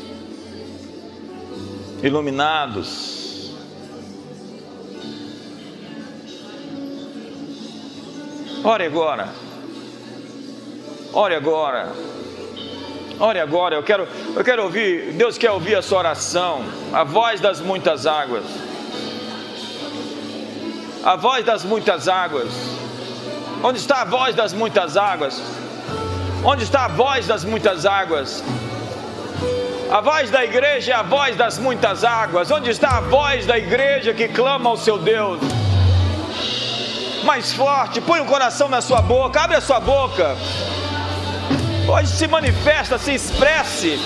iluminados. 2.03 3.55
Ore 8.64 8.85
agora. 8.85 9.44
Ore 11.15 11.37
agora. 11.37 11.93
Ore 13.21 13.39
agora. 13.39 13.77
Eu 13.77 13.83
quero, 13.85 14.09
eu 14.35 14.43
quero 14.43 14.65
ouvir. 14.65 15.12
Deus 15.12 15.39
quer 15.39 15.53
ouvir 15.53 15.77
a 15.77 15.83
sua 15.83 15.99
oração. 15.99 16.65
A 16.93 17.05
voz 17.05 17.41
das 17.41 17.61
muitas 17.61 18.05
águas. 18.05 18.45
A 21.05 21.15
voz 21.15 21.45
das 21.45 21.65
muitas 21.65 22.09
águas. 22.09 22.49
Onde 23.62 23.79
está 23.79 24.03
a 24.03 24.05
voz 24.05 24.35
das 24.35 24.53
muitas 24.53 24.97
águas? 24.97 25.41
Onde 26.45 26.65
está 26.65 26.87
a 26.87 26.89
voz 26.89 27.29
das 27.29 27.45
muitas 27.45 27.87
águas? 27.87 28.43
A 29.93 30.01
voz 30.01 30.31
da 30.31 30.45
igreja 30.45 30.93
é 30.93 30.95
a 30.97 31.03
voz 31.03 31.37
das 31.37 31.59
muitas 31.59 32.03
águas. 32.03 32.51
Onde 32.51 32.71
está 32.71 32.99
a 32.99 33.01
voz 33.01 33.47
da 33.47 33.57
igreja 33.57 34.12
que 34.12 34.27
clama 34.27 34.69
ao 34.69 34.77
seu 34.77 34.99
Deus? 34.99 35.39
Mais 37.23 37.53
forte, 37.53 38.01
põe 38.01 38.21
o 38.21 38.27
coração 38.27 38.69
na 38.69 38.81
sua 38.83 39.01
boca, 39.01 39.41
abre 39.41 39.57
a 39.57 39.61
sua 39.61 39.79
boca. 39.79 40.37
Hoje 41.87 42.09
se 42.09 42.26
manifesta, 42.26 42.99
se 42.99 43.12
expresse. 43.12 43.99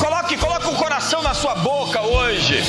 Coloque, 0.00 0.38
coloque 0.38 0.66
o 0.68 0.76
coração 0.76 1.22
na 1.22 1.34
sua 1.34 1.54
boca 1.56 2.00
hoje. 2.00 2.62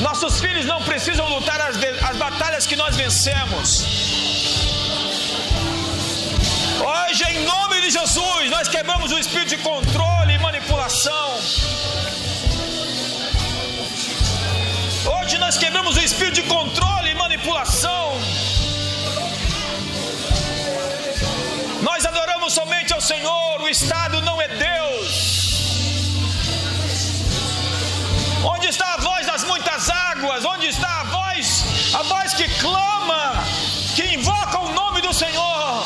Nossos 0.00 0.40
filhos 0.40 0.66
não 0.66 0.80
precisam 0.84 1.28
lutar 1.28 1.60
as, 1.60 1.76
as 2.08 2.16
batalhas 2.16 2.64
que 2.64 2.76
nós 2.76 2.94
vencemos. 2.94 3.84
Hoje, 6.80 7.24
em 7.30 7.44
nome 7.44 7.80
de 7.80 7.90
Jesus, 7.90 8.50
nós 8.50 8.68
quebramos 8.68 9.10
o 9.10 9.18
espírito 9.18 9.56
de 9.56 9.58
controle 9.58 10.34
e 10.34 10.38
manipulação. 10.38 11.28
Hoje 15.16 15.38
nós 15.38 15.58
quebramos 15.58 15.96
o 15.96 16.00
espírito 16.00 16.36
de 16.36 16.42
controle 16.42 17.10
e 17.10 17.14
manipulação. 17.14 17.97
Somente 22.48 22.94
ao 22.94 23.00
Senhor, 23.00 23.60
o 23.60 23.68
Estado 23.68 24.22
não 24.22 24.40
é 24.40 24.48
Deus. 24.48 25.52
Onde 28.42 28.68
está 28.68 28.94
a 28.94 28.96
voz 28.96 29.26
das 29.26 29.44
muitas 29.44 29.90
águas? 29.90 30.44
Onde 30.46 30.68
está 30.68 31.00
a 31.00 31.04
voz, 31.04 31.64
a 31.94 32.02
voz 32.04 32.32
que 32.32 32.48
clama, 32.58 33.44
que 33.94 34.14
invoca 34.14 34.60
o 34.60 34.72
nome 34.72 35.02
do 35.02 35.12
Senhor? 35.12 35.84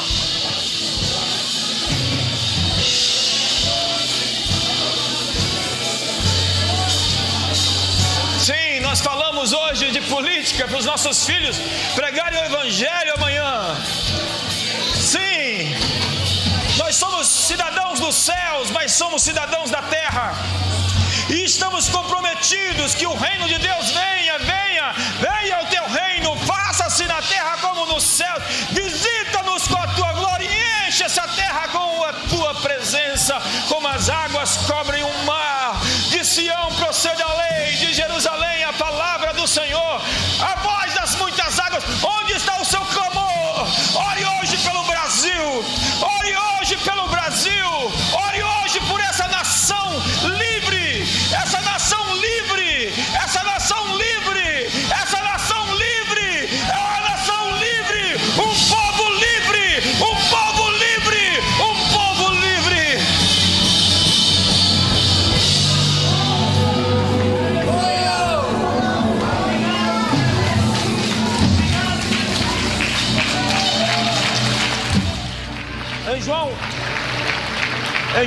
Sim, 8.39 8.81
nós 8.83 9.01
falamos 9.01 9.53
hoje 9.53 9.91
de 9.91 10.01
política 10.03 10.69
para 10.69 10.79
os 10.79 10.85
nossos 10.85 11.27
filhos 11.27 11.57
pregarem 11.97 12.41
o 12.41 12.45
Evangelho 12.45 13.15
amanhã. 13.17 14.02
Nós 16.93 16.99
somos 16.99 17.27
cidadãos 17.27 17.99
dos 18.01 18.15
céus, 18.15 18.71
mas 18.71 18.93
somos 18.93 19.23
cidadãos 19.23 19.71
da 19.71 19.81
terra. 19.81 20.35
E 21.31 21.43
estamos 21.43 21.89
comprometidos 21.89 22.95
que 22.95 23.07
o 23.07 23.15
reino 23.15 23.49
de 23.49 23.57
Deus 23.57 23.91
venha, 23.93 24.39
venha, 24.39 24.93
venha 25.19 25.63
o 25.63 25.67
teu 25.69 25.89
reino, 25.89 26.37
faça-se 26.47 27.05
na 27.05 27.23
terra 27.23 27.57
como 27.63 27.87
no 27.87 27.99
céu, 27.99 28.37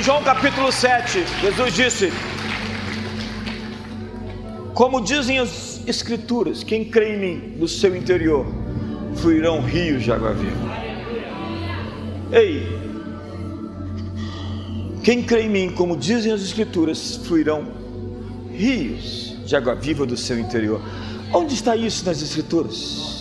João 0.06 0.22
capítulo 0.22 0.70
7, 0.70 1.24
Jesus 1.40 1.74
disse: 1.74 2.12
como 4.72 5.00
dizem 5.00 5.40
os, 5.40 5.80
Escrituras, 5.84 6.62
quem 6.62 6.84
crê 6.84 7.16
em 7.16 7.18
mim, 7.18 7.58
do 7.58 7.66
seu 7.66 7.96
interior, 7.96 8.46
fluirão 9.16 9.60
rios 9.60 10.04
de 10.04 10.12
água 10.12 10.32
viva. 10.32 10.76
Ei, 12.30 12.68
quem 15.02 15.24
crê 15.24 15.42
em 15.42 15.48
mim, 15.48 15.70
como 15.70 15.96
dizem 15.96 16.30
as 16.30 16.40
Escrituras, 16.40 17.16
fluirão 17.24 17.66
rios 18.52 19.34
de 19.44 19.56
água 19.56 19.74
viva 19.74 20.06
do 20.06 20.16
seu 20.16 20.38
interior. 20.38 20.80
Onde 21.32 21.52
está 21.54 21.74
isso 21.74 22.04
nas 22.06 22.22
Escrituras? 22.22 23.16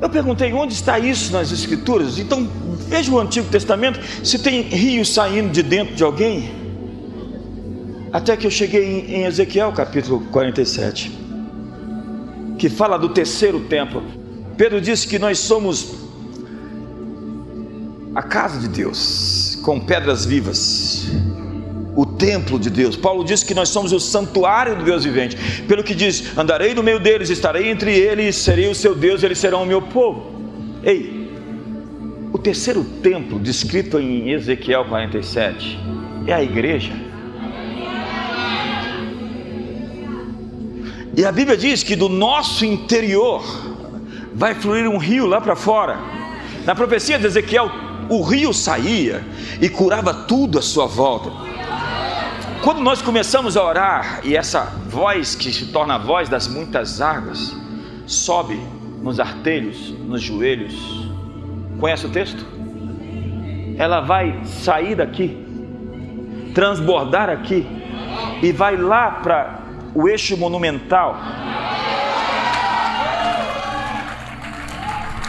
Eu 0.00 0.10
perguntei 0.10 0.52
onde 0.52 0.74
está 0.74 0.98
isso 0.98 1.32
nas 1.32 1.52
Escrituras. 1.52 2.18
Então 2.18 2.48
veja 2.92 3.10
o 3.10 3.18
Antigo 3.18 3.48
Testamento 3.48 3.98
se 4.22 4.38
tem 4.38 4.60
rios 4.60 5.08
saindo 5.14 5.50
de 5.50 5.62
dentro 5.62 5.94
de 5.94 6.04
alguém. 6.04 6.52
Até 8.12 8.36
que 8.36 8.46
eu 8.46 8.50
cheguei 8.50 9.06
em 9.08 9.24
Ezequiel 9.24 9.72
capítulo 9.72 10.20
47, 10.30 11.10
que 12.58 12.68
fala 12.68 12.98
do 12.98 13.08
terceiro 13.08 13.60
templo. 13.60 14.02
Pedro 14.58 14.78
disse 14.78 15.08
que 15.08 15.18
nós 15.18 15.38
somos 15.38 15.94
a 18.14 18.22
casa 18.22 18.60
de 18.60 18.68
Deus, 18.68 19.58
com 19.62 19.80
pedras 19.80 20.26
vivas 20.26 21.10
o 21.96 22.04
templo 22.04 22.58
de 22.58 22.68
Deus. 22.68 22.94
Paulo 22.94 23.24
diz 23.24 23.42
que 23.42 23.54
nós 23.54 23.70
somos 23.70 23.92
o 23.92 24.00
santuário 24.00 24.76
do 24.76 24.84
Deus 24.84 25.04
vivente. 25.04 25.36
Pelo 25.62 25.82
que 25.82 25.94
diz: 25.94 26.36
andarei 26.36 26.74
no 26.74 26.82
meio 26.82 27.00
deles, 27.00 27.30
estarei 27.30 27.70
entre 27.70 27.94
eles, 27.94 28.36
serei 28.36 28.68
o 28.68 28.74
seu 28.74 28.94
Deus, 28.94 29.22
eles 29.22 29.38
serão 29.38 29.62
o 29.62 29.66
meu 29.66 29.80
povo. 29.80 30.30
Ei, 30.82 31.21
o 32.32 32.38
terceiro 32.38 32.82
templo 33.02 33.38
descrito 33.38 33.98
em 33.98 34.30
Ezequiel 34.30 34.86
47 34.86 35.78
é 36.26 36.32
a 36.32 36.42
igreja. 36.42 36.92
E 41.14 41.26
a 41.26 41.30
Bíblia 41.30 41.58
diz 41.58 41.82
que 41.82 41.94
do 41.94 42.08
nosso 42.08 42.64
interior 42.64 43.44
vai 44.34 44.54
fluir 44.54 44.88
um 44.88 44.96
rio 44.96 45.26
lá 45.26 45.42
para 45.42 45.54
fora. 45.54 45.98
Na 46.64 46.74
profecia 46.74 47.18
de 47.18 47.26
Ezequiel, 47.26 47.70
o 48.08 48.22
rio 48.22 48.54
saía 48.54 49.22
e 49.60 49.68
curava 49.68 50.14
tudo 50.14 50.58
à 50.58 50.62
sua 50.62 50.86
volta. 50.86 51.30
Quando 52.62 52.80
nós 52.80 53.02
começamos 53.02 53.58
a 53.58 53.62
orar 53.62 54.20
e 54.24 54.34
essa 54.34 54.64
voz 54.88 55.34
que 55.34 55.52
se 55.52 55.66
torna 55.66 55.96
a 55.96 55.98
voz 55.98 56.30
das 56.30 56.48
muitas 56.48 57.00
águas 57.00 57.54
sobe 58.06 58.58
nos 59.02 59.20
artelhos, 59.20 59.90
nos 60.06 60.22
joelhos, 60.22 61.01
conhece 61.82 62.06
o 62.06 62.10
texto? 62.10 62.46
Ela 63.76 64.00
vai 64.02 64.44
sair 64.44 64.94
daqui, 64.94 65.36
transbordar 66.54 67.28
aqui 67.28 67.66
e 68.40 68.52
vai 68.52 68.76
lá 68.76 69.10
para 69.10 69.58
o 69.92 70.08
eixo 70.08 70.36
monumental. 70.36 71.18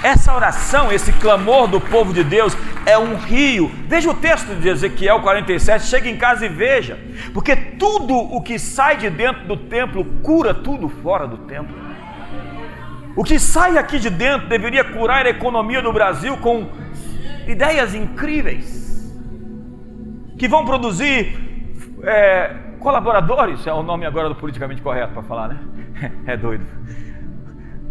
Essa 0.04 0.36
oração, 0.36 0.92
esse 0.92 1.12
clamor 1.14 1.68
do 1.68 1.82
povo 1.82 2.14
de 2.14 2.24
Deus, 2.24 2.56
é 2.86 3.00
um 3.00 3.16
rio. 3.16 3.72
Veja 3.88 4.12
o 4.12 4.14
texto 4.14 4.54
de 4.54 4.70
Ezequiel 4.70 5.22
47, 5.22 5.86
chega 5.86 6.08
em 6.08 6.18
casa 6.18 6.46
e 6.46 6.50
veja, 6.50 7.00
porque 7.34 7.56
tudo 7.56 8.16
o 8.16 8.40
que 8.42 8.60
sai 8.60 8.98
de 8.98 9.10
dentro 9.10 9.48
do 9.48 9.58
templo 9.58 10.06
cura 10.22 10.54
tudo 10.54 10.88
fora 10.88 11.26
do 11.26 11.38
templo. 11.38 11.83
O 13.16 13.24
que 13.24 13.38
sai 13.38 13.78
aqui 13.78 14.00
de 14.00 14.10
dentro 14.10 14.48
deveria 14.48 14.84
curar 14.84 15.26
a 15.26 15.30
economia 15.30 15.82
do 15.82 15.94
Brasil 15.94 16.36
com 16.38 16.68
ideias 17.48 17.94
incríveis 17.94 19.14
que 20.38 20.48
vão 20.48 20.66
produzir 20.66 21.38
é, 22.04 22.56
colaboradores, 22.80 23.66
é 23.68 23.74
o 23.74 23.84
nome 23.84 24.06
agora 24.06 24.30
do 24.30 24.36
politicamente 24.36 24.82
correto 24.82 25.14
para 25.14 25.24
falar, 25.24 25.48
né? 25.50 25.60
É 26.26 26.36
doido. 26.36 26.66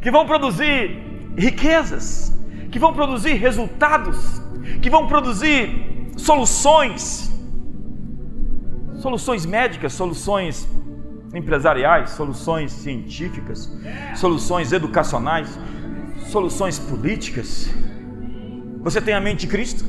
Que 0.00 0.10
vão 0.10 0.26
produzir 0.26 1.32
riquezas, 1.38 2.36
que 2.70 2.78
vão 2.78 2.92
produzir 2.92 3.34
resultados 3.34 4.42
que 4.80 4.88
vão 4.88 5.06
produzir 5.06 6.10
soluções, 6.16 7.30
soluções 8.94 9.44
médicas, 9.44 9.92
soluções 9.92 10.68
empresariais, 11.34 12.10
soluções 12.10 12.72
científicas, 12.72 13.70
soluções 14.16 14.72
educacionais, 14.72 15.58
soluções 16.26 16.78
políticas. 16.78 17.70
Você 18.82 19.00
tem 19.00 19.14
a 19.14 19.20
mente 19.20 19.40
de 19.40 19.46
Cristo? 19.46 19.84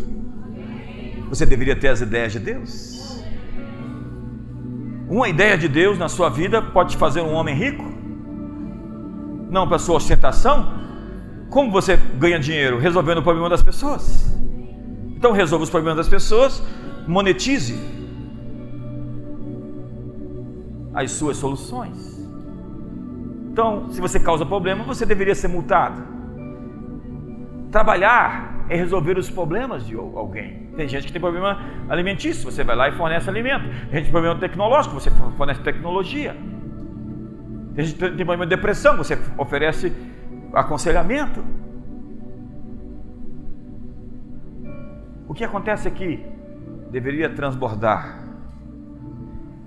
Você 1.29 1.45
deveria 1.45 1.75
ter 1.75 1.89
as 1.89 2.01
ideias 2.01 2.31
de 2.31 2.39
Deus. 2.39 3.23
Uma 5.09 5.27
ideia 5.27 5.57
de 5.57 5.67
Deus 5.67 5.97
na 5.97 6.07
sua 6.07 6.29
vida 6.29 6.61
pode 6.61 6.95
fazer 6.97 7.21
um 7.21 7.33
homem 7.33 7.55
rico? 7.55 7.83
Não 9.49 9.67
para 9.67 9.77
sua 9.79 9.97
ostentação? 9.97 10.81
Como 11.49 11.71
você 11.71 11.97
ganha 12.17 12.39
dinheiro? 12.39 12.79
Resolvendo 12.79 13.19
o 13.19 13.23
problema 13.23 13.49
das 13.49 13.61
pessoas. 13.61 14.33
Então 15.15 15.31
resolva 15.31 15.63
os 15.63 15.69
problemas 15.69 15.97
das 15.97 16.09
pessoas, 16.09 16.63
monetize 17.07 18.02
as 20.93 21.11
suas 21.11 21.37
soluções. 21.37 22.13
Então, 23.51 23.89
se 23.89 24.01
você 24.01 24.19
causa 24.19 24.45
problema, 24.45 24.83
você 24.83 25.05
deveria 25.05 25.35
ser 25.35 25.47
multado. 25.47 26.01
Trabalhar 27.71 28.65
é 28.69 28.75
resolver 28.75 29.17
os 29.17 29.29
problemas 29.29 29.85
de 29.85 29.95
alguém. 29.95 30.69
Tem 30.75 30.87
gente 30.87 31.07
que 31.07 31.11
tem 31.11 31.21
problema 31.21 31.59
alimentício, 31.89 32.49
você 32.49 32.63
vai 32.63 32.75
lá 32.75 32.89
e 32.89 32.93
fornece 32.93 33.29
alimento. 33.29 33.63
Tem 33.63 33.73
gente 33.73 33.91
que 33.91 34.03
tem 34.03 34.11
problema 34.11 34.39
tecnológico, 34.39 34.95
você 34.95 35.11
fornece 35.37 35.61
tecnologia. 35.61 36.35
Tem 37.75 37.85
gente 37.85 37.95
que 37.95 37.99
tem 37.99 38.25
problema 38.25 38.45
de 38.45 38.55
depressão, 38.55 38.97
você 38.97 39.19
oferece 39.37 39.93
aconselhamento. 40.53 41.43
O 45.27 45.33
que 45.33 45.43
acontece 45.43 45.87
aqui 45.87 46.23
deveria 46.91 47.29
transbordar 47.29 48.22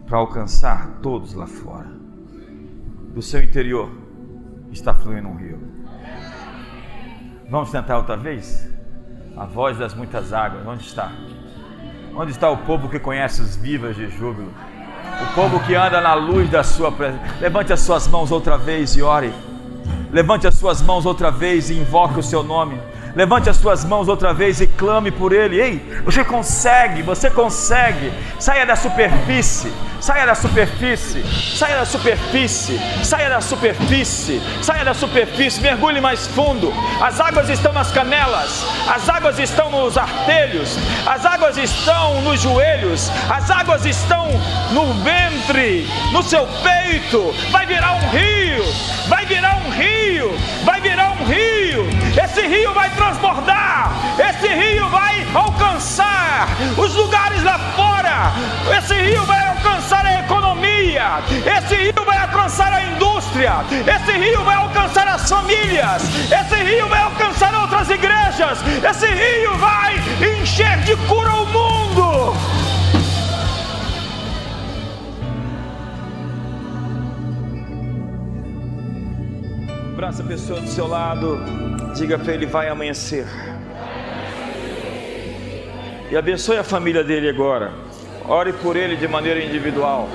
para 0.06 0.18
alcançar 0.18 0.98
todos 1.02 1.34
lá 1.34 1.46
fora. 1.46 1.90
Do 3.12 3.20
seu 3.20 3.42
interior 3.42 3.90
está 4.70 4.94
fluindo 4.94 5.28
um 5.28 5.36
rio. 5.36 5.58
Vamos 7.50 7.70
tentar 7.70 7.96
outra 7.96 8.16
vez? 8.16 8.68
A 9.36 9.44
voz 9.44 9.78
das 9.78 9.94
muitas 9.94 10.32
águas, 10.32 10.66
onde 10.66 10.84
está? 10.84 11.12
Onde 12.14 12.30
está 12.30 12.50
o 12.50 12.58
povo 12.58 12.88
que 12.88 12.98
conhece 12.98 13.42
os 13.42 13.56
vivas 13.56 13.94
de 13.96 14.08
júbilo? 14.08 14.52
O 15.22 15.34
povo 15.34 15.60
que 15.60 15.74
anda 15.74 16.00
na 16.00 16.14
luz 16.14 16.48
da 16.50 16.62
sua 16.62 16.90
presença. 16.90 17.22
Levante 17.40 17.72
as 17.72 17.80
suas 17.80 18.08
mãos 18.08 18.30
outra 18.30 18.56
vez 18.56 18.96
e 18.96 19.02
ore. 19.02 19.32
Levante 20.10 20.46
as 20.46 20.54
suas 20.54 20.80
mãos 20.82 21.04
outra 21.04 21.30
vez 21.30 21.70
e 21.70 21.74
invoque 21.74 22.18
o 22.18 22.22
seu 22.22 22.42
nome. 22.42 22.80
Levante 23.14 23.48
as 23.48 23.56
suas 23.56 23.82
mãos 23.82 24.08
outra 24.08 24.34
vez 24.34 24.60
e 24.60 24.66
clame 24.66 25.10
por 25.10 25.32
Ele. 25.32 25.58
Ei, 25.58 26.02
você 26.04 26.22
consegue, 26.22 27.02
você 27.02 27.30
consegue. 27.30 28.12
Saia 28.38 28.66
da 28.66 28.76
superfície, 28.76 29.72
saia 30.06 30.24
da 30.24 30.36
superfície, 30.36 31.24
saia 31.58 31.78
da 31.78 31.84
superfície, 31.84 32.80
saia 33.02 33.28
da 33.28 33.40
superfície, 33.40 34.40
saia 34.62 34.84
da 34.84 34.94
superfície, 34.94 35.60
mergulhe 35.60 36.00
mais 36.00 36.28
fundo. 36.28 36.72
As 37.02 37.18
águas 37.18 37.48
estão 37.48 37.72
nas 37.72 37.90
canelas, 37.90 38.64
as 38.86 39.08
águas 39.08 39.36
estão 39.40 39.68
nos 39.68 39.98
artelhos, 39.98 40.78
as 41.04 41.26
águas 41.26 41.56
estão 41.56 42.20
nos 42.20 42.40
joelhos, 42.40 43.10
as 43.28 43.50
águas 43.50 43.84
estão 43.84 44.28
no 44.70 44.94
ventre, 45.02 45.88
no 46.12 46.22
seu 46.22 46.46
peito. 46.62 47.34
Vai 47.50 47.66
virar 47.66 47.94
um 47.94 48.08
rio, 48.10 48.64
vai 49.08 49.26
virar 49.26 49.56
um 49.56 49.70
rio, 49.70 50.38
vai 50.64 50.80
virar 50.80 51.10
um 51.20 51.24
rio. 51.24 51.84
Esse 52.22 52.46
rio 52.46 52.72
vai 52.72 52.90
transbordar, 52.90 53.90
esse 54.20 54.46
rio 54.54 54.88
vai 54.88 55.26
alcançar 55.34 56.46
os 56.78 56.94
lugares 56.94 57.42
lá 57.42 57.58
fora, 57.74 58.32
esse 58.78 58.94
rio 58.94 59.24
vai 59.24 59.48
alcançar 59.48 59.95
a 60.04 60.20
economia, 60.20 61.22
esse 61.58 61.74
rio 61.76 62.04
vai 62.04 62.18
alcançar 62.18 62.72
a 62.72 62.82
indústria, 62.92 63.64
esse 63.86 64.12
rio 64.12 64.44
vai 64.44 64.56
alcançar 64.56 65.08
as 65.08 65.28
famílias, 65.28 66.02
esse 66.30 66.62
rio 66.62 66.88
vai 66.88 67.00
alcançar 67.00 67.54
outras 67.54 67.88
igrejas, 67.90 68.58
esse 68.84 69.06
rio 69.06 69.56
vai 69.58 69.94
encher 70.40 70.78
de 70.80 70.96
cura 71.06 71.32
o 71.32 71.46
mundo. 71.46 72.36
Abraça 79.92 80.22
a 80.22 80.26
pessoa 80.26 80.60
do 80.60 80.68
seu 80.68 80.86
lado, 80.86 81.40
diga 81.94 82.18
para 82.18 82.34
ele: 82.34 82.44
vai 82.44 82.68
amanhecer. 82.68 83.26
E 86.10 86.16
abençoe 86.16 86.58
a 86.58 86.62
família 86.62 87.02
dele 87.02 87.28
agora. 87.28 87.85
Ore 88.28 88.52
por 88.52 88.76
ele 88.76 88.96
de 88.96 89.06
maneira 89.06 89.42
individual, 89.42 90.08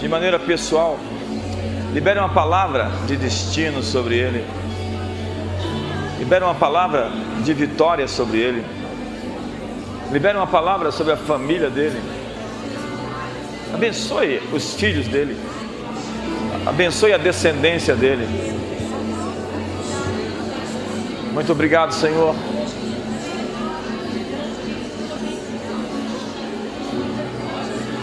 de 0.00 0.08
maneira 0.08 0.38
pessoal. 0.38 0.98
Libere 1.92 2.18
uma 2.18 2.28
palavra 2.28 2.90
de 3.06 3.16
destino 3.16 3.82
sobre 3.82 4.18
ele. 4.18 4.44
Libere 6.18 6.44
uma 6.44 6.54
palavra 6.54 7.10
de 7.42 7.54
vitória 7.54 8.06
sobre 8.06 8.38
ele. 8.38 8.64
Libere 10.12 10.36
uma 10.36 10.46
palavra 10.46 10.90
sobre 10.90 11.12
a 11.12 11.16
família 11.16 11.70
dele. 11.70 12.00
Abençoe 13.74 14.42
os 14.52 14.74
filhos 14.74 15.06
dele 15.08 15.36
Abençoe 16.68 17.14
a 17.14 17.16
descendência 17.16 17.94
dele. 17.94 18.26
Muito 21.32 21.50
obrigado, 21.50 21.92
Senhor. 21.92 22.34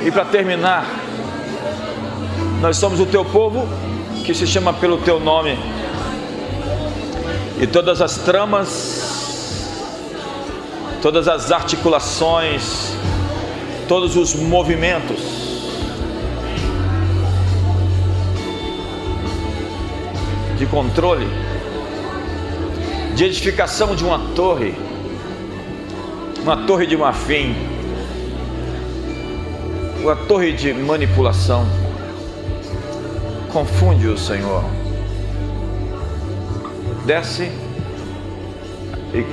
E 0.05 0.11
para 0.11 0.23
terminar, 0.23 0.85
nós 2.61 2.77
somos 2.77 2.99
o 2.99 3.07
teu 3.07 3.25
povo 3.25 3.67
que 4.23 4.35
se 4.35 4.45
chama 4.45 4.71
pelo 4.71 4.99
teu 4.99 5.19
nome. 5.19 5.57
E 7.59 7.65
todas 7.65 8.03
as 8.03 8.17
tramas, 8.17 9.71
todas 11.01 11.27
as 11.27 11.51
articulações, 11.51 12.95
todos 13.87 14.15
os 14.15 14.35
movimentos 14.35 15.21
de 20.55 20.67
controle, 20.67 21.27
de 23.15 23.25
edificação 23.25 23.95
de 23.95 24.05
uma 24.05 24.19
torre, 24.35 24.75
uma 26.43 26.57
torre 26.57 26.85
de 26.85 26.95
marfim, 26.95 27.74
uma 30.05 30.15
torre 30.15 30.51
de 30.51 30.71
manipulação. 30.71 31.65
Confunde 33.51 34.07
o 34.07 34.15
Senhor. 34.15 34.63
Desce 37.07 37.51
e 39.11 39.25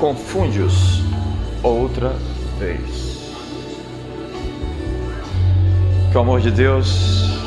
confunde-os 0.00 1.04
outra 1.62 2.16
vez. 2.58 3.32
Que 6.10 6.18
o 6.18 6.20
amor 6.20 6.40
de 6.40 6.50
Deus, 6.50 7.38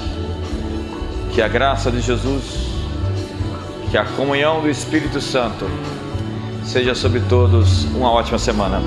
que 1.34 1.42
a 1.42 1.50
graça 1.50 1.92
de 1.92 2.00
Jesus, 2.00 2.70
que 3.90 3.98
a 3.98 4.06
comunhão 4.06 4.62
do 4.62 4.70
Espírito 4.70 5.20
Santo 5.20 5.66
seja 6.64 6.96
sobre 6.96 7.20
todos 7.20 7.84
uma 7.94 8.12
ótima 8.12 8.40
semana. 8.40 8.82